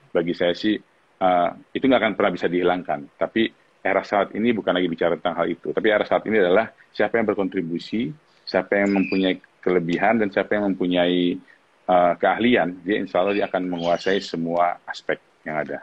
bagi 0.09 0.33
saya 0.33 0.55
sih 0.55 0.79
uh, 1.21 1.49
itu 1.75 1.83
nggak 1.85 2.01
akan 2.01 2.13
pernah 2.17 2.31
bisa 2.33 2.47
dihilangkan. 2.49 2.99
Tapi 3.19 3.51
era 3.85 4.01
saat 4.01 4.33
ini 4.33 4.49
bukan 4.49 4.73
lagi 4.73 4.89
bicara 4.89 5.13
tentang 5.19 5.45
hal 5.45 5.47
itu, 5.51 5.69
tapi 5.69 5.87
era 5.93 6.01
saat 6.01 6.25
ini 6.25 6.41
adalah 6.41 6.73
siapa 6.89 7.21
yang 7.21 7.29
berkontribusi, 7.29 8.09
siapa 8.41 8.81
yang 8.81 8.97
mempunyai 8.97 9.37
kelebihan 9.65 10.21
dan 10.21 10.29
siapa 10.29 10.53
yang 10.53 10.69
mempunyai 10.69 11.41
uh, 11.89 12.13
keahlian, 12.21 12.77
dia 12.85 13.01
insya 13.01 13.25
Allah 13.25 13.33
dia 13.33 13.49
akan 13.49 13.65
menguasai 13.65 14.21
semua 14.21 14.77
aspek 14.85 15.17
yang 15.41 15.65
ada. 15.65 15.81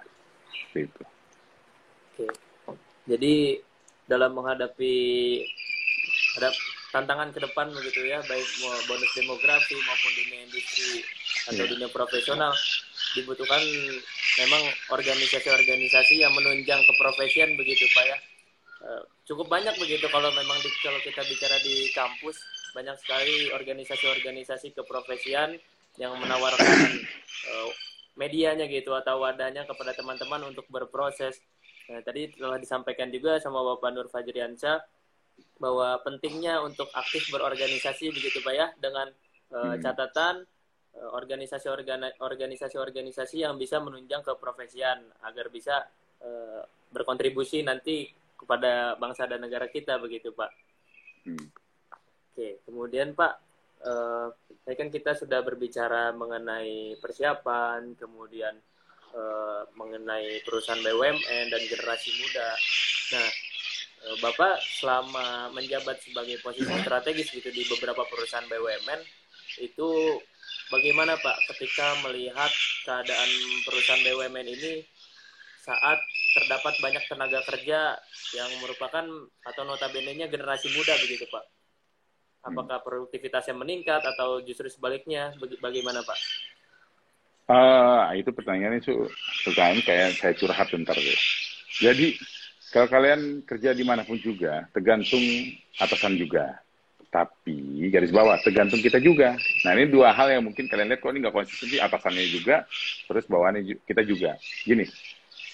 Itu. 0.70 1.02
Oke. 2.14 2.30
Jadi 3.10 3.58
dalam 4.06 4.38
menghadapi 4.38 4.94
ada 6.38 6.48
tantangan 6.94 7.34
ke 7.34 7.42
depan 7.42 7.74
begitu 7.74 8.06
ya, 8.06 8.22
baik 8.22 8.48
bonus 8.86 9.12
demografi 9.18 9.76
maupun 9.82 10.12
dunia 10.22 10.40
industri 10.46 11.02
atau 11.50 11.64
yeah. 11.66 11.70
dunia 11.74 11.88
profesional 11.90 12.54
dibutuhkan 13.18 13.60
memang 14.40 14.62
organisasi-organisasi 14.88 16.22
yang 16.22 16.32
menunjang 16.32 16.80
keprofesian 16.86 17.58
begitu 17.58 17.84
Pak 17.92 18.04
ya. 18.06 18.18
Eh, 18.82 19.02
cukup 19.30 19.46
banyak 19.46 19.78
begitu 19.78 20.10
kalau 20.10 20.26
memang 20.34 20.58
di, 20.58 20.66
kalau 20.82 20.98
kita 21.06 21.22
bicara 21.22 21.54
di 21.62 21.86
kampus 21.94 22.34
banyak 22.74 22.98
sekali 22.98 23.54
organisasi-organisasi 23.54 24.74
keprofesian 24.74 25.54
yang 26.00 26.16
menawarkan 26.18 26.98
uh, 27.52 27.70
medianya 28.16 28.64
gitu 28.64 28.96
atau 28.96 29.22
wadahnya 29.22 29.68
kepada 29.68 29.92
teman-teman 29.92 30.50
untuk 30.50 30.64
berproses. 30.72 31.38
Nah, 31.92 32.00
tadi 32.00 32.32
telah 32.32 32.56
disampaikan 32.56 33.12
juga 33.12 33.38
sama 33.38 33.60
Bapak 33.60 33.92
Nur 33.92 34.08
Fajriansyah 34.08 34.80
bahwa 35.60 36.00
pentingnya 36.02 36.64
untuk 36.64 36.88
aktif 36.96 37.28
berorganisasi 37.28 38.08
begitu 38.10 38.40
Pak 38.42 38.54
ya 38.56 38.66
dengan 38.82 39.12
uh, 39.54 39.76
catatan 39.78 40.42
organisasi 40.92 41.70
organisasi-organisasi 42.18 43.46
yang 43.46 43.54
bisa 43.56 43.78
menunjang 43.78 44.26
keprofesian 44.26 45.06
agar 45.22 45.46
bisa 45.52 45.86
uh, 46.24 46.64
berkontribusi 46.92 47.64
nanti 47.64 48.21
kepada 48.42 48.98
bangsa 48.98 49.30
dan 49.30 49.38
negara 49.38 49.70
kita 49.70 49.96
begitu 50.02 50.34
Pak. 50.34 50.50
Hmm. 51.22 51.46
Oke, 52.32 52.58
kemudian 52.66 53.14
Pak, 53.14 53.32
uh, 53.86 54.28
kan 54.66 54.88
kita 54.90 55.14
sudah 55.14 55.44
berbicara 55.46 56.10
mengenai 56.10 56.98
persiapan, 56.98 57.94
kemudian 57.94 58.58
uh, 59.14 59.62
mengenai 59.78 60.42
perusahaan 60.42 60.80
BUMN 60.80 61.44
dan 61.52 61.62
generasi 61.68 62.10
muda. 62.18 62.48
Nah, 63.14 63.28
uh, 64.08 64.16
Bapak 64.24 64.58
selama 64.80 65.52
menjabat 65.54 66.02
sebagai 66.02 66.40
posisi 66.42 66.72
strategis 66.82 67.30
gitu 67.30 67.52
di 67.52 67.62
beberapa 67.68 68.02
perusahaan 68.08 68.48
BUMN 68.48 69.00
itu 69.60 69.88
bagaimana 70.72 71.20
Pak 71.20 71.52
ketika 71.52 72.00
melihat 72.08 72.48
keadaan 72.88 73.30
perusahaan 73.68 74.02
BUMN 74.02 74.48
ini 74.48 74.82
saat 75.62 76.00
terdapat 76.32 76.74
banyak 76.80 77.04
tenaga 77.08 77.40
kerja 77.44 77.96
yang 78.36 78.50
merupakan 78.64 79.04
atau 79.44 79.62
notabene-nya 79.68 80.28
generasi 80.32 80.72
muda 80.72 80.96
begitu 81.00 81.28
Pak? 81.28 81.44
Apakah 82.42 82.82
produktivitasnya 82.82 83.54
meningkat 83.54 84.02
atau 84.02 84.42
justru 84.42 84.66
sebaliknya? 84.66 85.30
Bagaimana 85.62 86.02
Pak? 86.02 86.18
Uh, 87.46 88.06
itu 88.18 88.30
pertanyaan 88.34 88.78
itu 88.78 89.06
pertanyaan 89.46 89.82
kayak 89.82 90.08
saya 90.18 90.34
curhat 90.34 90.68
bentar 90.72 90.94
deh. 90.96 91.20
Jadi 91.78 92.18
kalau 92.72 92.88
kalian 92.88 93.44
kerja 93.44 93.76
di 93.76 93.84
mana 93.84 94.02
pun 94.02 94.16
juga, 94.16 94.64
tergantung 94.72 95.20
atasan 95.76 96.16
juga. 96.16 96.56
Tapi 97.12 97.92
garis 97.92 98.08
bawah 98.08 98.40
tergantung 98.40 98.80
kita 98.80 98.96
juga. 98.96 99.36
Nah 99.68 99.76
ini 99.76 99.92
dua 99.92 100.16
hal 100.16 100.32
yang 100.32 100.48
mungkin 100.48 100.64
kalian 100.64 100.88
lihat 100.88 101.04
kok 101.04 101.12
ini 101.12 101.20
nggak 101.20 101.36
konsisten 101.36 101.68
sih 101.68 101.76
atasannya 101.76 102.24
juga, 102.32 102.64
terus 103.04 103.28
bawahnya 103.28 103.60
kita 103.84 104.00
juga. 104.00 104.32
Gini, 104.64 104.88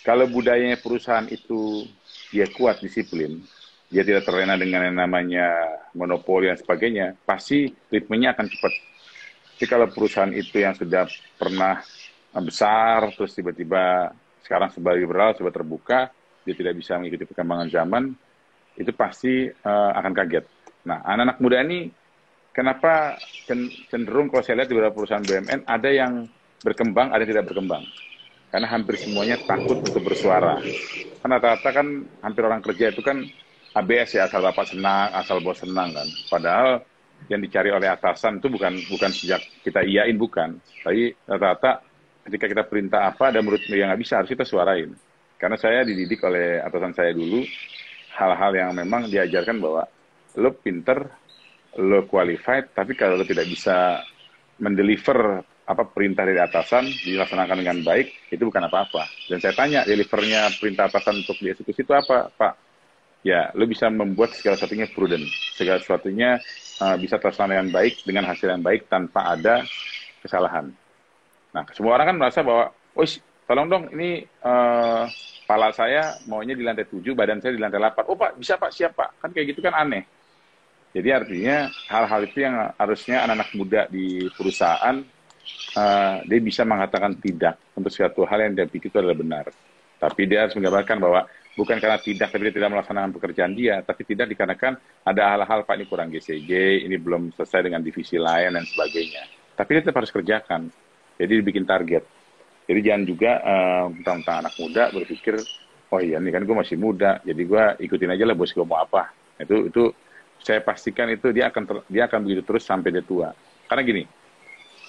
kalau 0.09 0.25
budayanya 0.25 0.81
perusahaan 0.81 1.29
itu 1.29 1.85
dia 2.33 2.49
kuat 2.57 2.81
disiplin, 2.81 3.45
dia 3.93 4.01
tidak 4.01 4.25
terlena 4.25 4.57
dengan 4.57 4.89
yang 4.89 4.97
namanya 4.97 5.53
monopoli 5.93 6.49
dan 6.49 6.57
sebagainya, 6.57 7.13
pasti 7.29 7.69
ritmenya 7.93 8.33
akan 8.33 8.49
cepat. 8.49 8.73
Tapi 9.53 9.67
kalau 9.69 9.85
perusahaan 9.93 10.33
itu 10.33 10.65
yang 10.65 10.73
sudah 10.73 11.05
pernah 11.37 11.85
besar, 12.41 13.13
terus 13.21 13.37
tiba-tiba 13.37 14.09
sekarang 14.49 14.73
sebagai 14.73 15.05
liberal, 15.05 15.37
sudah 15.37 15.53
terbuka, 15.53 16.09
dia 16.49 16.57
tidak 16.57 16.81
bisa 16.81 16.97
mengikuti 16.97 17.29
perkembangan 17.29 17.69
zaman, 17.69 18.09
itu 18.81 18.89
pasti 18.97 19.45
uh, 19.45 19.93
akan 19.93 20.13
kaget. 20.25 20.49
Nah, 20.89 21.05
anak-anak 21.05 21.37
muda 21.37 21.61
ini 21.69 21.93
kenapa 22.57 23.21
cenderung 23.93 24.33
kalau 24.33 24.41
saya 24.41 24.65
lihat 24.65 24.73
di 24.73 24.77
beberapa 24.79 25.05
perusahaan 25.05 25.21
BUMN 25.21 25.69
ada 25.69 25.91
yang 25.93 26.25
berkembang, 26.65 27.13
ada 27.13 27.21
yang 27.21 27.33
tidak 27.37 27.53
berkembang 27.53 27.85
karena 28.49 28.67
hampir 28.69 28.97
semuanya 28.97 29.37
takut 29.45 29.81
untuk 29.85 30.01
bersuara. 30.01 30.61
Karena 31.21 31.37
rata-rata 31.37 31.71
kan 31.73 31.87
hampir 32.25 32.43
orang 32.45 32.63
kerja 32.65 32.93
itu 32.93 33.05
kan 33.05 33.21
ABS 33.77 34.17
ya 34.17 34.27
asal 34.27 34.41
bapak 34.41 34.73
senang, 34.73 35.13
asal 35.13 35.39
bos 35.45 35.61
senang 35.61 35.93
kan. 35.93 36.09
Padahal 36.33 36.71
yang 37.29 37.43
dicari 37.45 37.69
oleh 37.69 37.91
atasan 37.91 38.41
itu 38.41 38.49
bukan 38.49 38.79
bukan 38.89 39.11
sejak 39.13 39.43
kita 39.61 39.85
iyain 39.85 40.17
bukan, 40.17 40.57
tapi 40.81 41.13
rata-rata 41.29 41.85
ketika 42.25 42.47
kita 42.49 42.63
perintah 42.65 43.11
apa 43.11 43.35
dan 43.35 43.45
menurut 43.45 43.61
yang 43.69 43.93
nggak 43.93 44.01
bisa 44.01 44.21
harus 44.23 44.33
kita 44.33 44.49
suarain. 44.49 44.95
Karena 45.39 45.55
saya 45.61 45.85
dididik 45.85 46.25
oleh 46.25 46.59
atasan 46.65 46.97
saya 46.97 47.13
dulu 47.13 47.45
hal-hal 48.17 48.53
yang 48.57 48.71
memang 48.75 49.07
diajarkan 49.07 49.61
bahwa 49.63 49.87
lo 50.39 50.51
pinter, 50.57 51.07
lo 51.79 52.09
qualified, 52.09 52.73
tapi 52.75 52.99
kalau 52.99 53.15
lo 53.15 53.27
tidak 53.29 53.47
bisa 53.47 54.03
mendeliver 54.59 55.47
apa 55.69 55.85
perintah 55.85 56.25
dari 56.25 56.41
atasan 56.41 56.89
dilaksanakan 56.89 57.61
dengan 57.61 57.79
baik 57.85 58.33
itu 58.33 58.41
bukan 58.49 58.65
apa-apa. 58.65 59.05
Dan 59.29 59.37
saya 59.45 59.53
tanya 59.53 59.85
delivernya 59.85 60.49
perintah 60.57 60.89
atasan 60.89 61.21
untuk 61.21 61.37
dieksekusi 61.37 61.85
itu 61.85 61.93
apa, 61.93 62.33
Pak? 62.33 62.55
Ya, 63.21 63.53
lo 63.53 63.69
bisa 63.69 63.93
membuat 63.93 64.33
segala 64.33 64.57
sesuatunya 64.57 64.89
prudent, 64.89 65.29
segala 65.53 65.77
sesuatunya 65.85 66.41
uh, 66.81 66.97
bisa 66.97 67.21
terlaksana 67.21 67.61
dengan 67.61 67.69
baik 67.69 68.01
dengan 68.09 68.25
hasil 68.25 68.49
yang 68.49 68.65
baik 68.65 68.89
tanpa 68.89 69.37
ada 69.37 69.61
kesalahan. 70.25 70.73
Nah, 71.53 71.69
semua 71.77 72.01
orang 72.01 72.15
kan 72.15 72.17
merasa 72.17 72.41
bahwa 72.41 72.73
oh 72.73 73.05
tolong 73.45 73.67
dong 73.69 73.85
ini 73.93 74.25
uh, 74.41 75.05
pala 75.45 75.69
saya 75.77 76.17
maunya 76.25 76.57
di 76.57 76.65
lantai 76.65 76.89
7, 76.89 77.05
badan 77.13 77.45
saya 77.45 77.53
di 77.53 77.61
lantai 77.61 77.77
8. 77.77 78.09
Oh 78.09 78.17
Pak, 78.17 78.41
bisa 78.41 78.57
Pak, 78.57 78.73
siap 78.73 78.97
Pak. 78.97 79.21
Kan 79.21 79.37
kayak 79.37 79.53
gitu 79.53 79.61
kan 79.61 79.77
aneh. 79.77 80.09
Jadi 80.97 81.09
artinya 81.13 81.69
hal-hal 81.93 82.21
itu 82.25 82.39
yang 82.41 82.73
harusnya 82.81 83.29
anak-anak 83.29 83.51
muda 83.53 83.83
di 83.93 84.25
perusahaan 84.33 85.05
uh, 85.77 86.23
dia 86.25 86.41
bisa 86.41 86.63
mengatakan 86.65 87.17
tidak 87.19 87.61
untuk 87.75 87.93
suatu 87.93 88.25
hal 88.25 88.49
yang 88.49 88.53
dia 88.55 88.67
pikir 88.67 88.89
itu 88.93 88.99
adalah 88.99 89.19
benar. 89.19 89.45
Tapi 89.99 90.23
dia 90.31 90.47
harus 90.47 90.55
menggambarkan 90.55 90.97
bahwa 91.03 91.27
bukan 91.59 91.77
karena 91.83 91.99
tidak 91.99 92.31
tapi 92.31 92.43
dia 92.49 92.55
tidak 92.55 92.71
melaksanakan 92.71 93.11
pekerjaan 93.19 93.53
dia, 93.59 93.83
tapi 93.83 94.07
tidak 94.07 94.31
dikarenakan 94.31 94.79
ada 95.03 95.23
hal-hal 95.35 95.67
Pak 95.67 95.75
ini 95.75 95.85
kurang 95.91 96.09
GCG, 96.15 96.51
ini 96.87 96.97
belum 96.97 97.35
selesai 97.35 97.67
dengan 97.67 97.83
divisi 97.83 98.15
lain 98.15 98.55
dan 98.55 98.63
sebagainya. 98.63 99.27
Tapi 99.59 99.69
dia 99.75 99.83
tetap 99.83 99.99
harus 99.99 100.15
kerjakan. 100.15 100.71
Jadi 101.19 101.33
dibikin 101.43 101.67
target. 101.67 102.07
Jadi 102.71 102.81
jangan 102.85 103.03
juga 103.03 103.33
uh, 103.43 103.87
tentang 104.07 104.47
anak 104.47 104.55
muda 104.55 104.93
berpikir, 104.95 105.35
oh 105.91 105.99
iya 105.99 106.23
nih 106.23 106.31
kan 106.31 106.47
gue 106.47 106.57
masih 106.63 106.77
muda, 106.79 107.19
jadi 107.27 107.43
gue 107.43 107.65
ikutin 107.89 108.13
aja 108.15 108.23
lah 108.29 108.37
bos 108.39 108.55
gue 108.55 108.63
mau 108.63 108.79
apa. 108.79 109.11
Itu 109.41 109.67
itu 109.67 109.91
saya 110.39 110.63
pastikan 110.63 111.11
itu 111.11 111.35
dia 111.35 111.51
akan 111.51 111.63
ter, 111.67 111.77
dia 111.91 112.07
akan 112.07 112.23
begitu 112.23 112.47
terus 112.47 112.63
sampai 112.63 112.95
dia 112.95 113.03
tua. 113.03 113.35
Karena 113.67 113.83
gini, 113.83 114.03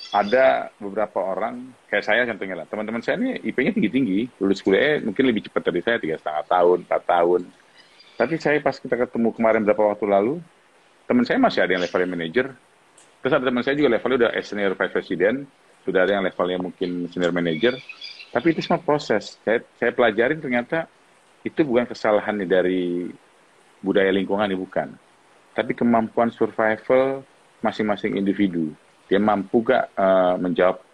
ada 0.09 0.73
beberapa 0.81 1.21
orang 1.21 1.69
kayak 1.85 2.05
saya 2.05 2.25
contohnya 2.25 2.65
lah, 2.65 2.65
teman-teman 2.65 3.01
saya 3.05 3.21
ini 3.21 3.37
IP-nya 3.45 3.77
tinggi-tinggi, 3.77 4.41
lulus 4.41 4.65
kuliah 4.65 4.97
mungkin 5.05 5.23
lebih 5.29 5.45
cepat 5.45 5.69
dari 5.69 5.81
saya 5.85 5.97
tiga 6.01 6.17
setengah 6.17 6.45
tahun, 6.49 6.77
empat 6.89 7.03
tahun. 7.05 7.41
Tapi 8.17 8.33
saya 8.41 8.57
pas 8.59 8.75
kita 8.75 8.95
ketemu 8.97 9.29
kemarin 9.37 9.61
beberapa 9.61 9.93
waktu 9.93 10.05
lalu, 10.09 10.33
teman 11.05 11.23
saya 11.29 11.37
masih 11.37 11.61
ada 11.61 11.77
yang 11.77 11.83
levelnya 11.85 12.09
manager, 12.09 12.47
terus 13.21 13.33
ada 13.37 13.45
teman 13.45 13.61
saya 13.61 13.77
juga 13.77 13.89
levelnya 13.93 14.17
udah 14.25 14.31
senior 14.41 14.73
vice 14.73 14.93
president, 14.97 15.37
sudah 15.85 15.99
ada 16.03 16.11
yang 16.17 16.25
levelnya 16.25 16.57
mungkin 16.57 16.89
senior 17.13 17.29
manager, 17.29 17.77
tapi 18.33 18.57
itu 18.57 18.65
semua 18.65 18.81
proses. 18.81 19.37
Saya, 19.45 19.61
saya 19.77 19.93
pelajarin 19.93 20.41
ternyata 20.41 20.89
itu 21.45 21.61
bukan 21.61 21.85
kesalahan 21.85 22.33
nih 22.33 22.49
dari 22.49 22.81
budaya 23.85 24.09
lingkungan, 24.09 24.49
ini 24.49 24.57
bukan. 24.57 24.89
Tapi 25.53 25.71
kemampuan 25.77 26.33
survival 26.33 27.21
masing-masing 27.61 28.17
individu. 28.17 28.73
Dia 29.09 29.17
mampu 29.17 29.65
gak 29.65 29.89
uh, 29.97 30.37
menjawab 30.37 30.85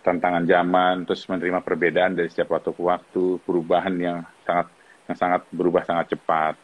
tantangan 0.00 0.48
zaman, 0.48 1.04
terus 1.04 1.28
menerima 1.28 1.60
perbedaan 1.60 2.16
dari 2.16 2.32
setiap 2.32 2.56
waktu 2.56 2.72
ke 2.72 2.80
waktu, 2.80 3.24
perubahan 3.44 3.92
yang 4.00 4.18
sangat 4.48 4.72
yang 5.04 5.16
sangat 5.20 5.42
berubah 5.52 5.84
sangat 5.84 6.16
cepat. 6.16 6.56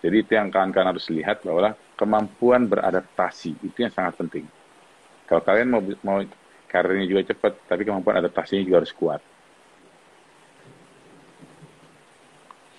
Jadi 0.00 0.16
itu 0.24 0.32
yang 0.32 0.48
kawan-kawan 0.48 0.96
harus 0.96 1.10
lihat 1.12 1.44
bahwa 1.44 1.76
kemampuan 1.98 2.64
beradaptasi 2.64 3.60
itu 3.60 3.78
yang 3.84 3.92
sangat 3.92 4.16
penting. 4.16 4.46
Kalau 5.28 5.44
kalian 5.44 5.68
mau 5.68 5.84
mau 6.00 6.24
karirnya 6.70 7.04
juga 7.04 7.34
cepat, 7.34 7.52
tapi 7.68 7.84
kemampuan 7.84 8.24
adaptasinya 8.24 8.64
juga 8.64 8.80
harus 8.80 8.94
kuat. 8.96 9.20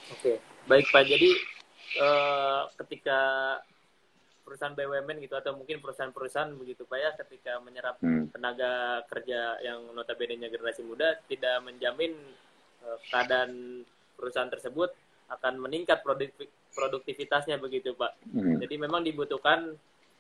Oke, 0.10 0.42
baik 0.66 0.90
Pak. 0.90 1.04
Jadi 1.06 1.30
uh, 2.02 2.66
ketika 2.82 3.20
perusahaan 4.50 4.74
BUMN 4.74 5.22
gitu 5.22 5.38
atau 5.38 5.54
mungkin 5.54 5.78
perusahaan-perusahaan 5.78 6.58
begitu 6.58 6.90
Pak 6.90 6.98
ya 6.98 7.12
ketika 7.22 7.62
menyerap 7.62 8.02
hmm. 8.02 8.34
tenaga 8.34 9.06
kerja 9.06 9.62
yang 9.62 9.94
notabene-nya 9.94 10.50
generasi 10.50 10.82
muda 10.82 11.22
tidak 11.30 11.62
menjamin 11.62 12.18
uh, 12.82 12.98
keadaan 13.14 13.86
perusahaan 14.18 14.50
tersebut 14.50 14.90
akan 15.30 15.62
meningkat 15.62 16.02
produktivitasnya 16.74 17.62
begitu 17.62 17.94
Pak. 17.94 18.18
Hmm. 18.34 18.58
Jadi 18.58 18.76
memang 18.82 19.06
dibutuhkan 19.06 19.78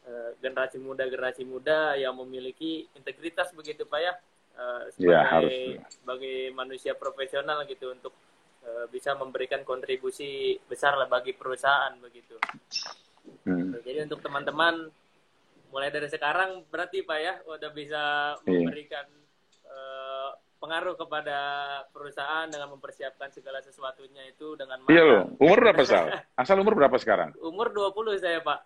Eh, 0.09 0.31
generasi 0.41 0.81
muda 0.81 1.05
generasi 1.05 1.45
muda 1.45 1.93
yang 1.93 2.17
memiliki 2.17 2.89
integritas 2.97 3.53
begitu 3.53 3.85
pak 3.85 4.01
ya 4.01 4.13
uh, 4.57 4.89
sebagai 4.89 5.77
ya, 5.77 5.85
sebagai 5.85 6.37
manusia 6.55 6.97
profesional 6.97 7.61
gitu 7.69 7.93
untuk 7.93 8.15
uh, 8.65 8.89
bisa 8.89 9.13
memberikan 9.13 9.61
kontribusi 9.61 10.57
besar 10.65 10.97
lah 10.97 11.05
bagi 11.05 11.37
perusahaan 11.37 11.93
begitu. 12.01 12.41
Hmm. 13.47 13.75
Jadi 13.83 14.09
untuk 14.09 14.19
teman-teman 14.23 14.91
mulai 15.69 15.93
dari 15.93 16.09
sekarang 16.09 16.65
berarti 16.67 17.05
pak 17.05 17.19
ya 17.21 17.33
udah 17.45 17.69
bisa 17.69 18.03
iya. 18.41 18.65
memberikan 18.65 19.05
uh, 19.69 20.33
pengaruh 20.59 20.97
kepada 20.99 21.39
perusahaan 21.95 22.49
dengan 22.51 22.75
mempersiapkan 22.75 23.31
segala 23.31 23.63
sesuatunya 23.63 24.27
itu 24.27 24.59
dengan 24.59 24.83
Iya 24.91 25.03
loh. 25.07 25.23
Umur 25.39 25.63
berapa, 25.63 25.81
Sal? 25.87 26.11
Asal 26.41 26.59
umur 26.59 26.75
berapa 26.75 26.97
sekarang? 26.99 27.31
Umur 27.39 27.71
20 27.71 28.19
saya, 28.19 28.43
Pak. 28.43 28.59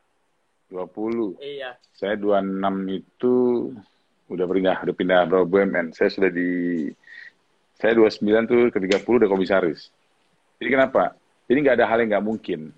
20. 0.73 1.37
Iya. 1.37 1.77
Saya 1.93 2.17
26 2.17 2.97
itu 2.97 3.33
udah 4.33 4.45
pindah, 4.49 4.77
udah 4.89 4.95
pindah 4.97 5.19
berapa 5.29 5.45
BUMN. 5.45 5.93
Saya 5.93 6.09
sudah 6.09 6.33
di 6.33 6.89
saya 7.77 7.93
29 7.93 8.49
tuh 8.49 8.61
ke 8.73 8.79
30 8.81 9.05
udah 9.05 9.29
komisaris. 9.29 9.93
Jadi 10.57 10.69
kenapa? 10.71 11.13
Jadi 11.45 11.57
nggak 11.61 11.77
ada 11.77 11.85
hal 11.85 12.01
yang 12.01 12.09
nggak 12.17 12.25
mungkin. 12.25 12.73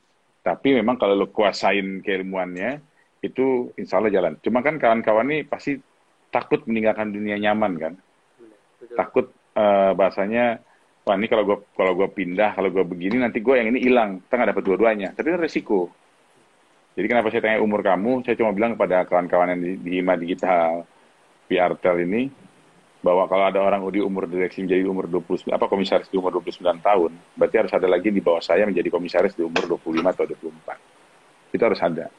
Tapi 0.46 0.78
memang 0.78 1.02
kalau 1.02 1.18
lo 1.18 1.34
kuasain 1.34 2.06
keilmuannya, 2.06 2.78
itu 3.26 3.74
insya 3.82 3.98
Allah 3.98 4.14
jalan. 4.14 4.34
Cuma 4.46 4.62
kan 4.62 4.78
kawan-kawan 4.78 5.26
ini 5.34 5.42
pasti 5.42 5.74
takut 6.30 6.62
meninggalkan 6.70 7.10
dunia 7.10 7.42
nyaman 7.42 7.74
kan. 7.82 7.94
Betul. 8.78 8.94
Takut 8.94 9.26
uh, 9.58 9.98
bahasanya, 9.98 10.62
wah 11.02 11.18
ini 11.18 11.26
kalau 11.26 11.50
gue 11.50 11.58
kalau 11.74 11.98
gue 11.98 12.06
pindah, 12.14 12.54
kalau 12.54 12.70
gue 12.70 12.86
begini 12.86 13.18
nanti 13.18 13.42
gue 13.42 13.58
yang 13.58 13.74
ini 13.74 13.82
hilang, 13.82 14.22
kita 14.22 14.34
nggak 14.38 14.50
dapat 14.54 14.64
dua-duanya. 14.70 15.10
Tapi 15.18 15.34
itu 15.34 15.40
resiko. 15.42 15.82
Jadi 16.94 17.06
kenapa 17.10 17.28
saya 17.34 17.42
tanya 17.42 17.60
umur 17.66 17.82
kamu? 17.82 18.22
Saya 18.22 18.38
cuma 18.38 18.54
bilang 18.54 18.78
kepada 18.78 19.04
kawan-kawan 19.10 19.58
yang 19.58 19.62
di, 19.66 19.72
di 19.82 19.92
Hima 20.00 20.14
Digital 20.16 20.86
PRTel 21.50 22.06
ini 22.06 22.45
bahwa 23.06 23.30
kalau 23.30 23.46
ada 23.46 23.62
orang 23.62 23.86
di 23.94 24.02
umur 24.02 24.26
direksi 24.26 24.66
menjadi 24.66 24.90
umur 24.90 25.06
20 25.06 25.54
apa 25.54 25.70
komisaris 25.70 26.10
di 26.10 26.18
umur 26.18 26.42
29 26.42 26.66
tahun, 26.82 27.12
berarti 27.38 27.56
harus 27.62 27.74
ada 27.78 27.86
lagi 27.86 28.10
di 28.10 28.18
bawah 28.18 28.42
saya 28.42 28.66
menjadi 28.66 28.90
komisaris 28.90 29.38
di 29.38 29.46
umur 29.46 29.78
25 29.78 30.02
atau 30.10 30.26
24. 30.26 31.54
Itu 31.54 31.62
harus 31.62 31.82
ada. 31.86 32.10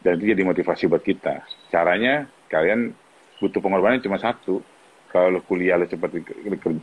Dan 0.00 0.16
itu 0.16 0.32
jadi 0.32 0.42
motivasi 0.48 0.88
buat 0.88 1.04
kita. 1.04 1.44
Caranya 1.68 2.24
kalian 2.48 2.96
butuh 3.36 3.60
pengorbanan 3.60 4.00
cuma 4.00 4.16
satu. 4.16 4.64
Kalau 5.12 5.44
kuliah 5.44 5.76
lo 5.78 5.86
cepat 5.86 6.10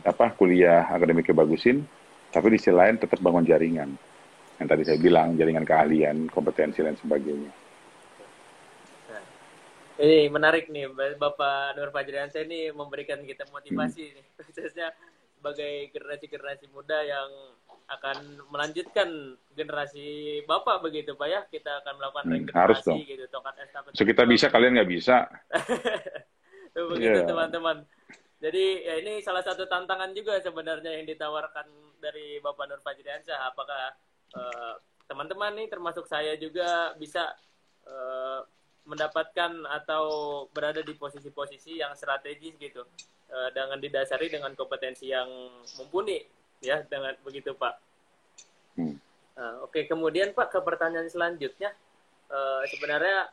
apa 0.06 0.32
kuliah 0.38 0.86
akademiknya 0.88 1.34
bagusin, 1.34 1.84
tapi 2.30 2.54
di 2.54 2.58
sisi 2.62 2.72
lain 2.72 2.96
tetap 2.96 3.20
bangun 3.20 3.44
jaringan 3.44 3.92
yang 4.62 4.68
tadi 4.70 4.86
saya 4.86 4.98
bilang 5.02 5.34
jaringan 5.34 5.66
keahlian, 5.66 6.30
kompetensi 6.30 6.86
dan 6.86 6.94
sebagainya. 6.94 7.61
Ini 10.00 10.28
menarik 10.32 10.72
nih 10.72 10.88
Bapak 11.20 11.76
Nur 11.76 11.92
Fajriansyah 11.92 12.42
ini 12.48 12.72
memberikan 12.72 13.20
kita 13.24 13.48
motivasi 13.52 14.02
hmm. 14.08 14.14
nih 14.16 14.26
khususnya 14.48 14.88
sebagai 15.36 15.90
generasi-generasi 15.90 16.70
muda 16.70 17.02
yang 17.02 17.28
akan 17.90 18.48
melanjutkan 18.48 19.36
generasi 19.52 20.40
Bapak 20.48 20.80
begitu 20.80 21.12
Pak 21.18 21.28
ya 21.28 21.40
kita 21.50 21.84
akan 21.84 21.94
melakukan 22.00 22.24
hmm, 22.30 22.54
harus 22.56 22.80
dong. 22.86 23.02
gitu 23.04 23.26
tongkat 23.28 23.68
estafet. 23.68 23.92
So 23.92 24.06
kita 24.08 24.22
bisa 24.24 24.48
kalian 24.48 24.80
nggak 24.80 24.90
bisa. 24.90 25.28
begitu 26.92 27.20
iya. 27.20 27.28
teman-teman. 27.28 27.84
Yeah. 27.84 28.48
Jadi 28.48 28.64
ya 28.80 28.94
ini 29.04 29.12
salah 29.20 29.44
satu 29.44 29.68
tantangan 29.68 30.16
juga 30.16 30.40
sebenarnya 30.40 30.98
yang 30.98 31.06
ditawarkan 31.06 31.68
dari 32.00 32.40
Bapak 32.40 32.64
Nur 32.66 32.80
Fajriansyah 32.80 33.52
apakah 33.52 33.92
Eh, 34.32 34.74
teman-teman 35.12 35.52
uh, 35.52 35.56
nih 35.60 35.68
termasuk 35.68 36.08
saya 36.08 36.32
juga 36.40 36.96
bisa 36.96 37.36
uh, 37.84 38.40
mendapatkan 38.82 39.62
atau 39.82 40.04
berada 40.50 40.82
di 40.82 40.94
posisi-posisi 40.98 41.78
yang 41.78 41.94
strategis 41.94 42.58
gitu 42.58 42.82
uh, 43.30 43.48
dengan 43.54 43.78
didasari 43.78 44.26
dengan 44.26 44.52
kompetensi 44.58 45.10
yang 45.10 45.28
mumpuni 45.78 46.22
ya 46.58 46.82
dengan 46.86 47.14
begitu 47.22 47.54
Pak. 47.54 47.74
Hmm. 48.78 48.96
Uh, 49.38 49.64
Oke 49.66 49.82
okay. 49.82 49.84
kemudian 49.86 50.34
Pak 50.34 50.50
ke 50.50 50.58
pertanyaan 50.60 51.08
selanjutnya 51.08 51.72
uh, 52.30 52.62
sebenarnya 52.68 53.30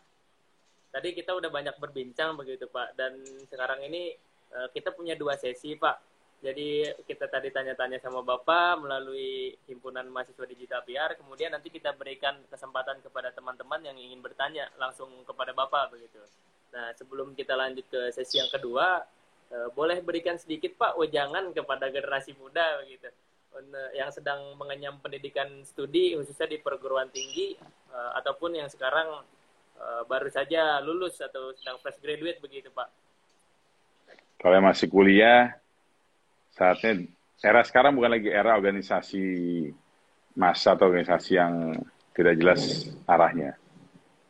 tadi 0.90 1.14
kita 1.14 1.38
udah 1.38 1.50
banyak 1.54 1.76
berbincang 1.78 2.34
begitu 2.38 2.66
Pak 2.70 2.98
dan 2.98 3.20
sekarang 3.50 3.86
ini 3.86 4.18
uh, 4.54 4.68
kita 4.74 4.94
punya 4.94 5.14
dua 5.14 5.38
sesi 5.38 5.78
Pak 5.78 6.09
jadi 6.40 6.96
kita 7.04 7.28
tadi 7.28 7.52
tanya-tanya 7.52 8.00
sama 8.00 8.24
Bapak 8.24 8.80
melalui 8.80 9.52
himpunan 9.68 10.08
mahasiswa 10.08 10.48
digital 10.48 10.82
PR, 10.88 11.20
kemudian 11.20 11.52
nanti 11.52 11.68
kita 11.68 11.92
berikan 11.92 12.40
kesempatan 12.48 13.04
kepada 13.04 13.36
teman-teman 13.36 13.84
yang 13.84 13.98
ingin 14.00 14.24
bertanya 14.24 14.72
langsung 14.80 15.12
kepada 15.28 15.52
Bapak 15.52 15.92
begitu. 15.92 16.24
Nah, 16.72 16.96
sebelum 16.96 17.36
kita 17.36 17.60
lanjut 17.60 17.84
ke 17.92 18.16
sesi 18.16 18.40
yang 18.40 18.48
kedua, 18.48 19.04
eh, 19.52 19.68
boleh 19.76 20.00
berikan 20.00 20.40
sedikit 20.40 20.80
Pak 20.80 20.96
wejangan 20.96 21.52
kepada 21.52 21.92
generasi 21.92 22.32
muda 22.40 22.80
begitu 22.86 23.12
yang 23.98 24.14
sedang 24.14 24.56
mengenyam 24.56 25.02
pendidikan 25.02 25.50
studi 25.66 26.14
khususnya 26.14 26.48
di 26.48 26.58
perguruan 26.62 27.10
tinggi 27.10 27.58
eh, 27.92 28.12
ataupun 28.22 28.56
yang 28.56 28.70
sekarang 28.70 29.26
eh, 29.76 30.02
baru 30.06 30.30
saja 30.30 30.80
lulus 30.80 31.20
atau 31.20 31.52
sedang 31.58 31.82
fresh 31.82 32.00
graduate 32.00 32.40
begitu 32.40 32.70
Pak. 32.72 32.90
Kalau 34.40 34.64
masih 34.64 34.88
kuliah, 34.88 35.52
saatnya 36.60 37.08
era 37.40 37.64
sekarang 37.64 37.96
bukan 37.96 38.20
lagi 38.20 38.28
era 38.28 38.60
organisasi 38.60 39.24
massa 40.36 40.76
atau 40.76 40.92
organisasi 40.92 41.32
yang 41.40 41.72
tidak 42.12 42.36
jelas 42.36 42.92
arahnya. 43.08 43.56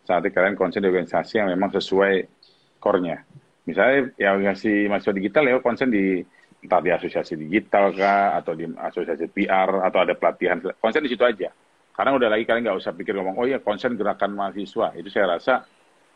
Saatnya 0.05 0.29
kalian 0.29 0.53
konsen 0.53 0.85
di 0.85 0.89
organisasi 0.93 1.41
yang 1.41 1.49
memang 1.49 1.73
sesuai 1.73 2.29
core-nya. 2.77 3.25
Misalnya 3.65 4.13
ya 4.13 4.37
organisasi 4.37 4.85
mahasiswa 4.85 5.13
digital 5.17 5.43
ya 5.49 5.57
konsen 5.57 5.89
di 5.89 6.21
entah 6.59 6.81
di 6.83 6.91
asosiasi 6.91 7.33
digital 7.39 7.95
kah, 7.95 8.35
atau 8.37 8.53
di 8.53 8.67
asosiasi 8.67 9.31
PR, 9.31 9.79
atau 9.79 9.99
ada 10.03 10.13
pelatihan, 10.13 10.59
konsen 10.77 11.01
di 11.01 11.09
situ 11.09 11.23
aja. 11.23 11.49
Karena 11.95 12.15
udah 12.15 12.29
lagi 12.31 12.43
kalian 12.47 12.63
nggak 12.67 12.79
usah 12.79 12.91
pikir 12.95 13.15
ngomong, 13.15 13.35
oh 13.39 13.45
iya 13.47 13.59
konsen 13.59 13.95
gerakan 13.95 14.35
mahasiswa. 14.35 14.95
Itu 14.95 15.09
saya 15.11 15.39
rasa 15.39 15.63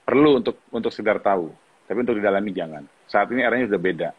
perlu 0.03 0.43
untuk 0.43 0.63
untuk 0.71 0.91
sekedar 0.91 1.19
tahu. 1.23 1.51
Tapi 1.83 1.97
untuk 1.99 2.15
didalami 2.15 2.51
jangan. 2.55 2.83
Saat 3.07 3.31
ini 3.35 3.43
eranya 3.43 3.67
sudah 3.67 3.81
beda. 3.83 4.09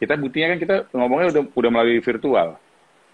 Kita 0.00 0.16
buktinya 0.16 0.56
kan 0.56 0.58
kita 0.58 0.76
ngomongnya 0.96 1.28
udah, 1.36 1.42
udah 1.52 1.70
melalui 1.70 2.00
virtual. 2.00 2.56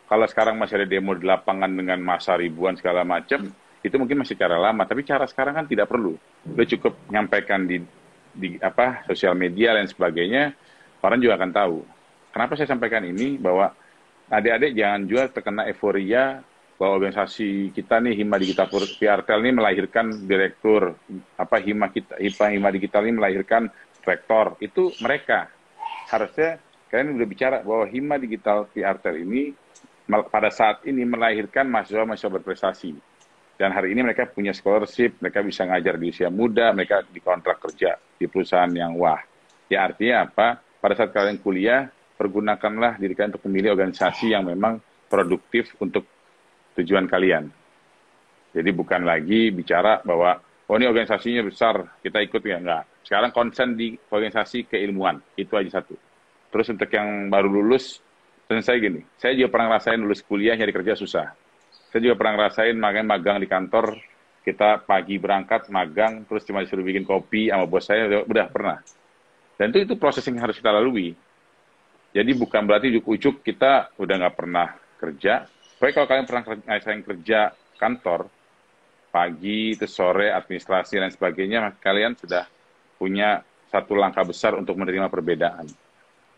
Kalau 0.07 0.27
sekarang 0.31 0.55
masih 0.55 0.79
ada 0.79 0.87
demo 0.87 1.19
di 1.19 1.27
lapangan 1.27 1.67
dengan 1.67 1.99
masa 1.99 2.39
ribuan 2.39 2.79
segala 2.79 3.03
macam, 3.03 3.51
itu 3.83 3.95
mungkin 3.99 4.23
masih 4.23 4.39
cara 4.39 4.55
lama. 4.55 4.87
Tapi 4.87 5.03
cara 5.03 5.27
sekarang 5.27 5.59
kan 5.59 5.67
tidak 5.67 5.91
perlu. 5.91 6.15
Udah 6.47 6.67
cukup 6.71 6.95
nyampaikan 7.11 7.67
di 7.67 7.83
di 8.37 8.55
apa 8.61 9.03
sosial 9.09 9.35
media 9.35 9.75
dan 9.75 9.91
sebagainya, 9.91 10.55
orang 11.03 11.19
juga 11.19 11.43
akan 11.43 11.51
tahu. 11.51 11.77
Kenapa 12.31 12.53
saya 12.55 12.69
sampaikan 12.71 13.03
ini 13.03 13.41
bahwa 13.41 13.73
adik-adik 14.29 14.77
jangan 14.77 15.01
juga 15.09 15.23
terkena 15.33 15.63
euforia 15.67 16.45
bahwa 16.77 17.01
organisasi 17.01 17.73
kita 17.73 18.05
nih 18.05 18.21
Hima 18.21 18.37
Digital 18.37 18.69
PRTL 18.69 19.41
ini 19.41 19.53
melahirkan 19.57 20.13
direktur, 20.29 20.93
apa 21.41 21.57
Hima 21.65 21.89
kita 21.89 22.21
Hima 22.21 22.53
Hima 22.53 22.69
Digital 22.69 23.09
ini 23.09 23.17
melahirkan 23.17 23.73
rektor. 24.05 24.61
Itu 24.61 24.93
mereka. 25.01 25.49
Harusnya 26.13 26.61
kalian 26.91 27.19
udah 27.19 27.29
bicara 27.29 27.57
bahwa 27.67 27.85
Hima 27.91 28.17
Digital 28.17 28.71
PRTL 28.71 29.17
ini 29.23 29.55
pada 30.07 30.51
saat 30.55 30.87
ini 30.87 31.03
melahirkan 31.03 31.67
mahasiswa-mahasiswa 31.67 32.31
berprestasi. 32.39 32.95
Dan 33.57 33.73
hari 33.73 33.97
ini 33.97 34.05
mereka 34.05 34.29
punya 34.29 34.53
scholarship, 34.53 35.17
mereka 35.19 35.41
bisa 35.41 35.65
ngajar 35.65 35.97
di 35.97 36.13
usia 36.13 36.29
muda, 36.29 36.71
mereka 36.77 37.03
dikontrak 37.09 37.57
kerja 37.59 37.97
di 38.21 38.29
perusahaan 38.29 38.69
yang 38.69 38.95
wah. 39.01 39.19
Ya 39.73 39.89
artinya 39.89 40.29
apa? 40.29 40.61
Pada 40.61 40.95
saat 40.95 41.11
kalian 41.11 41.41
kuliah, 41.41 41.89
pergunakanlah 42.21 43.01
diri 43.01 43.17
kalian 43.17 43.33
untuk 43.35 43.49
memilih 43.49 43.75
organisasi 43.75 44.37
yang 44.37 44.47
memang 44.47 44.79
produktif 45.09 45.73
untuk 45.81 46.05
tujuan 46.77 47.09
kalian. 47.09 47.49
Jadi 48.53 48.71
bukan 48.77 49.03
lagi 49.09 49.51
bicara 49.51 50.05
bahwa, 50.05 50.37
oh 50.69 50.77
ini 50.77 50.87
organisasinya 50.87 51.43
besar, 51.43 51.99
kita 52.05 52.21
ikut 52.23 52.41
ya. 52.45 52.61
Enggak. 52.61 52.85
Sekarang 53.03 53.33
konsen 53.33 53.75
di 53.75 53.97
organisasi 53.97 54.69
keilmuan, 54.69 55.17
itu 55.35 55.57
aja 55.57 55.81
satu. 55.81 56.06
Terus 56.57 56.73
untuk 56.73 56.89
yang 56.89 57.29
baru 57.29 57.53
lulus, 57.53 58.01
dan 58.49 58.65
saya 58.65 58.81
gini, 58.81 59.05
saya 59.21 59.37
juga 59.37 59.53
pernah 59.53 59.77
ngerasain 59.77 60.01
lulus 60.01 60.25
kuliah 60.25 60.57
nyari 60.57 60.73
kerja 60.73 60.97
susah. 60.97 61.37
Saya 61.93 62.01
juga 62.01 62.17
pernah 62.17 62.41
ngerasain 62.41 62.73
magang 62.73 63.05
magang 63.05 63.37
di 63.37 63.45
kantor, 63.45 63.93
kita 64.41 64.81
pagi 64.89 65.21
berangkat 65.21 65.69
magang, 65.69 66.25
terus 66.25 66.49
cuma 66.49 66.65
disuruh 66.65 66.81
bikin 66.81 67.05
kopi 67.05 67.53
sama 67.53 67.69
bos 67.69 67.85
saya, 67.85 68.09
udah 68.25 68.49
pernah. 68.49 68.81
Dan 69.61 69.69
itu 69.69 69.85
itu 69.85 69.95
proses 70.01 70.25
yang 70.25 70.41
harus 70.41 70.57
kita 70.57 70.73
lalui. 70.73 71.13
Jadi 72.17 72.31
bukan 72.33 72.65
berarti 72.65 72.89
ujuk-ujuk 72.89 73.45
kita 73.45 73.93
udah 74.01 74.15
nggak 74.17 74.37
pernah 74.41 74.81
kerja. 74.97 75.45
Tapi 75.77 75.93
kalau 75.93 76.09
kalian 76.09 76.25
pernah 76.25 76.43
ngerasain 76.57 77.05
kerja 77.05 77.53
kantor, 77.77 78.33
pagi, 79.13 79.77
terus 79.77 79.93
sore, 79.93 80.33
administrasi, 80.33 81.05
dan 81.05 81.13
sebagainya, 81.13 81.77
kalian 81.85 82.17
sudah 82.17 82.49
punya 82.97 83.45
satu 83.69 83.93
langkah 83.93 84.25
besar 84.25 84.57
untuk 84.57 84.81
menerima 84.81 85.13
perbedaan 85.13 85.69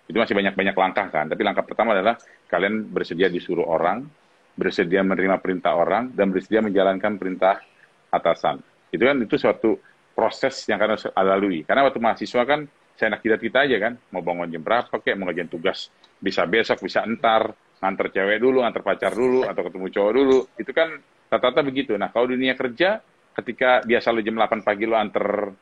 itu 0.09 0.17
masih 0.17 0.33
banyak-banyak 0.33 0.73
langkah 0.73 1.07
kan. 1.13 1.29
Tapi 1.29 1.43
langkah 1.45 1.63
pertama 1.69 1.93
adalah 1.93 2.17
kalian 2.49 2.89
bersedia 2.89 3.29
disuruh 3.29 3.69
orang, 3.69 4.09
bersedia 4.57 5.05
menerima 5.05 5.37
perintah 5.45 5.77
orang, 5.77 6.17
dan 6.17 6.33
bersedia 6.33 6.65
menjalankan 6.65 7.21
perintah 7.21 7.61
atasan. 8.09 8.65
Itu 8.89 9.05
kan 9.05 9.21
itu 9.21 9.37
suatu 9.37 9.77
proses 10.17 10.65
yang 10.65 10.81
kalian 10.81 10.97
harus 10.97 11.07
lalui. 11.13 11.61
Karena 11.69 11.85
waktu 11.85 12.01
mahasiswa 12.01 12.43
kan 12.49 12.65
saya 12.97 13.15
enak 13.15 13.21
kita 13.21 13.37
kita 13.37 13.59
aja 13.69 13.77
kan, 13.79 13.93
mau 14.11 14.25
bangun 14.25 14.49
jam 14.49 14.65
berapa 14.65 14.91
kayak 14.91 15.17
mau 15.21 15.29
ngajain 15.29 15.53
tugas 15.53 15.93
bisa 16.19 16.49
besok, 16.49 16.83
bisa 16.83 17.05
entar, 17.05 17.53
nganter 17.79 18.11
cewek 18.11 18.41
dulu, 18.43 18.65
nganter 18.65 18.83
pacar 18.83 19.13
dulu, 19.13 19.45
atau 19.45 19.61
ketemu 19.61 19.87
cowok 19.93 20.13
dulu. 20.17 20.39
Itu 20.57 20.73
kan 20.73 20.99
rata-rata 21.29 21.61
begitu. 21.63 21.95
Nah, 21.95 22.11
kalau 22.11 22.33
dunia 22.33 22.57
kerja, 22.57 22.99
ketika 23.39 23.85
biasa 23.85 24.11
lo 24.11 24.25
jam 24.25 24.35
8 24.41 24.65
pagi 24.65 24.89
lo 24.89 24.97
anter 24.97 25.53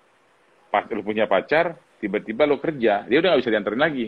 lo 0.72 1.02
punya 1.04 1.28
pacar, 1.28 1.76
tiba-tiba 1.98 2.46
lo 2.48 2.62
kerja, 2.62 3.04
dia 3.04 3.18
udah 3.20 3.28
nggak 3.34 3.40
bisa 3.42 3.52
dianterin 3.52 3.82
lagi 3.82 4.06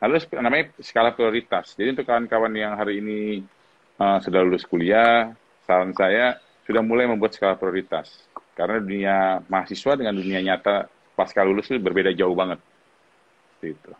Lalu 0.00 0.16
namanya 0.40 0.64
skala 0.80 1.12
prioritas. 1.12 1.76
Jadi 1.76 1.92
untuk 1.92 2.08
kawan-kawan 2.08 2.52
yang 2.56 2.72
hari 2.72 3.04
ini 3.04 3.44
uh, 4.00 4.16
sudah 4.24 4.40
lulus 4.40 4.64
kuliah, 4.64 5.36
saran 5.68 5.92
saya 5.92 6.40
sudah 6.64 6.80
mulai 6.80 7.04
membuat 7.04 7.36
skala 7.36 7.60
prioritas. 7.60 8.08
Karena 8.56 8.80
dunia 8.80 9.16
mahasiswa 9.44 9.92
dengan 10.00 10.16
dunia 10.16 10.40
nyata 10.40 10.88
pasca 11.12 11.44
lulus 11.44 11.68
itu 11.68 11.76
berbeda 11.76 12.16
jauh 12.16 12.32
banget. 12.32 12.56
Gitu. 13.60 13.92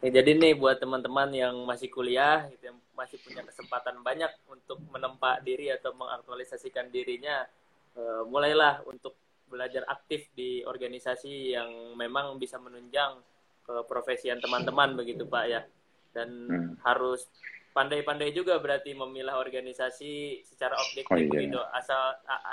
Jadi 0.00 0.30
nih 0.34 0.56
buat 0.56 0.80
teman-teman 0.80 1.30
yang 1.30 1.54
masih 1.68 1.92
kuliah, 1.92 2.48
gitu, 2.50 2.74
yang 2.74 2.78
masih 2.96 3.20
punya 3.20 3.44
kesempatan 3.44 4.00
banyak 4.00 4.32
untuk 4.48 4.80
menempa 4.88 5.38
diri 5.44 5.70
atau 5.70 5.92
mengaktualisasikan 5.94 6.88
dirinya, 6.88 7.44
uh, 7.94 8.24
mulailah 8.26 8.82
untuk 8.88 9.14
belajar 9.46 9.84
aktif 9.86 10.26
di 10.32 10.64
organisasi 10.64 11.52
yang 11.52 11.70
memang 12.00 12.38
bisa 12.40 12.56
menunjang 12.56 13.20
keprofesian 13.70 14.42
teman-teman 14.42 14.98
begitu 14.98 15.22
Pak 15.26 15.44
ya. 15.46 15.62
Dan 16.10 16.28
hmm. 16.50 16.72
harus 16.82 17.30
pandai-pandai 17.70 18.34
juga 18.34 18.58
berarti 18.58 18.94
memilah 18.98 19.38
organisasi 19.38 20.42
secara 20.42 20.74
objektif 20.74 21.14
oh, 21.14 21.22
iya. 21.22 21.30
begitu 21.30 21.60
asal 21.70 22.18
a, 22.26 22.36
a, 22.36 22.52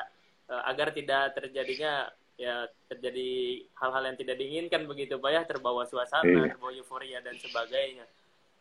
agar 0.70 0.94
tidak 0.94 1.34
terjadinya 1.34 2.06
ya 2.38 2.70
terjadi 2.86 3.66
hal-hal 3.82 4.14
yang 4.14 4.18
tidak 4.22 4.38
diinginkan 4.38 4.86
begitu 4.86 5.18
Pak 5.18 5.32
ya 5.34 5.42
terbawa 5.50 5.90
suasana, 5.90 6.22
iya. 6.22 6.54
terbawa 6.54 6.72
euforia 6.78 7.20
dan 7.26 7.34
sebagainya. 7.42 8.06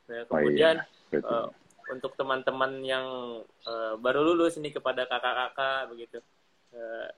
Nah, 0.09 0.25
kemudian 0.33 0.81
oh, 0.81 1.13
iya. 1.13 1.21
uh, 1.29 1.49
untuk 1.93 2.17
teman-teman 2.17 2.81
yang 2.81 3.07
uh, 3.69 3.95
baru 4.01 4.33
lulus 4.33 4.57
ini 4.57 4.73
kepada 4.73 5.05
kakak-kakak 5.05 5.93
begitu. 5.93 6.19
Uh, 6.73 7.09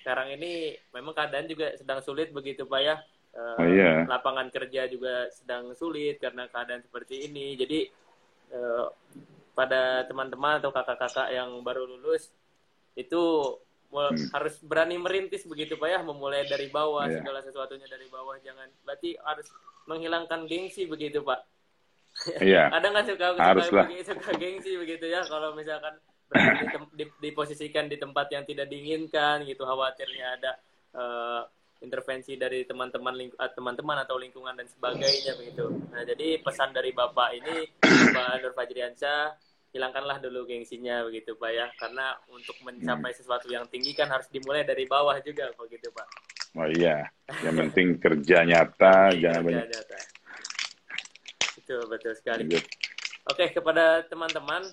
sekarang 0.00 0.32
ini 0.32 0.80
memang 0.96 1.12
keadaan 1.12 1.44
juga 1.44 1.76
sedang 1.76 2.00
sulit 2.00 2.32
begitu 2.32 2.64
Pak 2.64 2.80
ya 2.80 2.96
Uh, 3.34 3.56
oh, 3.60 3.66
iya. 3.68 4.04
Lapangan 4.08 4.48
kerja 4.50 4.88
juga 4.90 5.28
sedang 5.30 5.72
sulit 5.76 6.18
karena 6.18 6.48
keadaan 6.48 6.82
seperti 6.82 7.28
ini. 7.28 7.54
Jadi 7.54 7.86
uh, 8.54 8.88
pada 9.52 10.06
teman-teman 10.06 10.62
atau 10.62 10.70
kakak-kakak 10.70 11.34
yang 11.34 11.50
baru 11.66 11.86
lulus 11.86 12.30
itu 12.98 13.22
hmm. 13.90 14.34
harus 14.34 14.54
berani 14.62 14.98
merintis 14.98 15.46
begitu 15.46 15.78
pak 15.78 15.88
ya, 15.90 16.00
memulai 16.02 16.46
dari 16.46 16.70
bawah 16.70 17.06
yeah. 17.06 17.22
segala 17.22 17.42
sesuatunya 17.42 17.86
dari 17.86 18.06
bawah. 18.10 18.38
Jangan 18.42 18.68
berarti 18.82 19.14
harus 19.22 19.48
menghilangkan 19.86 20.46
gengsi 20.46 20.86
begitu 20.86 21.22
pak. 21.22 21.42
Iya. 22.42 22.70
Ada 22.76 22.86
nggak 22.90 23.06
suka 23.06 23.26
suka, 23.64 23.82
suka 24.02 24.30
gengsi 24.34 24.74
begitu 24.74 25.06
ya 25.06 25.22
kalau 25.26 25.54
misalkan 25.54 25.94
di, 26.92 27.04
diposisikan 27.24 27.88
di 27.88 27.96
tempat 27.96 28.28
yang 28.28 28.44
tidak 28.44 28.68
diinginkan 28.68 29.48
gitu 29.48 29.64
khawatirnya 29.64 30.26
ada 30.36 30.52
uh, 30.92 31.42
intervensi 31.78 32.34
dari 32.34 32.66
teman-teman 32.66 33.14
eh, 33.22 33.52
teman-teman 33.54 34.02
atau 34.02 34.18
lingkungan 34.18 34.54
dan 34.54 34.66
sebagainya 34.66 35.38
begitu. 35.38 35.70
Nah, 35.94 36.02
jadi 36.02 36.42
pesan 36.42 36.74
dari 36.74 36.90
Bapak 36.90 37.30
ini 37.38 37.66
Pak 38.14 38.42
Nur 38.42 38.52
Fajriansyah 38.54 39.34
hilangkanlah 39.68 40.18
dulu 40.18 40.48
gengsinya 40.48 41.04
begitu 41.04 41.36
Pak 41.36 41.50
ya 41.52 41.66
karena 41.76 42.16
untuk 42.32 42.56
mencapai 42.64 43.12
sesuatu 43.12 43.52
yang 43.52 43.68
tinggi 43.68 43.92
kan 43.92 44.08
harus 44.08 44.26
dimulai 44.32 44.64
dari 44.64 44.88
bawah 44.88 45.14
juga 45.20 45.52
begitu 45.54 45.92
Pak. 45.92 46.08
Oh 46.56 46.66
iya, 46.66 47.04
yang 47.44 47.54
penting 47.68 48.00
kerja 48.00 48.42
nyata 48.42 49.12
jangan 49.14 49.40
banyak. 49.44 49.68
Nyata. 49.68 49.98
Itu 51.60 51.76
betul 51.86 52.16
sekali. 52.16 52.48
Oke, 53.28 53.52
kepada 53.52 54.00
teman-teman 54.08 54.64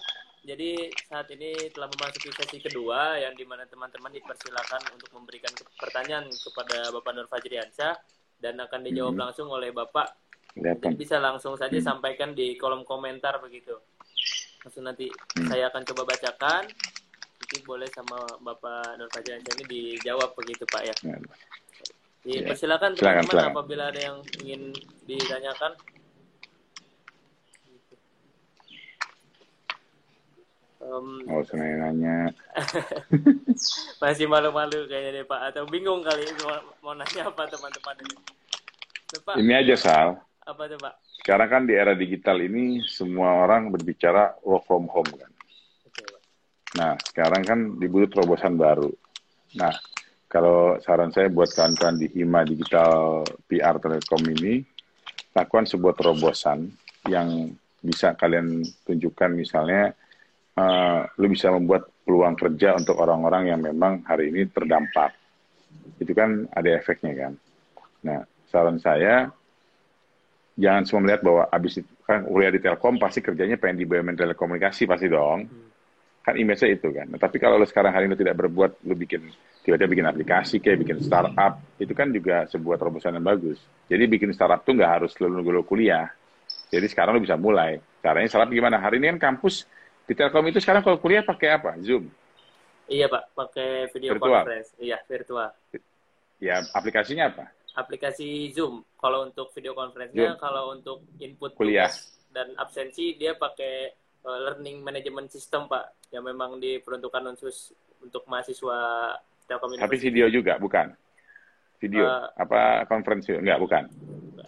jadi 0.45 0.93
saat 1.09 1.25
ini 1.33 1.73
telah 1.73 1.89
memasuki 1.89 2.29
sesi 2.29 2.61
kedua 2.61 3.17
yang 3.17 3.33
di 3.33 3.41
mana 3.49 3.65
teman-teman 3.65 4.13
dipersilakan 4.13 4.93
untuk 4.93 5.09
memberikan 5.17 5.49
pertanyaan 5.81 6.29
kepada 6.29 6.93
Bapak 6.93 7.11
Nur 7.17 7.25
Fajriansyah 7.25 7.97
dan 8.37 8.61
akan 8.61 8.85
dijawab 8.85 9.17
hmm. 9.17 9.23
langsung 9.25 9.49
oleh 9.49 9.73
Bapak. 9.73 10.05
Jadi 10.53 10.93
bisa 10.93 11.17
langsung 11.17 11.57
saja 11.57 11.73
hmm. 11.73 11.83
sampaikan 11.83 12.37
di 12.37 12.53
kolom 12.61 12.85
komentar 12.85 13.41
begitu. 13.41 13.73
Langsung 14.61 14.85
nanti 14.85 15.09
hmm. 15.09 15.49
saya 15.49 15.73
akan 15.73 15.81
coba 15.81 16.13
bacakan. 16.13 16.69
Nanti 17.41 17.57
boleh 17.65 17.89
sama 17.89 18.21
Bapak 18.37 19.01
Nur 19.01 19.09
Fajriansyah 19.09 19.53
ini 19.57 19.65
dijawab 19.65 20.37
begitu 20.37 20.61
Pak 20.69 20.83
ya. 20.85 20.95
ya. 22.21 22.45
Persilakan 22.45 22.93
teman-teman 22.93 23.49
apabila 23.49 23.89
ada 23.89 23.97
yang 23.97 24.21
ingin 24.45 24.69
ditanyakan. 25.09 25.73
Um, 30.85 31.25
oh, 31.25 31.41
nanya. 31.57 32.29
Masih 34.01 34.29
malu-malu 34.29 34.85
kayaknya 34.85 35.21
deh 35.21 35.25
Pak. 35.25 35.41
Atau 35.49 35.65
bingung 35.65 36.05
kali 36.05 36.29
mau, 36.45 36.61
mau 36.85 36.93
nanya 36.93 37.25
apa 37.25 37.49
teman-teman 37.49 37.95
ini. 38.05 38.17
Pak, 39.25 39.35
ini 39.41 39.53
aja 39.57 39.75
Sal. 39.77 40.09
Apa 40.45 40.69
tuh 40.69 40.77
Pak? 40.77 40.93
Sekarang 41.17 41.49
kan 41.49 41.63
di 41.65 41.73
era 41.73 41.97
digital 41.97 42.37
ini 42.37 42.85
semua 42.85 43.41
orang 43.41 43.73
berbicara 43.73 44.37
work 44.45 44.69
from 44.69 44.85
home 44.85 45.09
kan. 45.09 45.31
Pak. 45.89 46.21
Nah, 46.77 46.93
sekarang 47.01 47.41
kan 47.41 47.59
dibutuh 47.81 48.21
terobosan 48.21 48.53
baru. 48.53 48.91
Nah, 49.57 49.73
kalau 50.29 50.77
saran 50.85 51.09
saya 51.09 51.31
buat 51.33 51.49
kawan-kawan 51.49 51.97
di 51.97 52.11
Hima 52.13 52.45
Digital 52.45 53.25
PR 53.49 53.81
Telekom 53.81 54.21
ini, 54.37 54.61
lakukan 55.33 55.65
sebuah 55.65 55.97
terobosan 55.97 56.69
yang 57.09 57.49
bisa 57.81 58.17
kalian 58.17 58.65
tunjukkan 58.85 59.31
misalnya 59.33 59.93
uh, 60.55 60.99
lu 61.19 61.27
bisa 61.31 61.51
membuat 61.51 61.87
peluang 62.03 62.35
kerja 62.37 62.77
untuk 62.77 62.95
orang-orang 62.99 63.51
yang 63.51 63.59
memang 63.61 64.03
hari 64.07 64.31
ini 64.31 64.47
terdampak. 64.49 65.11
Itu 65.99 66.11
kan 66.15 66.47
ada 66.51 66.69
efeknya 66.71 67.13
kan. 67.15 67.33
Nah, 68.05 68.19
saran 68.47 68.79
saya 68.79 69.29
jangan 70.55 70.87
semua 70.87 71.01
melihat 71.03 71.21
bahwa 71.25 71.43
abis 71.51 71.83
itu 71.83 71.91
kan 72.07 72.23
kuliah 72.23 72.51
di 72.53 72.63
Telkom 72.63 72.95
pasti 72.95 73.19
kerjanya 73.19 73.59
pengen 73.59 73.83
di 73.83 73.85
BUMN 73.89 74.15
telekomunikasi 74.15 74.87
pasti 74.87 75.07
dong. 75.11 75.43
Kan 76.25 76.41
image-nya 76.41 76.73
itu 76.73 76.89
kan. 76.89 77.05
Nah, 77.05 77.19
tapi 77.21 77.37
kalau 77.37 77.61
sekarang 77.69 77.93
hari 77.93 78.09
ini 78.09 78.17
tidak 78.17 78.33
berbuat, 78.41 78.81
lo 78.81 78.97
bikin 78.97 79.29
tiba-tiba 79.61 79.89
bikin 79.93 80.07
aplikasi 80.09 80.57
kayak 80.57 80.81
bikin 80.81 80.97
startup, 81.01 81.61
itu 81.77 81.93
kan 81.93 82.09
juga 82.09 82.49
sebuah 82.49 82.81
terobosan 82.81 83.17
yang 83.17 83.25
bagus. 83.25 83.61
Jadi 83.85 84.09
bikin 84.09 84.33
startup 84.33 84.65
tuh 84.65 84.73
nggak 84.73 84.91
harus 85.01 85.13
lo 85.21 85.29
nunggu 85.29 85.61
kuliah. 85.65 86.09
Jadi 86.73 86.85
sekarang 86.89 87.17
lo 87.17 87.21
bisa 87.21 87.37
mulai. 87.37 87.77
Caranya 88.01 88.25
startup 88.25 88.49
gimana? 88.49 88.81
Hari 88.81 88.97
ini 88.97 89.17
kan 89.17 89.37
kampus 89.37 89.69
di 90.05 90.13
Telkom 90.13 90.45
itu 90.47 90.61
sekarang 90.61 90.85
kalau 90.85 90.97
kuliah 91.01 91.25
pakai 91.25 91.57
apa? 91.57 91.77
Zoom. 91.81 92.09
Iya 92.85 93.09
pak, 93.09 93.33
pakai 93.33 93.89
video 93.89 94.13
virtual. 94.13 94.45
conference. 94.45 94.69
Iya 94.77 94.97
virtual. 95.09 95.49
Ya 96.37 96.61
aplikasinya 96.73 97.33
apa? 97.33 97.45
aplikasi 97.75 98.49
Zoom. 98.55 98.81
Kalau 98.95 99.27
untuk 99.27 99.51
video 99.51 99.75
conference-nya, 99.75 100.39
kalau 100.39 100.73
untuk 100.73 101.05
input 101.19 101.53
kuliah 101.53 101.91
dan 102.31 102.55
absensi 102.57 103.19
dia 103.19 103.35
pakai 103.35 103.91
uh, 104.25 104.39
learning 104.49 104.81
management 104.81 105.29
system, 105.29 105.67
Pak, 105.67 106.09
yang 106.15 106.23
memang 106.25 106.57
diperuntukkan 106.57 107.35
khusus 107.35 107.75
untuk 108.01 108.25
mahasiswa 108.31 109.11
Telkom 109.45 109.77
Tapi 109.77 109.99
video 110.01 110.25
juga, 110.31 110.57
bukan? 110.57 110.89
Video 111.77 112.07
uh, 112.07 112.31
apa 112.33 112.87
konferensi? 112.89 113.35
Enggak, 113.35 113.59
bukan. 113.61 113.83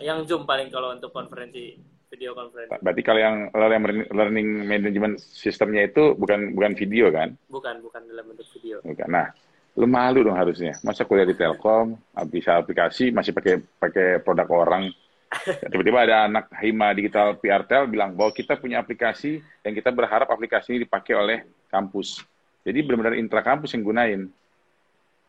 Yang 0.01 0.19
Zoom 0.31 0.47
paling 0.47 0.73
kalau 0.73 0.95
untuk 0.95 1.13
konferensi 1.13 1.77
video 2.11 2.31
conference. 2.33 2.71
Berarti 2.79 3.01
kalau 3.03 3.19
yang 3.19 3.35
yang 3.51 3.83
learning 4.11 4.49
management 4.63 5.15
sistemnya 5.19 5.87
itu 5.87 6.15
bukan 6.15 6.55
bukan 6.55 6.73
video 6.75 7.11
kan? 7.11 7.35
Bukan, 7.51 7.83
bukan 7.83 8.01
dalam 8.07 8.25
bentuk 8.31 8.47
video. 8.57 8.79
Bukan. 8.83 9.07
Nah, 9.07 9.31
lu 9.77 9.85
malu 9.85 10.23
dong 10.23 10.39
harusnya. 10.39 10.75
Masa 10.81 11.03
kuliah 11.03 11.27
di 11.27 11.35
Telkom, 11.35 11.99
bisa 12.31 12.57
aplikasi, 12.57 13.11
masih 13.11 13.35
pakai 13.35 13.61
pakai 13.77 14.07
produk 14.23 14.47
orang. 14.49 14.89
Tiba-tiba 15.71 16.07
ada 16.07 16.31
anak 16.31 16.47
Hima 16.63 16.95
Digital 16.95 17.35
PR 17.35 17.67
Tel 17.67 17.83
bilang 17.91 18.15
bahwa 18.15 18.31
kita 18.31 18.55
punya 18.55 18.79
aplikasi 18.79 19.43
yang 19.61 19.75
kita 19.75 19.91
berharap 19.91 20.31
aplikasi 20.31 20.75
ini 20.75 20.87
dipakai 20.87 21.13
oleh 21.19 21.37
kampus. 21.67 22.23
Jadi 22.63 22.79
benar-benar 22.83 23.15
intra 23.19 23.43
kampus 23.43 23.75
yang 23.75 23.83
gunain. 23.83 24.31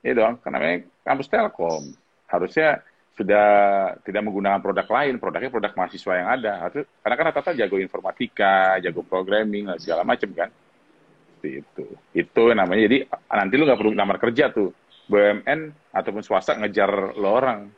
Iya 0.06 0.12
dong, 0.14 0.38
karena 0.38 0.86
kampus 1.02 1.26
Telkom. 1.26 1.90
Harusnya 2.30 2.78
sudah 3.18 3.46
tidak 4.06 4.22
menggunakan 4.22 4.62
produk 4.62 4.86
lain, 4.86 5.18
produknya 5.18 5.50
produk 5.50 5.72
mahasiswa 5.74 6.12
yang 6.14 6.28
ada. 6.38 6.70
Karena 6.70 7.14
kan 7.18 7.24
rata-rata 7.34 7.58
jago 7.58 7.82
informatika, 7.82 8.78
jago 8.78 9.02
programming, 9.02 9.74
segala 9.82 10.06
macam 10.06 10.30
kan 10.30 10.50
seperti 11.38 11.62
itu. 11.62 11.84
Itu 12.14 12.42
namanya. 12.50 12.82
Jadi 12.90 12.98
nanti 13.10 13.54
lu 13.54 13.64
nggak 13.66 13.78
perlu 13.78 13.92
lamar 13.94 14.18
kerja 14.18 14.50
tuh. 14.50 14.74
BUMN 15.08 15.94
ataupun 15.94 16.20
swasta 16.20 16.58
ngejar 16.58 17.16
lo 17.16 17.28
orang. 17.32 17.70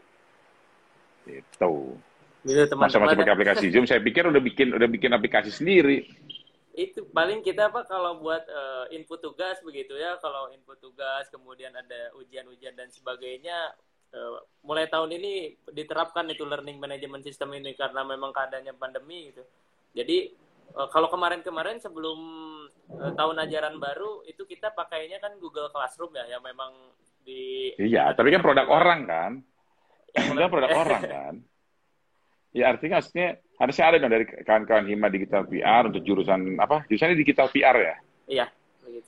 Itu. 1.29 1.95
Gitu, 2.41 2.75
Masa 2.75 2.97
masih 2.97 3.21
pakai 3.21 3.37
aplikasi 3.37 3.69
Zoom, 3.69 3.85
saya 3.85 4.01
pikir 4.01 4.25
udah 4.25 4.41
bikin 4.41 4.73
udah 4.73 4.89
bikin 4.89 5.13
aplikasi 5.13 5.53
sendiri. 5.53 6.09
Itu 6.73 7.05
paling 7.13 7.45
kita 7.45 7.69
apa 7.69 7.85
kalau 7.85 8.19
buat 8.25 8.41
uh, 8.49 8.89
input 8.91 9.21
tugas 9.21 9.61
begitu 9.61 9.93
ya, 9.95 10.17
kalau 10.25 10.49
input 10.51 10.81
tugas 10.81 11.29
kemudian 11.29 11.71
ada 11.77 12.17
ujian-ujian 12.17 12.73
dan 12.73 12.89
sebagainya 12.89 13.77
uh, 14.15 14.39
mulai 14.67 14.87
tahun 14.91 15.11
ini 15.17 15.57
diterapkan 15.71 16.27
itu 16.31 16.45
learning 16.45 16.79
management 16.79 17.25
system 17.25 17.55
ini 17.55 17.75
karena 17.75 18.03
memang 18.05 18.35
keadaannya 18.35 18.75
pandemi 18.77 19.31
gitu. 19.33 19.43
Jadi 19.95 20.31
uh, 20.75 20.89
kalau 20.91 21.11
kemarin-kemarin 21.11 21.79
sebelum 21.83 22.19
uh, 22.95 23.13
tahun 23.15 23.43
ajaran 23.47 23.77
baru 23.79 24.23
itu 24.27 24.43
kita 24.47 24.75
pakainya 24.75 25.19
kan 25.23 25.35
Google 25.39 25.71
Classroom 25.71 26.15
ya 26.15 26.39
yang 26.39 26.43
memang 26.43 26.73
di 27.23 27.75
Iya, 27.77 28.13
tapi 28.17 28.33
kan 28.35 28.43
produk 28.43 28.67
orang 28.67 29.01
kan. 29.07 29.33
Yang 30.17 30.39
kan 30.39 30.51
produk 30.51 30.71
orang 30.75 31.03
kan. 31.03 31.35
Ya 32.51 32.75
artinya 32.75 32.99
maksudnya 32.99 33.39
harusnya 33.63 33.85
ada 33.87 33.97
dong 34.03 34.11
dari 34.11 34.27
kawan-kawan 34.27 34.91
Hima 34.91 35.07
Digital 35.07 35.47
PR 35.47 35.87
untuk 35.87 36.03
jurusan 36.03 36.59
apa? 36.59 36.83
Jurusannya 36.91 37.15
Digital 37.15 37.47
PR 37.55 37.77
ya? 37.79 37.97
Iya, 38.31 38.47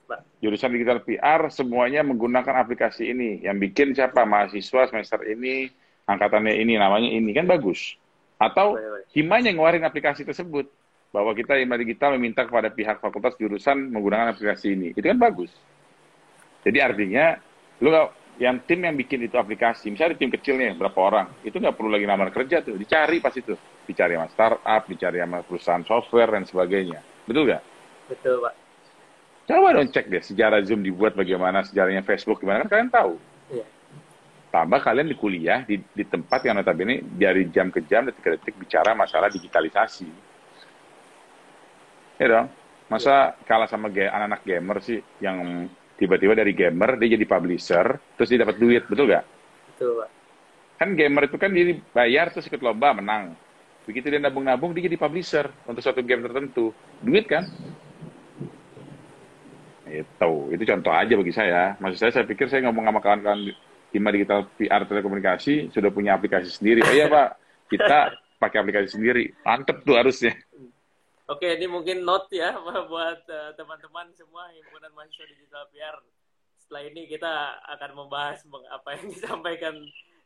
Pak. 0.07 0.21
Jurusan 0.39 0.71
Digital 0.71 1.03
PR 1.03 1.41
semuanya 1.51 2.07
menggunakan 2.07 2.63
aplikasi 2.63 3.11
ini. 3.11 3.43
Yang 3.43 3.57
bikin 3.71 3.89
siapa? 3.99 4.23
Mahasiswa 4.23 4.89
semester 4.89 5.21
ini, 5.27 5.67
angkatannya 6.07 6.55
ini, 6.55 6.79
namanya 6.79 7.09
ini. 7.11 7.31
Kan 7.35 7.51
bagus. 7.51 7.99
Atau 8.39 8.79
Himanya 9.13 9.53
ngeluarin 9.53 9.85
aplikasi 9.85 10.25
tersebut 10.25 10.73
bahwa 11.13 11.37
kita 11.37 11.61
Hima 11.61 11.77
Digital 11.77 12.17
meminta 12.17 12.49
kepada 12.49 12.73
pihak 12.73 13.05
fakultas 13.05 13.37
jurusan 13.37 13.93
menggunakan 13.93 14.33
aplikasi 14.33 14.73
ini. 14.73 14.97
Itu 14.97 15.05
kan 15.05 15.21
bagus. 15.21 15.53
Jadi 16.65 16.79
artinya, 16.81 17.37
lu 17.85 17.93
yang 18.41 18.65
tim 18.65 18.81
yang 18.81 18.97
bikin 18.97 19.29
itu 19.29 19.37
aplikasi, 19.37 19.93
misalnya 19.93 20.17
tim 20.17 20.33
kecilnya 20.33 20.73
berapa 20.73 20.97
orang, 20.97 21.27
itu 21.45 21.61
nggak 21.61 21.77
perlu 21.77 21.93
lagi 21.93 22.09
nama 22.09 22.33
kerja 22.33 22.65
tuh, 22.65 22.81
dicari 22.81 23.21
pas 23.21 23.35
itu. 23.37 23.53
Dicari 23.85 24.17
sama 24.17 24.29
startup, 24.33 24.83
dicari 24.89 25.19
sama 25.21 25.45
perusahaan 25.45 25.85
software, 25.85 26.33
dan 26.33 26.49
sebagainya. 26.49 27.05
Betul 27.29 27.53
nggak? 27.53 27.63
Betul, 28.09 28.35
Pak. 28.41 28.62
Coba 29.53 29.77
dong 29.77 29.93
cek 29.93 30.09
deh 30.09 30.25
sejarah 30.25 30.65
Zoom 30.65 30.81
dibuat 30.81 31.13
bagaimana, 31.13 31.61
sejarahnya 31.61 32.01
Facebook 32.09 32.41
gimana, 32.41 32.65
kan 32.65 32.73
kalian 32.73 32.89
tahu. 32.89 33.21
Iya. 33.53 33.67
Tambah 34.49 34.81
kalian 34.81 35.13
di 35.13 35.17
kuliah, 35.17 35.61
di, 35.69 35.77
di 35.93 36.05
tempat 36.09 36.41
yang 36.49 36.57
notabene 36.57 37.05
dari 37.21 37.53
jam 37.53 37.69
ke 37.69 37.85
jam, 37.85 38.09
detik 38.09 38.25
ke 38.25 38.31
detik 38.41 38.57
bicara 38.57 38.97
masalah 38.97 39.29
digitalisasi 39.29 40.33
Ya 42.21 42.27
dong. 42.31 42.49
Masa 42.87 43.35
kalah 43.49 43.67
sama 43.67 43.89
anak-anak 43.89 44.41
gamer 44.45 44.79
sih 44.85 45.01
yang 45.19 45.69
tiba-tiba 45.99 46.37
dari 46.37 46.53
gamer 46.53 47.01
dia 47.01 47.17
jadi 47.17 47.25
publisher 47.25 47.99
terus 48.15 48.29
dia 48.31 48.45
dapat 48.45 48.61
duit, 48.61 48.85
betul 48.87 49.09
gak? 49.09 49.25
Betul, 49.73 49.91
Pak. 50.01 50.11
Kan 50.79 50.89
gamer 50.95 51.23
itu 51.27 51.37
kan 51.41 51.51
dia 51.51 51.83
bayar 51.91 52.31
terus 52.31 52.47
ikut 52.47 52.61
lomba 52.61 52.95
menang. 52.95 53.35
Begitu 53.89 54.07
dia 54.07 54.21
nabung-nabung 54.23 54.71
dia 54.71 54.87
jadi 54.87 54.95
publisher 54.95 55.51
untuk 55.67 55.83
suatu 55.83 55.99
game 56.05 56.23
tertentu. 56.23 56.71
Duit 57.03 57.27
kan? 57.27 57.49
Itu, 59.93 60.33
itu 60.57 60.65
contoh 60.65 60.93
aja 60.93 61.13
bagi 61.13 61.35
saya. 61.35 61.77
Maksud 61.77 61.99
saya, 62.01 62.13
saya 62.17 62.25
pikir 62.25 62.49
saya 62.49 62.65
ngomong 62.65 62.89
sama 62.89 63.01
kawan-kawan 63.05 63.53
Hima 63.93 64.09
Digital 64.09 64.49
PR 64.57 64.89
Telekomunikasi 64.89 65.69
sudah 65.69 65.93
punya 65.93 66.17
aplikasi 66.17 66.49
sendiri. 66.49 66.81
Oh 66.81 66.95
iya 66.97 67.13
Pak, 67.13 67.29
kita 67.69 68.17
pakai 68.41 68.65
aplikasi 68.65 68.97
sendiri. 68.97 69.37
Mantep 69.45 69.85
tuh 69.85 70.01
harusnya. 70.01 70.33
Oke, 71.29 71.55
ini 71.55 71.69
mungkin 71.69 72.03
note 72.03 72.33
ya 72.33 72.57
buat 72.89 73.21
uh, 73.29 73.51
teman-teman 73.55 74.09
semua 74.17 74.49
himpunan 74.57 74.91
mahasiswa 74.97 75.29
digital 75.29 75.69
PR. 75.71 75.97
Setelah 76.59 76.83
ini 76.89 77.05
kita 77.05 77.63
akan 77.77 77.91
membahas 77.95 78.41
apa 78.73 78.89
yang 78.97 79.05
disampaikan 79.13 79.75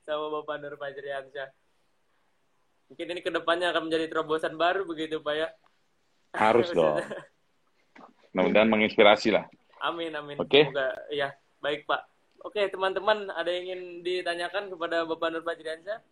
sama 0.06 0.30
Bapak 0.40 0.62
Nur 0.62 0.78
Fajriansyah. 0.78 1.50
Mungkin 2.86 3.06
ini 3.18 3.20
ke 3.20 3.34
depannya 3.34 3.74
akan 3.74 3.90
menjadi 3.90 4.06
terobosan 4.06 4.54
baru 4.54 4.86
begitu 4.86 5.18
Pak 5.18 5.34
ya? 5.34 5.48
Harus 6.38 6.70
dong. 6.76 7.02
Mudah-mudahan 8.36 8.68
menginspirasi 8.68 9.32
lah. 9.32 9.48
Amin, 9.80 10.12
amin. 10.12 10.36
Oke. 10.36 10.68
Okay. 10.68 11.16
ya, 11.16 11.32
baik 11.64 11.88
Pak. 11.88 12.04
Oke, 12.44 12.68
teman-teman, 12.68 13.32
ada 13.32 13.48
yang 13.48 13.72
ingin 13.72 13.82
ditanyakan 14.04 14.68
kepada 14.68 15.08
Bapak 15.08 15.32
Nur 15.32 15.40
Fajriansyah? 15.40 16.04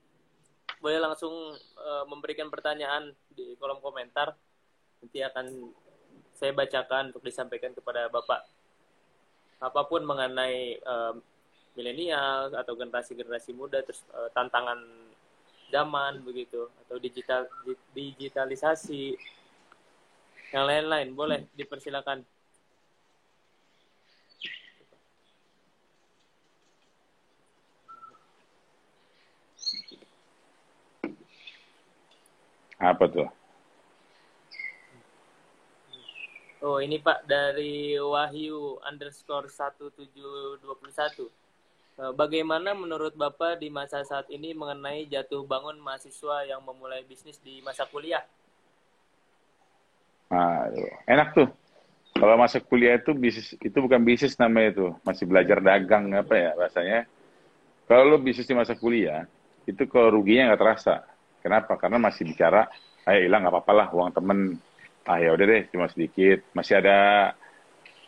Boleh 0.80 1.04
langsung 1.04 1.52
uh, 1.76 2.04
memberikan 2.08 2.48
pertanyaan 2.48 3.12
di 3.28 3.52
kolom 3.60 3.84
komentar 3.84 4.32
nanti 5.04 5.20
akan 5.20 5.68
saya 6.32 6.56
bacakan 6.56 7.12
untuk 7.12 7.28
disampaikan 7.28 7.76
kepada 7.76 8.08
Bapak. 8.08 8.40
Apa 9.60 9.84
pun 9.84 10.00
mengenai 10.08 10.80
uh, 10.80 11.12
milenial 11.76 12.56
atau 12.56 12.72
generasi-generasi 12.72 13.52
muda 13.52 13.84
terus 13.84 14.00
uh, 14.16 14.32
tantangan 14.32 14.80
zaman 15.68 16.24
begitu 16.24 16.72
atau 16.86 16.96
digital 16.96 17.44
digitalisasi 17.92 19.12
yang 20.52 20.64
lain-lain 20.68 21.08
boleh 21.14 21.40
dipersilakan. 21.56 22.26
Apa 32.84 33.04
tuh? 33.08 33.28
Oh 36.64 36.80
ini 36.80 36.96
Pak 37.00 37.28
dari 37.28 37.96
Wahyu 37.96 38.80
underscore 38.84 39.48
1721. 39.52 40.64
Eh, 41.94 42.12
bagaimana 42.16 42.74
menurut 42.74 43.14
Bapak 43.14 43.62
di 43.62 43.70
masa 43.70 44.02
saat 44.02 44.26
ini 44.26 44.50
mengenai 44.50 45.06
jatuh 45.06 45.46
bangun 45.46 45.78
mahasiswa 45.78 46.42
yang 46.48 46.64
memulai 46.66 47.06
bisnis 47.06 47.38
di 47.38 47.62
masa 47.62 47.86
kuliah? 47.86 48.24
Aduh, 50.32 50.92
enak 51.04 51.28
tuh. 51.36 51.48
Kalau 52.14 52.38
masa 52.38 52.62
kuliah 52.62 52.94
itu 52.94 53.10
bisnis 53.10 53.58
itu 53.58 53.74
bukan 53.74 53.98
bisnis 53.98 54.38
namanya 54.38 54.78
itu, 54.78 54.86
masih 55.02 55.26
belajar 55.26 55.58
dagang 55.58 56.14
apa 56.14 56.34
ya 56.38 56.50
bahasanya. 56.54 57.00
Kalau 57.90 58.06
lo 58.06 58.16
bisnis 58.22 58.46
di 58.46 58.54
masa 58.54 58.78
kuliah, 58.78 59.26
itu 59.66 59.82
kalau 59.90 60.14
ruginya 60.14 60.54
nggak 60.54 60.62
terasa. 60.62 61.02
Kenapa? 61.42 61.74
Karena 61.76 61.98
masih 61.98 62.24
bicara, 62.24 62.70
ayo 63.04 63.18
hilang 63.26 63.44
nggak 63.44 63.54
apa-apa 63.58 63.72
lah 63.74 63.86
uang 63.90 64.14
temen. 64.14 64.38
Ah 65.04 65.20
ya 65.20 65.34
udah 65.34 65.44
deh, 65.44 65.62
cuma 65.74 65.90
sedikit. 65.90 66.46
Masih 66.54 66.80
ada 66.80 66.98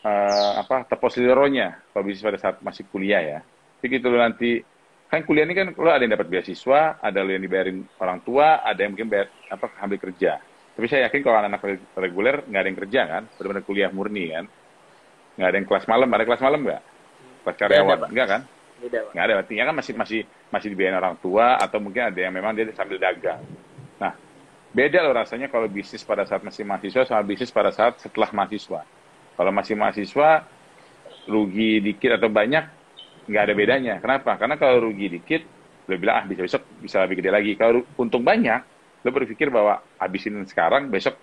uh, 0.06 0.52
apa 0.62 0.86
depositonya 0.86 1.82
kalau 1.90 2.06
bisnis 2.06 2.24
pada 2.24 2.38
saat 2.38 2.56
masih 2.62 2.86
kuliah 2.88 3.20
ya. 3.20 3.38
Jadi 3.82 4.00
gitu 4.00 4.06
loh 4.08 4.22
nanti 4.22 4.62
kan 5.10 5.26
kuliah 5.26 5.44
ini 5.44 5.54
kan 5.54 5.74
lo 5.74 5.90
ada 5.90 6.06
yang 6.06 6.14
dapat 6.14 6.30
beasiswa, 6.30 7.02
ada 7.02 7.18
lo 7.26 7.34
yang 7.34 7.42
dibayarin 7.42 7.82
orang 7.98 8.22
tua, 8.22 8.62
ada 8.62 8.80
yang 8.86 8.94
mungkin 8.94 9.10
bayar 9.10 9.28
apa 9.50 9.66
ambil 9.82 9.98
kerja. 9.98 10.38
Tapi 10.76 10.86
saya 10.92 11.08
yakin 11.08 11.20
kalau 11.24 11.40
anak-anak 11.40 11.80
reguler 11.96 12.36
nggak 12.44 12.60
ada 12.60 12.68
yang 12.68 12.78
kerja 12.84 13.00
kan, 13.08 13.22
benar-benar 13.40 13.64
kuliah 13.64 13.88
murni 13.88 14.28
kan. 14.28 14.44
Nggak 15.40 15.48
ada 15.48 15.56
yang 15.56 15.66
kelas 15.72 15.84
malam, 15.88 16.08
ada 16.12 16.24
kelas 16.28 16.42
malam 16.44 16.60
nggak? 16.68 16.82
Kelas 17.44 17.56
karyawan, 17.56 17.98
enggak 18.12 18.28
kan? 18.28 18.40
Nggak 18.84 19.24
ada, 19.24 19.34
artinya 19.40 19.64
kan 19.72 19.74
masih 19.80 19.94
masih 19.96 20.20
masih 20.52 20.68
dibiayain 20.76 21.00
orang 21.00 21.16
tua 21.16 21.56
atau 21.56 21.80
mungkin 21.80 22.12
ada 22.12 22.20
yang 22.20 22.32
memang 22.36 22.52
dia 22.52 22.68
sambil 22.76 23.00
dagang. 23.00 23.40
Nah, 23.96 24.12
beda 24.76 25.00
loh 25.00 25.16
rasanya 25.16 25.48
kalau 25.48 25.64
bisnis 25.64 26.04
pada 26.04 26.28
saat 26.28 26.44
masih 26.44 26.68
mahasiswa 26.68 27.08
sama 27.08 27.24
bisnis 27.24 27.48
pada 27.48 27.72
saat 27.72 27.96
setelah 27.96 28.28
mahasiswa. 28.36 28.84
Kalau 29.36 29.52
masih 29.52 29.80
mahasiswa, 29.80 30.44
rugi 31.24 31.80
dikit 31.80 32.20
atau 32.20 32.28
banyak, 32.28 32.64
nggak 33.32 33.42
ada 33.48 33.54
bedanya. 33.56 33.94
Kenapa? 33.96 34.36
Karena 34.36 34.60
kalau 34.60 34.92
rugi 34.92 35.08
dikit, 35.08 35.40
lo 35.88 35.96
bilang, 35.96 36.20
ah 36.20 36.24
bisa 36.28 36.44
besok 36.44 36.62
bisa 36.84 37.00
lebih 37.04 37.24
gede 37.24 37.30
lagi. 37.32 37.52
Kalau 37.56 37.80
untung 37.96 38.20
banyak, 38.20 38.75
lo 39.06 39.14
berpikir 39.14 39.46
bahwa 39.54 39.78
habisin 40.02 40.42
sekarang, 40.50 40.90
besok 40.90 41.14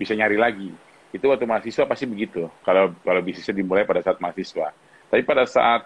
bisa 0.00 0.16
nyari 0.16 0.40
lagi. 0.40 0.72
Itu 1.12 1.28
waktu 1.28 1.44
mahasiswa 1.44 1.84
pasti 1.84 2.08
begitu. 2.08 2.48
Kalau 2.64 2.96
kalau 3.04 3.20
bisnisnya 3.20 3.60
dimulai 3.60 3.84
pada 3.84 4.00
saat 4.00 4.16
mahasiswa. 4.16 4.72
Tapi 5.12 5.22
pada 5.28 5.44
saat 5.44 5.84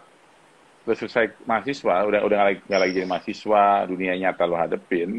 lo 0.87 0.95
selesai 0.95 1.43
mahasiswa, 1.43 2.07
udah 2.07 2.20
udah 2.22 2.37
nggak 2.62 2.78
lagi 2.78 2.93
jadi 2.95 3.11
mahasiswa, 3.11 3.91
dunia 3.91 4.14
nyata 4.14 4.47
lo 4.47 4.55
hadepin, 4.55 5.18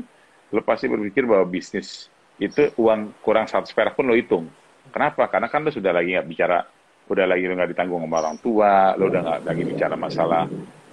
lo 0.55 0.63
pasti 0.63 0.88
berpikir 0.88 1.28
bahwa 1.28 1.43
bisnis 1.43 2.07
itu 2.39 2.72
uang 2.80 3.11
kurang 3.20 3.51
satu 3.51 3.68
perak 3.76 3.99
pun 3.99 4.07
lo 4.07 4.15
hitung. 4.15 4.47
Kenapa? 4.95 5.28
Karena 5.28 5.51
kan 5.51 5.68
lo 5.68 5.72
sudah 5.76 5.91
lagi 5.91 6.15
nggak 6.15 6.28
bicara, 6.32 6.63
udah 7.11 7.26
lagi 7.28 7.43
lo 7.51 7.59
nggak 7.59 7.76
ditanggung 7.76 7.99
sama 8.07 8.15
orang 8.24 8.38
tua, 8.39 8.95
lo 8.95 9.11
udah 9.11 9.22
nggak 9.28 9.39
lagi 9.43 9.63
bicara 9.68 9.95
masalah 9.99 10.43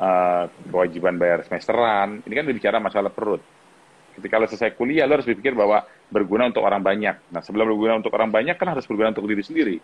uh, 0.02 0.44
kewajiban 0.66 1.14
bayar 1.22 1.46
semesteran. 1.46 2.26
Ini 2.26 2.34
kan 2.34 2.44
bicara 2.50 2.76
masalah 2.82 3.14
perut. 3.14 3.42
Ketika 4.14 4.38
lo 4.38 4.46
selesai 4.46 4.78
kuliah, 4.78 5.04
lo 5.10 5.18
harus 5.18 5.26
berpikir 5.26 5.52
bahwa 5.58 5.82
berguna 6.08 6.46
untuk 6.46 6.62
orang 6.62 6.80
banyak. 6.80 7.34
Nah, 7.34 7.42
sebelum 7.42 7.66
berguna 7.66 7.98
untuk 7.98 8.14
orang 8.14 8.30
banyak, 8.30 8.54
kan 8.54 8.70
harus 8.70 8.86
berguna 8.86 9.10
untuk 9.10 9.26
diri 9.26 9.42
sendiri. 9.42 9.76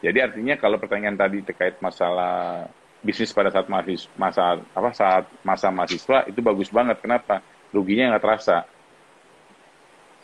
Jadi 0.00 0.18
artinya 0.22 0.56
kalau 0.56 0.80
pertanyaan 0.80 1.16
tadi 1.18 1.44
terkait 1.44 1.76
masalah 1.84 2.64
bisnis 3.04 3.32
pada 3.32 3.52
saat 3.52 3.68
mahasiswa, 3.68 4.08
masa 4.16 4.60
apa 4.72 4.90
saat 4.96 5.24
masa 5.44 5.68
mahasiswa 5.68 6.24
itu 6.28 6.40
bagus 6.40 6.72
banget. 6.72 7.00
Kenapa? 7.04 7.44
Ruginya 7.72 8.16
nggak 8.16 8.24
terasa. 8.24 8.56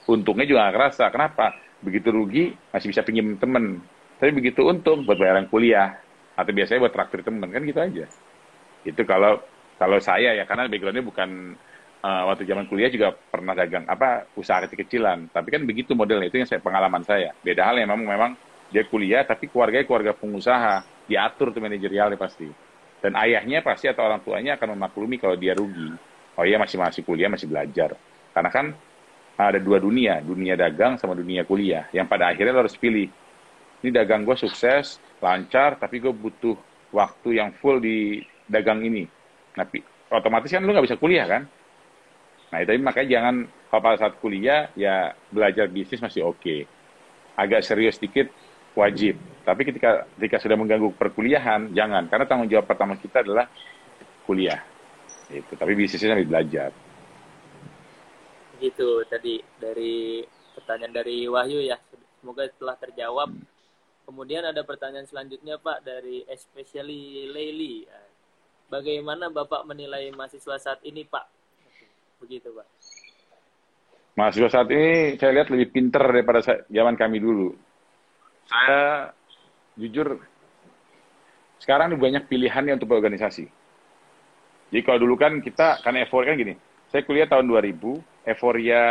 Untungnya 0.09 0.49
juga 0.49 0.65
nggak 0.65 0.77
terasa. 0.81 1.05
Kenapa? 1.13 1.47
Begitu 1.85 2.09
rugi 2.09 2.45
masih 2.73 2.89
bisa 2.89 3.05
pinjam 3.05 3.37
temen. 3.37 3.85
Tapi 4.17 4.33
begitu 4.33 4.65
untung 4.65 5.05
buat 5.05 5.21
bayaran 5.21 5.45
kuliah 5.53 6.01
atau 6.37 6.53
biasanya 6.53 6.89
buat 6.89 6.95
traktir 6.97 7.21
temen 7.21 7.49
kan 7.49 7.61
gitu 7.61 7.81
aja. 7.81 8.07
Itu 8.85 9.03
kalau 9.05 9.45
kalau 9.77 10.01
saya 10.01 10.33
ya 10.33 10.49
karena 10.49 10.73
backgroundnya 10.73 11.05
bukan 11.05 11.53
uh, 12.07 12.23
waktu 12.31 12.47
zaman 12.47 12.71
kuliah 12.71 12.87
juga 12.87 13.11
pernah 13.11 13.59
dagang 13.59 13.83
apa 13.91 14.31
usaha 14.39 14.63
kecil-kecilan. 14.63 15.35
Tapi 15.35 15.49
kan 15.51 15.63
begitu 15.67 15.99
modelnya 15.99 16.31
itu 16.31 16.39
yang 16.39 16.47
saya 16.47 16.63
pengalaman 16.63 17.03
saya. 17.03 17.35
Beda 17.43 17.67
hal 17.67 17.83
yang 17.83 17.91
memang 17.91 18.07
memang 18.07 18.31
dia 18.71 18.87
kuliah 18.87 19.27
tapi 19.27 19.51
keluarganya 19.51 19.87
keluarga 19.87 20.13
pengusaha 20.15 20.83
diatur 21.07 21.55
tuh 21.55 21.63
manajerialnya 21.63 22.19
pasti 22.19 22.51
dan 23.07 23.15
ayahnya 23.23 23.63
pasti 23.63 23.87
atau 23.87 24.03
orang 24.03 24.19
tuanya 24.25 24.59
akan 24.59 24.75
memaklumi 24.79 25.17
kalau 25.21 25.39
dia 25.39 25.55
rugi. 25.55 25.95
Oh 26.37 26.45
iya 26.45 26.61
masih 26.61 26.77
masih 26.81 27.03
kuliah, 27.07 27.31
masih 27.33 27.49
belajar. 27.49 27.97
Karena 28.35 28.51
kan 28.53 28.75
ada 29.37 29.61
dua 29.61 29.81
dunia, 29.81 30.21
dunia 30.21 30.57
dagang 30.57 30.99
sama 31.01 31.15
dunia 31.17 31.45
kuliah. 31.45 31.89
Yang 31.93 32.07
pada 32.09 32.33
akhirnya 32.33 32.53
lo 32.57 32.65
harus 32.65 32.77
pilih. 32.77 33.09
Ini 33.85 33.93
dagang 33.93 34.25
gue 34.25 34.37
sukses, 34.37 34.99
lancar, 35.21 35.77
tapi 35.77 36.01
gue 36.01 36.13
butuh 36.13 36.57
waktu 36.91 37.41
yang 37.41 37.53
full 37.57 37.79
di 37.79 38.25
dagang 38.49 38.81
ini. 38.83 39.05
Tapi 39.53 39.81
otomatis 40.13 40.49
kan 40.49 40.65
lo 40.65 40.73
nggak 40.73 40.87
bisa 40.89 40.99
kuliah 41.01 41.29
kan? 41.29 41.43
Nah, 42.57 42.65
itu 42.65 42.73
makanya 42.81 43.21
jangan 43.21 43.35
kalau 43.69 43.83
pada 43.85 43.97
saat 44.01 44.17
kuliah 44.17 44.73
ya 44.73 45.13
belajar 45.29 45.69
bisnis 45.69 46.01
masih 46.01 46.25
oke. 46.25 46.41
Okay. 46.41 46.65
Agak 47.37 47.61
serius 47.61 48.01
dikit 48.01 48.33
wajib. 48.73 49.21
Tapi 49.45 49.61
ketika 49.69 50.09
ketika 50.17 50.41
sudah 50.41 50.57
mengganggu 50.57 50.89
perkuliahan, 50.97 51.77
jangan. 51.77 52.09
Karena 52.09 52.25
tanggung 52.25 52.49
jawab 52.49 52.65
pertama 52.65 52.97
kita 52.97 53.21
adalah 53.21 53.45
kuliah. 54.25 54.65
Itu. 55.29 55.53
Tapi 55.53 55.77
bisnisnya 55.77 56.17
sambil 56.17 56.33
belajar. 56.33 56.73
Gitu 58.57 59.05
tadi 59.05 59.45
dari 59.61 60.25
pertanyaan 60.57 60.97
dari 60.97 61.29
Wahyu 61.29 61.61
ya. 61.61 61.77
Semoga 62.25 62.49
telah 62.57 62.81
terjawab. 62.81 63.37
Kemudian 64.09 64.49
ada 64.49 64.65
pertanyaan 64.65 65.05
selanjutnya 65.05 65.61
Pak 65.61 65.85
dari 65.85 66.25
especially 66.25 67.29
Leili. 67.29 67.85
Bagaimana 68.73 69.29
Bapak 69.29 69.69
menilai 69.69 70.09
mahasiswa 70.17 70.57
saat 70.57 70.81
ini 70.81 71.05
Pak? 71.05 71.36
Begitu 72.27 72.51
Pak. 72.51 72.67
Mahasiswa 74.19 74.51
saat 74.51 74.69
ini 74.75 75.15
saya 75.21 75.31
lihat 75.31 75.49
lebih 75.55 75.71
pinter 75.71 76.03
daripada 76.03 76.41
zaman 76.67 76.97
kami 76.99 77.21
dulu 77.23 77.55
saya 78.47 79.11
jujur 79.75 80.23
sekarang 81.59 81.93
ada 81.93 81.99
banyak 81.99 82.25
pilihannya 82.31 82.79
untuk 82.79 82.95
berorganisasi. 82.95 83.47
Jadi 84.71 84.83
kalau 84.83 84.99
dulu 85.03 85.15
kan 85.19 85.39
kita, 85.43 85.83
karena 85.83 86.07
euforia 86.07 86.35
kan 86.35 86.37
gini, 86.39 86.55
saya 86.91 87.03
kuliah 87.07 87.27
tahun 87.31 87.47
2000, 87.49 88.31
euforia 88.35 88.83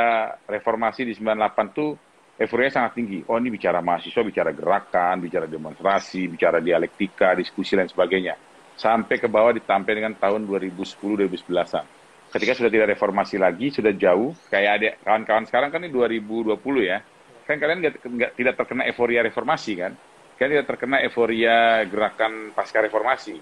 reformasi 0.47 1.07
di 1.07 1.13
98 1.15 1.75
tuh 1.75 1.95
euforia 2.39 2.71
sangat 2.71 2.99
tinggi. 2.99 3.23
Oh 3.27 3.39
ini 3.39 3.51
bicara 3.51 3.79
mahasiswa, 3.79 4.23
bicara 4.23 4.51
gerakan, 4.51 5.23
bicara 5.23 5.45
demonstrasi, 5.47 6.27
bicara 6.31 6.59
dialektika, 6.59 7.35
diskusi 7.35 7.75
dan 7.75 7.87
sebagainya. 7.87 8.35
Sampai 8.75 9.23
ke 9.23 9.31
bawah 9.31 9.55
ditampil 9.55 10.03
dengan 10.03 10.15
tahun 10.19 10.43
2010-2011an. 10.47 12.04
Ketika 12.31 12.53
sudah 12.57 12.71
tidak 12.71 12.97
reformasi 12.97 13.39
lagi, 13.39 13.71
sudah 13.71 13.95
jauh, 13.95 14.35
kayak 14.51 14.71
ada 14.81 14.89
kawan-kawan 15.03 15.45
sekarang 15.47 15.69
kan 15.71 15.79
ini 15.85 15.91
2020 15.93 16.55
ya, 16.83 16.99
kan 17.47 17.55
kalian 17.61 17.79
gak, 17.85 17.93
gak, 18.01 18.31
tidak 18.35 18.53
terkena 18.59 18.83
euforia 18.89 19.21
reformasi 19.23 19.71
kan? 19.79 19.93
Kalian 20.35 20.51
tidak 20.59 20.67
terkena 20.67 20.97
euforia 20.99 21.87
gerakan 21.87 22.51
pasca 22.51 22.83
reformasi. 22.83 23.39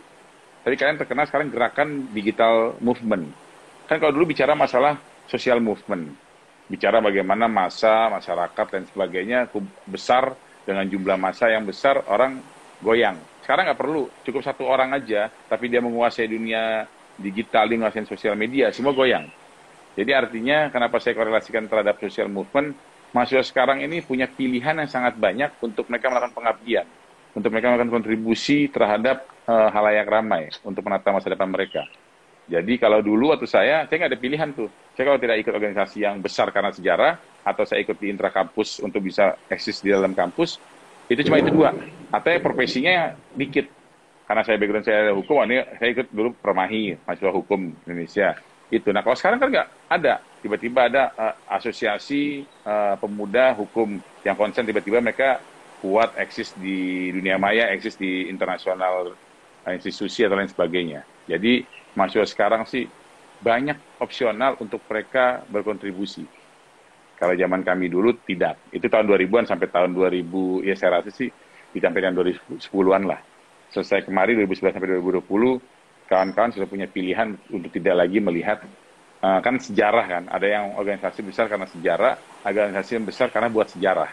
Tapi 0.64 0.76
kalian 0.78 1.02
terkena 1.02 1.26
sekarang 1.26 1.50
gerakan 1.50 1.90
digital 2.14 2.78
movement. 2.80 3.34
Kan 3.90 3.98
kalau 3.98 4.14
dulu 4.14 4.32
bicara 4.32 4.54
masalah 4.54 4.96
social 5.28 5.58
movement, 5.60 6.14
bicara 6.70 7.04
bagaimana 7.04 7.50
masa, 7.52 8.08
masyarakat 8.14 8.66
dan 8.72 8.84
sebagainya 8.88 9.50
besar 9.90 10.38
dengan 10.64 10.88
jumlah 10.88 11.18
masa 11.20 11.52
yang 11.52 11.68
besar 11.68 12.00
orang 12.08 12.40
goyang. 12.80 13.20
Sekarang 13.44 13.68
nggak 13.68 13.80
perlu, 13.80 14.08
cukup 14.24 14.42
satu 14.44 14.64
orang 14.64 14.96
aja, 14.96 15.28
tapi 15.52 15.68
dia 15.68 15.84
menguasai 15.84 16.32
dunia 16.32 16.88
digital, 17.20 17.70
dia 17.70 17.78
menguasai 17.78 18.06
sosial 18.10 18.34
media, 18.38 18.74
semua 18.74 18.94
goyang. 18.96 19.30
Jadi 19.94 20.12
artinya 20.14 20.74
kenapa 20.74 20.98
saya 20.98 21.14
korelasikan 21.14 21.70
terhadap 21.70 22.02
social 22.02 22.26
movement, 22.30 22.74
mahasiswa 23.14 23.46
sekarang 23.46 23.86
ini 23.86 24.02
punya 24.02 24.26
pilihan 24.26 24.74
yang 24.74 24.90
sangat 24.90 25.14
banyak 25.18 25.54
untuk 25.62 25.86
mereka 25.86 26.10
melakukan 26.10 26.34
pengabdian, 26.34 26.86
untuk 27.38 27.50
mereka 27.54 27.70
melakukan 27.70 27.94
kontribusi 27.94 28.74
terhadap 28.74 29.30
uh, 29.46 29.70
halayak 29.70 30.10
ramai 30.10 30.50
untuk 30.66 30.82
menata 30.82 31.14
masa 31.14 31.30
depan 31.30 31.50
mereka. 31.50 31.86
Jadi 32.44 32.76
kalau 32.76 33.00
dulu 33.00 33.32
waktu 33.32 33.48
saya, 33.48 33.88
saya 33.88 33.96
nggak 34.04 34.12
ada 34.12 34.20
pilihan 34.20 34.50
tuh. 34.52 34.68
Saya 34.98 35.14
kalau 35.14 35.20
tidak 35.22 35.40
ikut 35.40 35.54
organisasi 35.56 36.04
yang 36.04 36.20
besar 36.20 36.52
karena 36.52 36.76
sejarah, 36.76 37.16
atau 37.44 37.64
saya 37.64 37.84
ikut 37.84 37.96
di 38.00 38.12
intrakampus 38.12 38.84
untuk 38.84 39.04
bisa 39.04 39.36
eksis 39.48 39.80
di 39.80 39.92
dalam 39.92 40.12
kampus, 40.12 40.60
itu 41.08 41.22
cuma 41.24 41.40
itu 41.40 41.52
dua. 41.52 41.72
Atau 42.12 42.36
profesinya 42.40 43.16
dikit. 43.36 43.83
Karena 44.24 44.42
saya 44.48 44.56
background 44.56 44.88
saya 44.88 45.12
hukum, 45.12 45.44
ini 45.44 45.60
saya 45.78 45.90
ikut 45.92 46.08
dulu 46.10 46.30
permahi, 46.40 46.96
mahasiswa 47.04 47.32
hukum 47.36 47.76
Indonesia 47.84 48.40
itu. 48.72 48.90
Nah 48.90 49.04
kalau 49.04 49.20
sekarang 49.20 49.38
kan 49.38 49.50
nggak 49.52 49.68
ada, 49.92 50.24
tiba-tiba 50.40 50.88
ada 50.88 51.04
uh, 51.14 51.36
asosiasi 51.52 52.48
uh, 52.64 52.96
pemuda 52.98 53.54
hukum 53.54 54.00
yang 54.24 54.36
konsen 54.40 54.64
tiba-tiba 54.64 55.04
mereka 55.04 55.44
kuat 55.84 56.16
eksis 56.16 56.56
di 56.56 57.12
dunia 57.12 57.36
maya, 57.36 57.68
eksis 57.76 58.00
di 58.00 58.32
internasional 58.32 59.12
uh, 59.68 59.72
institusi 59.76 60.24
atau 60.24 60.40
lain 60.40 60.48
sebagainya. 60.48 61.04
Jadi 61.28 61.68
mahasiswa 62.00 62.26
sekarang 62.26 62.64
sih 62.64 62.88
banyak 63.44 64.00
opsional 64.00 64.56
untuk 64.64 64.80
mereka 64.88 65.44
berkontribusi. 65.52 66.24
Kalau 67.20 67.36
zaman 67.36 67.62
kami 67.64 67.92
dulu 67.92 68.16
tidak. 68.24 68.60
Itu 68.72 68.88
tahun 68.88 69.08
2000-an 69.08 69.46
sampai 69.48 69.68
tahun 69.68 69.92
2000, 69.96 70.64
ya 70.64 70.76
saya 70.76 71.00
rasa 71.00 71.12
sih 71.12 71.32
dicapai 71.76 72.00
dengan 72.04 72.24
2010-an 72.24 73.04
lah. 73.08 73.20
Selesai 73.74 74.06
kemarin 74.06 74.38
2011 74.46 74.78
sampai 74.78 75.02
2020, 75.02 75.58
kawan-kawan 76.06 76.54
sudah 76.54 76.70
punya 76.70 76.86
pilihan 76.86 77.34
untuk 77.50 77.74
tidak 77.74 78.06
lagi 78.06 78.22
melihat 78.22 78.62
uh, 79.26 79.42
kan 79.42 79.58
sejarah 79.58 80.06
kan. 80.06 80.24
Ada 80.30 80.48
yang 80.48 80.66
organisasi 80.78 81.26
besar 81.26 81.50
karena 81.50 81.66
sejarah 81.66 82.14
organisasi 82.46 83.02
yang 83.02 83.06
besar 83.10 83.34
karena 83.34 83.50
buat 83.50 83.74
sejarah. 83.74 84.12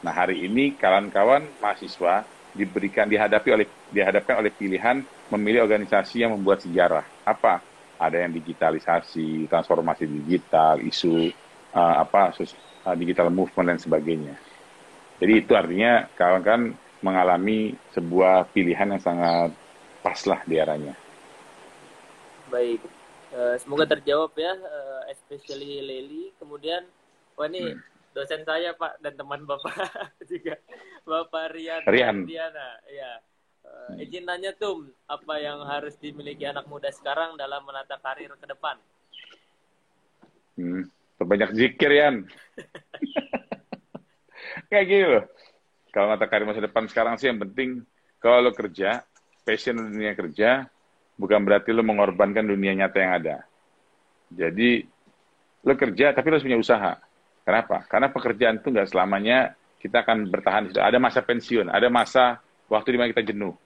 Nah 0.00 0.14
hari 0.14 0.46
ini 0.48 0.72
kawan-kawan 0.78 1.44
mahasiswa 1.60 2.24
diberikan 2.56 3.10
dihadapi 3.10 3.48
oleh 3.52 3.66
dihadapkan 3.92 4.40
oleh 4.40 4.48
pilihan 4.54 5.04
memilih 5.28 5.68
organisasi 5.68 6.24
yang 6.24 6.32
membuat 6.32 6.64
sejarah. 6.64 7.04
Apa? 7.28 7.60
Ada 7.98 8.24
yang 8.24 8.32
digitalisasi, 8.32 9.50
transformasi 9.50 10.06
digital, 10.06 10.78
isu 10.80 11.28
uh, 11.74 11.96
apa 12.00 12.30
uh, 12.32 12.94
digital 12.96 13.28
movement 13.28 13.74
dan 13.74 13.78
sebagainya. 13.82 14.38
Jadi 15.18 15.32
itu 15.34 15.52
artinya 15.52 16.06
kawan 16.14 16.42
kan 16.46 16.60
mengalami 17.00 17.78
sebuah 17.94 18.50
pilihan 18.50 18.94
yang 18.94 19.02
sangat 19.02 19.50
pas 20.02 20.18
lah 20.26 20.40
di 20.46 20.58
arahnya. 20.58 20.94
Baik, 22.48 22.80
uh, 23.34 23.54
semoga 23.60 23.84
terjawab 23.84 24.32
ya, 24.34 24.56
uh, 24.56 25.02
especially 25.12 25.84
Leli. 25.84 26.32
Kemudian, 26.40 26.82
wah 27.36 27.46
ini 27.46 27.76
hmm. 27.76 27.80
dosen 28.16 28.42
saya 28.42 28.72
Pak 28.72 29.04
dan 29.04 29.14
teman 29.14 29.44
Bapak 29.44 29.76
juga, 30.30 30.56
Bapak 31.04 31.54
Rian. 31.54 31.82
Rian. 31.86 32.24
Diana, 32.24 32.80
ya. 32.88 33.20
Uh, 33.68 34.00
izin 34.00 34.24
nanya 34.24 34.56
tuh, 34.56 34.88
apa 35.04 35.44
yang 35.44 35.60
harus 35.68 35.92
dimiliki 36.00 36.48
anak 36.48 36.64
muda 36.66 36.88
sekarang 36.88 37.36
dalam 37.36 37.60
menata 37.68 38.00
karir 38.00 38.32
ke 38.40 38.46
depan? 38.48 38.80
Hmm, 40.56 40.88
banyak 41.20 41.52
zikir, 41.54 41.92
Yan. 41.92 42.24
Kayak 44.72 44.86
gitu 44.88 45.06
loh. 45.06 45.24
Kalau 45.88 46.12
mata 46.12 46.28
karir 46.28 46.44
masa 46.44 46.60
depan 46.60 46.84
sekarang 46.86 47.16
sih 47.16 47.32
yang 47.32 47.40
penting, 47.40 47.82
kalau 48.20 48.44
lo 48.44 48.52
kerja, 48.52 49.02
passion 49.42 49.78
dunia 49.78 50.12
kerja, 50.12 50.68
bukan 51.16 51.40
berarti 51.42 51.72
lo 51.72 51.80
mengorbankan 51.80 52.44
dunia 52.44 52.76
nyata 52.76 52.98
yang 53.00 53.12
ada. 53.16 53.36
Jadi, 54.28 54.84
lo 55.64 55.74
kerja 55.74 56.12
tapi 56.12 56.26
lo 56.28 56.34
harus 56.36 56.46
punya 56.46 56.60
usaha. 56.60 57.00
Kenapa? 57.42 57.80
Karena 57.88 58.12
pekerjaan 58.12 58.60
itu 58.60 58.68
nggak 58.68 58.92
selamanya 58.92 59.56
kita 59.80 60.04
akan 60.04 60.28
bertahan. 60.28 60.74
Ada 60.76 61.00
masa 61.00 61.24
pensiun, 61.24 61.72
ada 61.72 61.88
masa 61.88 62.42
waktu 62.68 62.92
di 62.92 62.98
mana 63.00 63.08
kita 63.08 63.24
jenuh. 63.24 63.56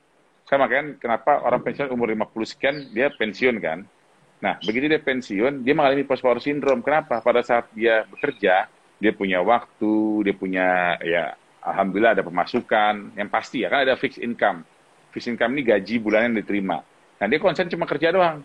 Kan 0.47 0.61
makanya 0.61 1.01
kenapa 1.01 1.41
orang 1.43 1.64
pensiun 1.64 1.91
umur 1.91 2.12
50 2.12 2.47
sekian, 2.47 2.77
dia 2.93 3.11
pensiun 3.11 3.57
kan. 3.59 3.83
Nah, 4.43 4.59
begitu 4.61 4.91
dia 4.91 5.01
pensiun, 5.01 5.62
dia 5.62 5.75
mengalami 5.75 6.05
post-power 6.05 6.43
syndrome. 6.43 6.83
Kenapa? 6.85 7.23
Pada 7.23 7.41
saat 7.41 7.70
dia 7.73 8.05
bekerja, 8.07 8.68
dia 8.99 9.12
punya 9.14 9.39
waktu, 9.43 10.27
dia 10.29 10.35
punya, 10.35 10.99
ya, 11.01 11.35
Alhamdulillah 11.63 12.19
ada 12.19 12.25
pemasukan, 12.27 13.15
yang 13.15 13.31
pasti 13.31 13.63
ya, 13.63 13.71
kan 13.71 13.87
ada 13.87 13.95
fixed 13.95 14.19
income. 14.19 14.67
Fixed 15.15 15.31
income 15.31 15.55
ini 15.55 15.63
gaji 15.63 16.03
bulanan 16.03 16.35
yang 16.35 16.43
diterima. 16.43 16.83
Nah, 17.23 17.27
dia 17.31 17.39
konsen 17.39 17.71
cuma 17.71 17.87
kerja 17.87 18.11
doang. 18.11 18.43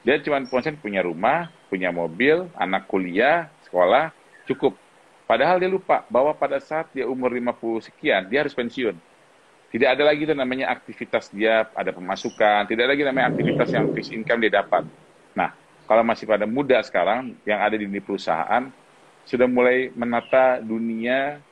Dia 0.00 0.20
cuma 0.24 0.40
konsen 0.48 0.80
punya 0.80 1.04
rumah, 1.04 1.52
punya 1.68 1.92
mobil, 1.92 2.48
anak 2.56 2.88
kuliah, 2.88 3.52
sekolah, 3.68 4.12
cukup. 4.48 4.76
Padahal 5.28 5.60
dia 5.60 5.68
lupa 5.68 6.04
bahwa 6.08 6.32
pada 6.32 6.60
saat 6.60 6.88
dia 6.92 7.04
umur 7.04 7.32
50 7.32 7.84
sekian, 7.84 8.28
dia 8.28 8.44
harus 8.44 8.52
pensiun 8.52 8.96
tidak 9.74 9.98
ada 9.98 10.06
lagi 10.06 10.22
itu 10.22 10.30
namanya 10.38 10.70
aktivitas 10.70 11.34
dia 11.34 11.66
ada 11.74 11.90
pemasukan, 11.90 12.62
tidak 12.70 12.94
lagi 12.94 13.02
namanya 13.02 13.34
aktivitas 13.34 13.74
yang 13.74 13.90
fixed 13.90 14.14
income 14.14 14.38
dia 14.46 14.62
dapat. 14.62 14.86
Nah, 15.34 15.50
kalau 15.90 16.06
masih 16.06 16.30
pada 16.30 16.46
muda 16.46 16.78
sekarang 16.86 17.34
yang 17.42 17.58
ada 17.58 17.74
di 17.74 17.82
perusahaan 17.98 18.70
sudah 19.26 19.50
mulai 19.50 19.90
menata 19.98 20.62
dunia 20.62 21.42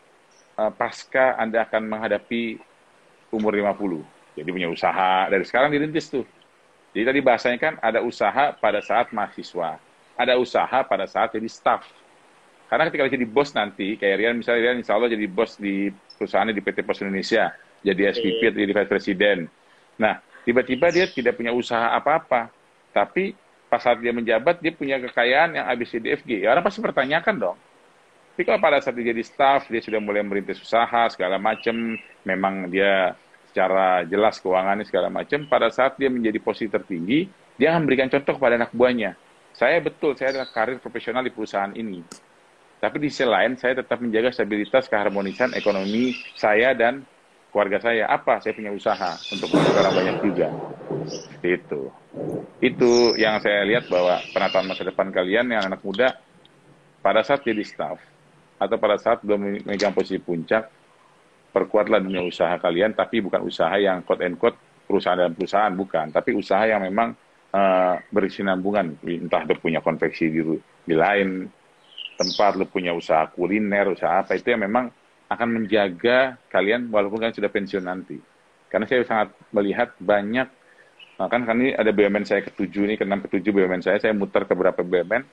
uh, 0.58 0.72
pasca 0.72 1.36
Anda 1.38 1.64
akan 1.64 1.88
menghadapi 1.88 2.58
umur 3.32 3.56
50. 3.56 4.38
Jadi 4.38 4.48
punya 4.48 4.68
usaha 4.68 5.28
dari 5.28 5.44
sekarang 5.44 5.72
dirintis 5.72 6.08
tuh. 6.08 6.24
Jadi 6.92 7.04
tadi 7.08 7.20
bahasanya 7.24 7.58
kan 7.60 7.74
ada 7.80 8.04
usaha 8.04 8.52
pada 8.52 8.84
saat 8.84 9.12
mahasiswa, 9.16 9.80
ada 10.16 10.36
usaha 10.36 10.84
pada 10.84 11.08
saat 11.08 11.32
jadi 11.32 11.48
staff. 11.48 11.88
Karena 12.68 12.88
ketika 12.88 13.08
jadi 13.08 13.28
bos 13.28 13.52
nanti, 13.52 13.96
kayak 14.00 14.16
Rian 14.20 14.36
misalnya 14.40 14.60
Rian 14.72 14.80
insya 14.80 14.96
Allah 14.96 15.12
jadi 15.12 15.28
bos 15.28 15.56
di 15.56 15.92
perusahaannya 16.16 16.56
di 16.56 16.64
PT 16.64 16.84
Pos 16.84 17.00
Indonesia, 17.04 17.52
jadi 17.84 18.12
SPP 18.12 18.40
atau 18.48 18.60
jadi 18.60 18.72
vice 18.72 18.90
presiden. 18.92 19.38
Nah, 20.00 20.20
tiba-tiba 20.44 20.88
dia 20.88 21.04
tidak 21.08 21.36
punya 21.36 21.52
usaha 21.52 21.92
apa-apa, 21.92 22.48
tapi 22.92 23.36
pas 23.72 23.80
saat 23.80 24.00
dia 24.04 24.12
menjabat 24.12 24.60
dia 24.60 24.72
punya 24.72 25.00
kekayaan 25.00 25.56
yang 25.56 25.64
ABCDFG. 25.68 26.44
Ya 26.44 26.52
orang 26.52 26.64
pasti 26.64 26.84
pertanyakan 26.84 27.34
dong. 27.40 27.58
Tapi 28.32 28.48
kalau 28.48 28.60
pada 28.64 28.80
saat 28.80 28.96
dia 28.96 29.12
jadi 29.12 29.20
staff, 29.20 29.68
dia 29.68 29.84
sudah 29.84 30.00
mulai 30.00 30.24
merintis 30.24 30.56
usaha 30.56 31.04
segala 31.12 31.36
macam, 31.36 32.00
memang 32.24 32.72
dia 32.72 33.12
secara 33.52 34.08
jelas 34.08 34.40
keuangannya 34.40 34.88
segala 34.88 35.12
macam, 35.12 35.44
pada 35.44 35.68
saat 35.68 36.00
dia 36.00 36.08
menjadi 36.08 36.40
posisi 36.40 36.72
tertinggi, 36.72 37.28
dia 37.60 37.76
akan 37.76 37.84
memberikan 37.84 38.08
contoh 38.08 38.40
kepada 38.40 38.56
anak 38.56 38.72
buahnya. 38.72 39.12
Saya 39.52 39.84
betul, 39.84 40.16
saya 40.16 40.32
adalah 40.32 40.48
karir 40.48 40.80
profesional 40.80 41.20
di 41.20 41.28
perusahaan 41.28 41.76
ini. 41.76 42.00
Tapi 42.80 42.96
di 43.04 43.12
sisi 43.12 43.28
lain, 43.28 43.60
saya 43.60 43.84
tetap 43.84 44.00
menjaga 44.00 44.32
stabilitas 44.32 44.88
keharmonisan 44.88 45.52
ekonomi 45.52 46.16
saya 46.32 46.72
dan 46.72 47.04
keluarga 47.52 47.78
saya 47.84 48.08
apa 48.08 48.40
saya 48.40 48.56
punya 48.56 48.72
usaha 48.72 49.12
untuk 49.28 49.52
orang 49.52 49.92
banyak 49.92 50.16
juga 50.24 50.48
itu 51.44 51.92
itu 52.64 52.90
yang 53.20 53.36
saya 53.44 53.68
lihat 53.68 53.92
bahwa 53.92 54.24
penataan 54.32 54.64
masa 54.64 54.88
depan 54.88 55.12
kalian 55.12 55.52
yang 55.52 55.68
anak 55.68 55.84
muda 55.84 56.16
pada 57.04 57.20
saat 57.20 57.44
jadi 57.44 57.60
staff 57.60 58.00
atau 58.62 58.78
pada 58.78 58.96
saat 58.96 59.20
belum 59.26 59.66
memegang 59.66 59.90
posisi 59.90 60.22
puncak 60.22 60.70
perkuatlah 61.52 62.00
dunia 62.00 62.24
usaha 62.24 62.56
kalian 62.56 62.96
tapi 62.96 63.20
bukan 63.20 63.44
usaha 63.44 63.74
yang 63.76 64.00
quote 64.06 64.24
and 64.24 64.40
quote 64.40 64.56
perusahaan 64.92 65.18
dan 65.20 65.32
perusahaan 65.32 65.72
bukan. 65.72 66.06
Tapi 66.10 66.36
usaha 66.36 66.64
yang 66.68 66.84
memang 66.84 67.16
uh, 67.54 67.96
berkesinambungan. 68.12 69.00
Entah 69.04 69.48
lo 69.48 69.54
punya 69.56 69.80
konveksi 69.80 70.28
di, 70.28 70.40
di 70.84 70.94
lain 70.96 71.48
tempat 72.12 72.60
lo 72.60 72.68
punya 72.68 72.92
usaha 72.92 73.24
kuliner 73.32 73.88
usaha 73.88 74.20
apa 74.20 74.36
itu 74.36 74.52
yang 74.52 74.68
memang 74.68 74.92
akan 75.32 75.48
menjaga 75.48 76.36
kalian 76.52 76.92
walaupun 76.92 77.24
kalian 77.24 77.36
sudah 77.36 77.48
pensiun 77.48 77.84
nanti. 77.88 78.20
Karena 78.68 78.84
saya 78.88 79.04
sangat 79.04 79.28
melihat 79.52 79.96
banyak, 80.00 80.48
kan 81.16 81.40
ini 81.56 81.76
ada 81.76 81.92
BUMN 81.92 82.24
saya 82.24 82.40
ketujuh 82.44 82.88
ini, 82.88 82.94
keenam 82.96 83.20
ketujuh 83.20 83.52
BUMN 83.52 83.84
saya, 83.84 84.00
saya 84.00 84.16
muter 84.16 84.48
ke 84.48 84.52
beberapa 84.56 84.80
BUMN, 84.80 85.24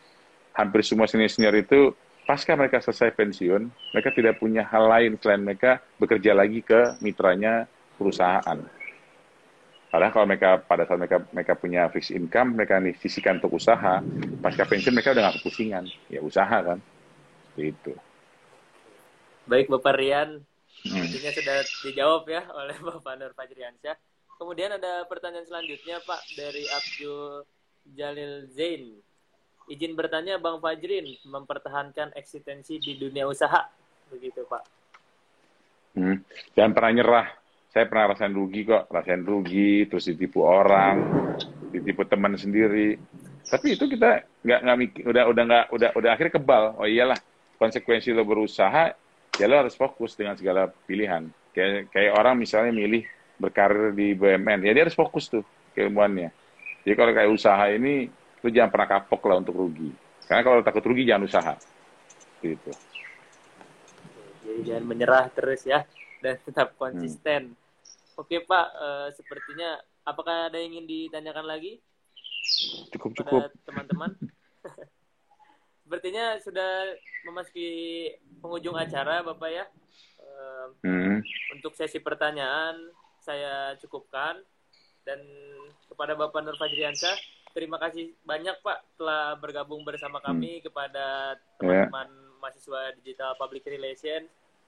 hampir 0.55 0.81
semua 0.83 1.07
senior-senior 1.07 1.55
itu 1.55 1.95
pasca 2.29 2.53
mereka 2.53 2.77
selesai 2.77 3.17
pensiun, 3.17 3.73
mereka 3.89 4.13
tidak 4.13 4.37
punya 4.37 4.61
hal 4.69 4.85
lain 4.85 5.17
selain 5.17 5.41
mereka 5.41 5.81
bekerja 5.97 6.37
lagi 6.37 6.61
ke 6.61 7.01
mitranya 7.01 7.65
perusahaan. 7.97 8.61
Padahal 9.89 10.13
kalau 10.13 10.29
mereka 10.29 10.61
pada 10.61 10.85
saat 10.85 11.01
mereka 11.01 11.25
mereka 11.33 11.57
punya 11.57 11.89
fixed 11.89 12.13
income, 12.13 12.53
mereka 12.53 12.77
disisikan 12.77 13.41
untuk 13.41 13.57
usaha, 13.57 14.05
pasca 14.45 14.61
pensiun 14.61 14.93
mereka 14.93 15.17
udah 15.17 15.25
nggak 15.25 15.41
kepusingan, 15.41 15.89
ya 16.13 16.21
usaha 16.21 16.57
kan, 16.61 16.77
itu. 17.57 17.97
Baik 19.49 19.65
Bapak 19.73 19.97
Rian, 19.97 20.45
hmm. 20.85 21.05
sudah 21.09 21.65
dijawab 21.81 22.29
ya 22.29 22.45
oleh 22.53 22.77
Bapak 22.93 23.17
Nur 23.17 23.33
Fajriansyah. 23.33 23.97
Kemudian 24.37 24.77
ada 24.77 25.09
pertanyaan 25.09 25.49
selanjutnya 25.49 25.97
Pak 26.05 26.21
dari 26.37 26.69
Abdul 26.69 27.41
Jalil 27.97 28.45
Zain. 28.53 29.08
Izin 29.69 29.93
bertanya 29.93 30.41
Bang 30.41 30.57
Fajrin 30.57 31.05
mempertahankan 31.29 32.17
eksistensi 32.17 32.81
di 32.81 32.97
dunia 32.97 33.29
usaha 33.29 33.69
begitu 34.09 34.41
Pak. 34.49 34.63
Hmm. 35.93 36.17
Jangan 36.57 36.73
pernah 36.73 36.91
nyerah. 36.97 37.27
Saya 37.69 37.85
pernah 37.85 38.17
rasain 38.17 38.33
rugi 38.33 38.65
kok, 38.65 38.89
rasain 38.89 39.21
rugi, 39.21 39.85
terus 39.85 40.09
ditipu 40.09 40.41
orang, 40.41 40.97
ditipu 41.69 42.01
teman 42.01 42.33
sendiri. 42.33 42.97
Tapi 43.45 43.77
itu 43.77 43.85
kita 43.85 44.25
nggak 44.41 44.59
nggak 44.65 44.77
udah 45.05 45.23
udah 45.29 45.43
nggak 45.45 45.65
udah 45.77 45.89
udah 45.93 46.09
akhirnya 46.09 46.33
kebal. 46.41 46.63
Oh 46.81 46.89
iyalah, 46.89 47.21
konsekuensi 47.61 48.09
lo 48.09 48.25
berusaha 48.25 48.89
ya 49.37 49.45
lo 49.45 49.55
harus 49.61 49.77
fokus 49.77 50.17
dengan 50.17 50.33
segala 50.33 50.65
pilihan. 50.89 51.29
Kayak, 51.53 51.93
kayak 51.93 52.11
orang 52.17 52.41
misalnya 52.41 52.73
milih 52.73 53.05
berkarir 53.37 53.93
di 53.93 54.17
BUMN, 54.17 54.65
ya 54.65 54.71
dia 54.73 54.83
harus 54.89 54.97
fokus 54.97 55.29
tuh 55.29 55.45
keilmuannya. 55.77 56.33
Jadi 56.83 56.95
kalau 56.97 57.11
kayak 57.13 57.31
usaha 57.31 57.63
ini, 57.71 58.11
lo 58.39 58.47
jangan 58.47 58.71
pernah 58.71 58.87
kapok 58.87 59.21
lah 59.27 59.37
untuk 59.43 59.55
rugi. 59.59 59.91
Karena 60.25 60.41
kalau 60.45 60.59
takut 60.63 60.83
rugi 60.85 61.03
jangan 61.03 61.25
usaha. 61.27 61.53
Gitu. 62.39 62.71
Jadi 64.45 64.59
jangan 64.63 64.85
menyerah 64.87 65.25
terus 65.33 65.67
ya, 65.67 65.83
dan 66.23 66.39
tetap 66.41 66.73
konsisten. 66.79 67.53
Hmm. 67.53 68.19
Oke 68.19 68.43
Pak, 68.43 68.67
uh, 68.75 69.07
sepertinya 69.15 69.79
apakah 70.03 70.51
ada 70.51 70.59
yang 70.59 70.75
ingin 70.75 70.87
ditanyakan 70.87 71.45
lagi? 71.47 71.79
Cukup 72.95 73.11
cukup. 73.15 73.41
Teman-teman. 73.67 74.15
Sepertinya 75.83 76.37
sudah 76.37 76.93
memasuki 77.25 77.69
penghujung 78.37 78.77
acara, 78.77 79.25
Bapak 79.25 79.49
ya. 79.49 79.65
hmm. 80.85 81.19
Untuk 81.57 81.73
sesi 81.73 81.97
pertanyaan 81.97 82.77
saya 83.19 83.73
cukupkan 83.81 84.37
dan 85.03 85.19
kepada 85.89 86.13
Bapak 86.13 86.45
Nur 86.45 86.55
Fajriansyah, 86.55 87.17
terima 87.53 87.77
kasih 87.81 88.13
banyak 88.23 88.61
Pak 88.61 88.99
telah 88.99 89.35
bergabung 89.37 89.81
bersama 89.83 90.21
kami 90.21 90.59
hmm. 90.59 90.63
kepada 90.69 91.35
teman-teman 91.57 92.09
yeah. 92.09 92.37
mahasiswa 92.39 92.81
digital 93.01 93.35
public 93.35 93.65
relation. 93.67 94.25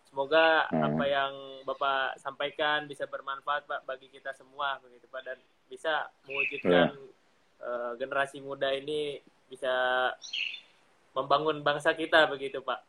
Semoga 0.07 0.67
hmm. 0.67 0.83
apa 0.91 1.03
yang 1.07 1.33
Bapak 1.63 2.19
sampaikan 2.19 2.89
bisa 2.89 3.07
bermanfaat 3.07 3.63
Pak 3.69 3.87
bagi 3.87 4.11
kita 4.11 4.35
semua 4.35 4.81
begitu 4.83 5.07
Pak 5.07 5.21
dan 5.23 5.37
bisa 5.71 6.11
mewujudkan 6.27 6.91
yeah. 6.91 7.63
uh, 7.63 7.93
generasi 7.95 8.43
muda 8.43 8.75
ini 8.75 9.23
bisa 9.47 9.71
membangun 11.15 11.63
bangsa 11.63 11.95
kita 11.95 12.27
begitu 12.27 12.59
Pak. 12.59 12.79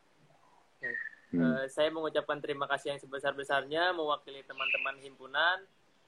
Hmm. 1.33 1.41
Uh, 1.41 1.65
saya 1.71 1.89
mengucapkan 1.89 2.37
terima 2.43 2.69
kasih 2.69 2.93
yang 2.93 3.01
sebesar-besarnya 3.01 3.95
mewakili 3.95 4.45
teman-teman 4.45 4.99
himpunan. 5.01 5.63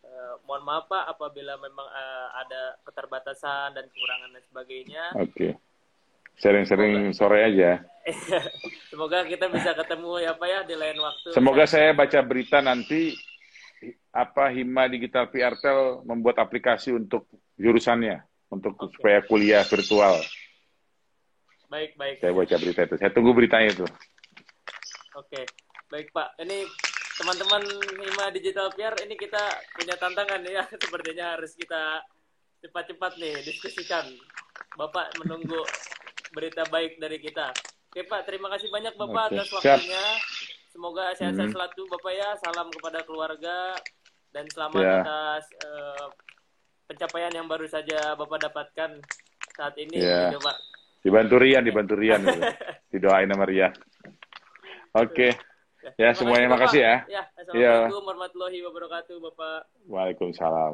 Uh, 0.06 0.38
mohon 0.46 0.62
maaf 0.62 0.86
Pak 0.86 1.18
apabila 1.18 1.58
memang 1.58 1.88
uh, 1.90 2.28
ada 2.46 2.78
keterbatasan 2.86 3.74
dan 3.74 3.90
kekurangan 3.90 4.30
dan 4.32 4.44
sebagainya. 4.46 5.04
Oke. 5.18 5.34
Okay. 5.34 5.52
Sering-sering 6.38 7.16
sore 7.16 7.42
aja. 7.42 7.82
Semoga 8.92 9.26
kita 9.26 9.50
bisa 9.50 9.74
ketemu 9.74 10.22
ya 10.22 10.38
Pak 10.38 10.48
ya 10.48 10.60
di 10.68 10.76
lain 10.78 11.00
waktu. 11.02 11.34
Semoga 11.34 11.64
saya 11.66 11.96
baca 11.98 12.20
berita 12.22 12.62
nanti 12.62 13.18
apa 14.14 14.54
Hima 14.54 14.88
Digital 14.88 15.28
PRTel 15.28 16.06
membuat 16.08 16.40
aplikasi 16.40 16.96
untuk 16.96 17.28
jurusannya 17.60 18.24
untuk 18.52 18.78
okay. 18.78 18.94
supaya 18.96 19.20
kuliah 19.26 19.64
virtual. 19.66 20.22
Baik, 21.68 21.98
baik. 21.98 22.16
Saya 22.22 22.32
baca 22.32 22.56
berita 22.62 22.82
itu. 22.86 22.96
Saya 23.02 23.12
tunggu 23.12 23.32
beritanya 23.34 23.70
itu. 23.74 23.86
Oke. 25.18 25.42
Baik, 25.90 26.08
Pak. 26.14 26.38
Ini 26.46 26.64
teman-teman 27.16 27.64
Hima 27.96 28.26
Digital 28.36 28.68
PR 28.76 28.96
ini 29.08 29.16
kita 29.16 29.40
punya 29.72 29.96
tantangan 29.96 30.42
ya. 30.44 30.64
Sepertinya 30.84 31.40
harus 31.40 31.56
kita 31.56 32.04
cepat-cepat 32.64 33.16
nih 33.20 33.36
diskusikan. 33.46 34.04
Bapak 34.76 35.16
menunggu 35.24 35.64
berita 36.36 36.68
baik 36.68 37.00
dari 37.00 37.20
kita. 37.24 37.56
Oke 37.92 38.04
Pak 38.04 38.28
terima 38.28 38.52
kasih 38.52 38.68
banyak 38.68 38.94
Bapak 39.00 39.32
oke, 39.32 39.36
atas 39.40 39.48
waktunya. 39.56 40.06
Semoga 40.76 41.16
sehat-sehat 41.16 41.48
hmm. 41.48 41.56
selalu 41.56 41.84
Bapak 41.96 42.12
ya. 42.12 42.30
Salam 42.44 42.68
kepada 42.68 43.00
keluarga 43.08 43.58
dan 44.36 44.44
selamat 44.52 44.84
ya. 44.84 44.96
atas 45.00 45.44
uh, 45.64 46.08
pencapaian 46.92 47.32
yang 47.32 47.48
baru 47.48 47.64
saja 47.72 48.20
Bapak 48.20 48.52
dapatkan 48.52 49.00
saat 49.56 49.76
ini. 49.80 50.04
Ya. 50.04 50.36
gitu, 50.36 50.44
Pak. 50.44 50.58
Dibantu 51.00 51.40
Rian 51.40 51.64
dibantu 51.64 51.96
Rian. 51.96 52.28
Didoain 52.92 53.32
sama 53.32 53.48
Rian. 53.48 53.72
Oke. 54.92 55.32
okay. 55.32 55.55
Ya, 55.94 56.10
Terima 56.10 56.18
semuanya 56.18 56.48
kasih, 56.50 56.58
makasih 56.58 56.82
ya. 56.82 56.96
Ya, 57.06 57.24
Assalamualaikum 57.38 58.02
ya. 58.02 58.08
warahmatullahi 58.10 58.58
wabarakatuh, 58.66 59.16
Bapak. 59.22 59.60
Waalaikumsalam. 59.86 60.74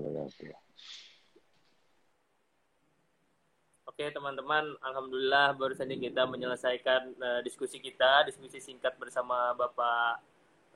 Oke, 3.91 4.05
teman-teman, 4.07 4.71
alhamdulillah 4.79 5.51
baru 5.59 5.75
saja 5.75 5.91
kita 5.91 6.23
menyelesaikan 6.23 7.11
uh, 7.19 7.39
diskusi 7.43 7.83
kita, 7.83 8.23
diskusi 8.23 8.63
singkat 8.63 8.95
bersama 8.95 9.51
Bapak 9.51 10.23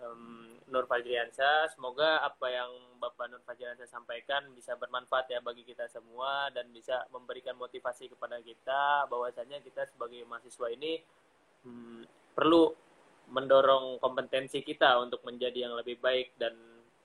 um, 0.04 0.60
Nur 0.68 0.84
Fajriansyah. 0.84 1.72
Semoga 1.72 2.20
apa 2.20 2.52
yang 2.52 3.00
Bapak 3.00 3.32
Nur 3.32 3.40
Fajriansyah 3.48 3.88
sampaikan 3.88 4.52
bisa 4.52 4.76
bermanfaat 4.76 5.32
ya 5.32 5.40
bagi 5.40 5.64
kita 5.64 5.88
semua 5.88 6.52
dan 6.52 6.68
bisa 6.76 7.08
memberikan 7.08 7.56
motivasi 7.56 8.12
kepada 8.12 8.36
kita 8.44 9.08
bahwasanya 9.08 9.64
kita 9.64 9.88
sebagai 9.88 10.28
mahasiswa 10.28 10.68
ini 10.76 11.00
hmm, 11.64 12.04
perlu 12.36 12.76
mendorong 13.32 13.98
kompetensi 13.98 14.62
kita 14.62 15.02
untuk 15.02 15.26
menjadi 15.26 15.70
yang 15.70 15.74
lebih 15.78 15.98
baik 16.02 16.38
dan 16.38 16.54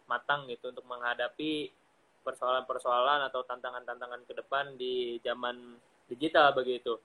matang 0.05 0.51
gitu 0.51 0.75
untuk 0.75 0.85
menghadapi 0.85 1.71
persoalan-persoalan 2.21 3.31
atau 3.33 3.47
tantangan-tantangan 3.47 4.23
ke 4.29 4.33
depan 4.37 4.77
di 4.77 5.17
zaman 5.25 5.79
digital 6.11 6.53
begitu. 6.53 6.99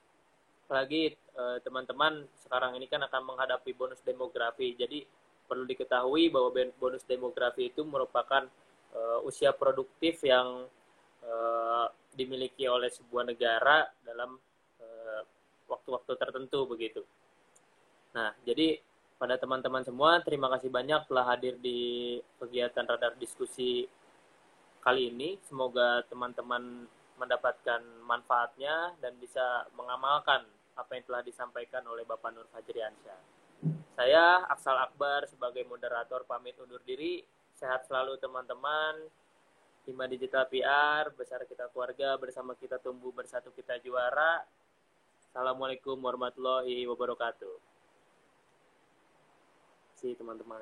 Apalagi 0.66 1.14
eh, 1.14 1.58
teman-teman 1.62 2.26
sekarang 2.42 2.74
ini 2.76 2.90
kan 2.90 3.00
akan 3.06 3.22
menghadapi 3.34 3.70
bonus 3.72 4.02
demografi. 4.02 4.74
Jadi 4.74 5.06
perlu 5.46 5.62
diketahui 5.62 6.28
bahwa 6.28 6.50
bonus 6.76 7.06
demografi 7.06 7.70
itu 7.70 7.86
merupakan 7.86 8.50
uh, 8.98 9.22
usia 9.22 9.54
produktif 9.54 10.18
yang 10.26 10.66
uh, 11.22 11.86
dimiliki 12.18 12.66
oleh 12.66 12.90
sebuah 12.90 13.30
negara 13.30 13.86
dalam 14.02 14.34
waktu-waktu 15.66 16.12
tertentu 16.18 16.66
begitu. 16.66 17.02
Nah, 18.14 18.32
jadi 18.46 18.78
pada 19.16 19.40
teman-teman 19.40 19.82
semua. 19.84 20.20
Terima 20.20 20.52
kasih 20.52 20.68
banyak 20.68 21.08
telah 21.08 21.24
hadir 21.24 21.56
di 21.60 22.16
kegiatan 22.40 22.84
radar 22.84 23.16
diskusi 23.16 23.88
kali 24.84 25.12
ini. 25.12 25.40
Semoga 25.48 26.04
teman-teman 26.08 26.84
mendapatkan 27.16 27.80
manfaatnya 28.04 28.92
dan 29.00 29.16
bisa 29.16 29.64
mengamalkan 29.72 30.44
apa 30.76 30.90
yang 30.92 31.04
telah 31.08 31.22
disampaikan 31.24 31.80
oleh 31.88 32.04
Bapak 32.04 32.36
Nur 32.36 32.44
Fajriansyah. 32.52 33.20
Saya 33.96 34.44
Aksal 34.52 34.76
Akbar 34.76 35.24
sebagai 35.24 35.64
moderator 35.64 36.28
pamit 36.28 36.52
undur 36.60 36.84
diri. 36.84 37.24
Sehat 37.56 37.88
selalu 37.88 38.20
teman-teman. 38.20 39.00
Hima 39.88 40.04
Digital 40.10 40.44
PR, 40.50 41.08
besar 41.14 41.46
kita 41.46 41.70
keluarga, 41.72 42.18
bersama 42.20 42.52
kita 42.58 42.76
tumbuh, 42.82 43.14
bersatu 43.14 43.54
kita 43.54 43.80
juara. 43.80 44.44
Assalamualaikum 45.30 45.96
warahmatullahi 45.96 46.84
wabarakatuh 46.90 47.75
kasih 49.96 50.12
teman-teman 50.12 50.60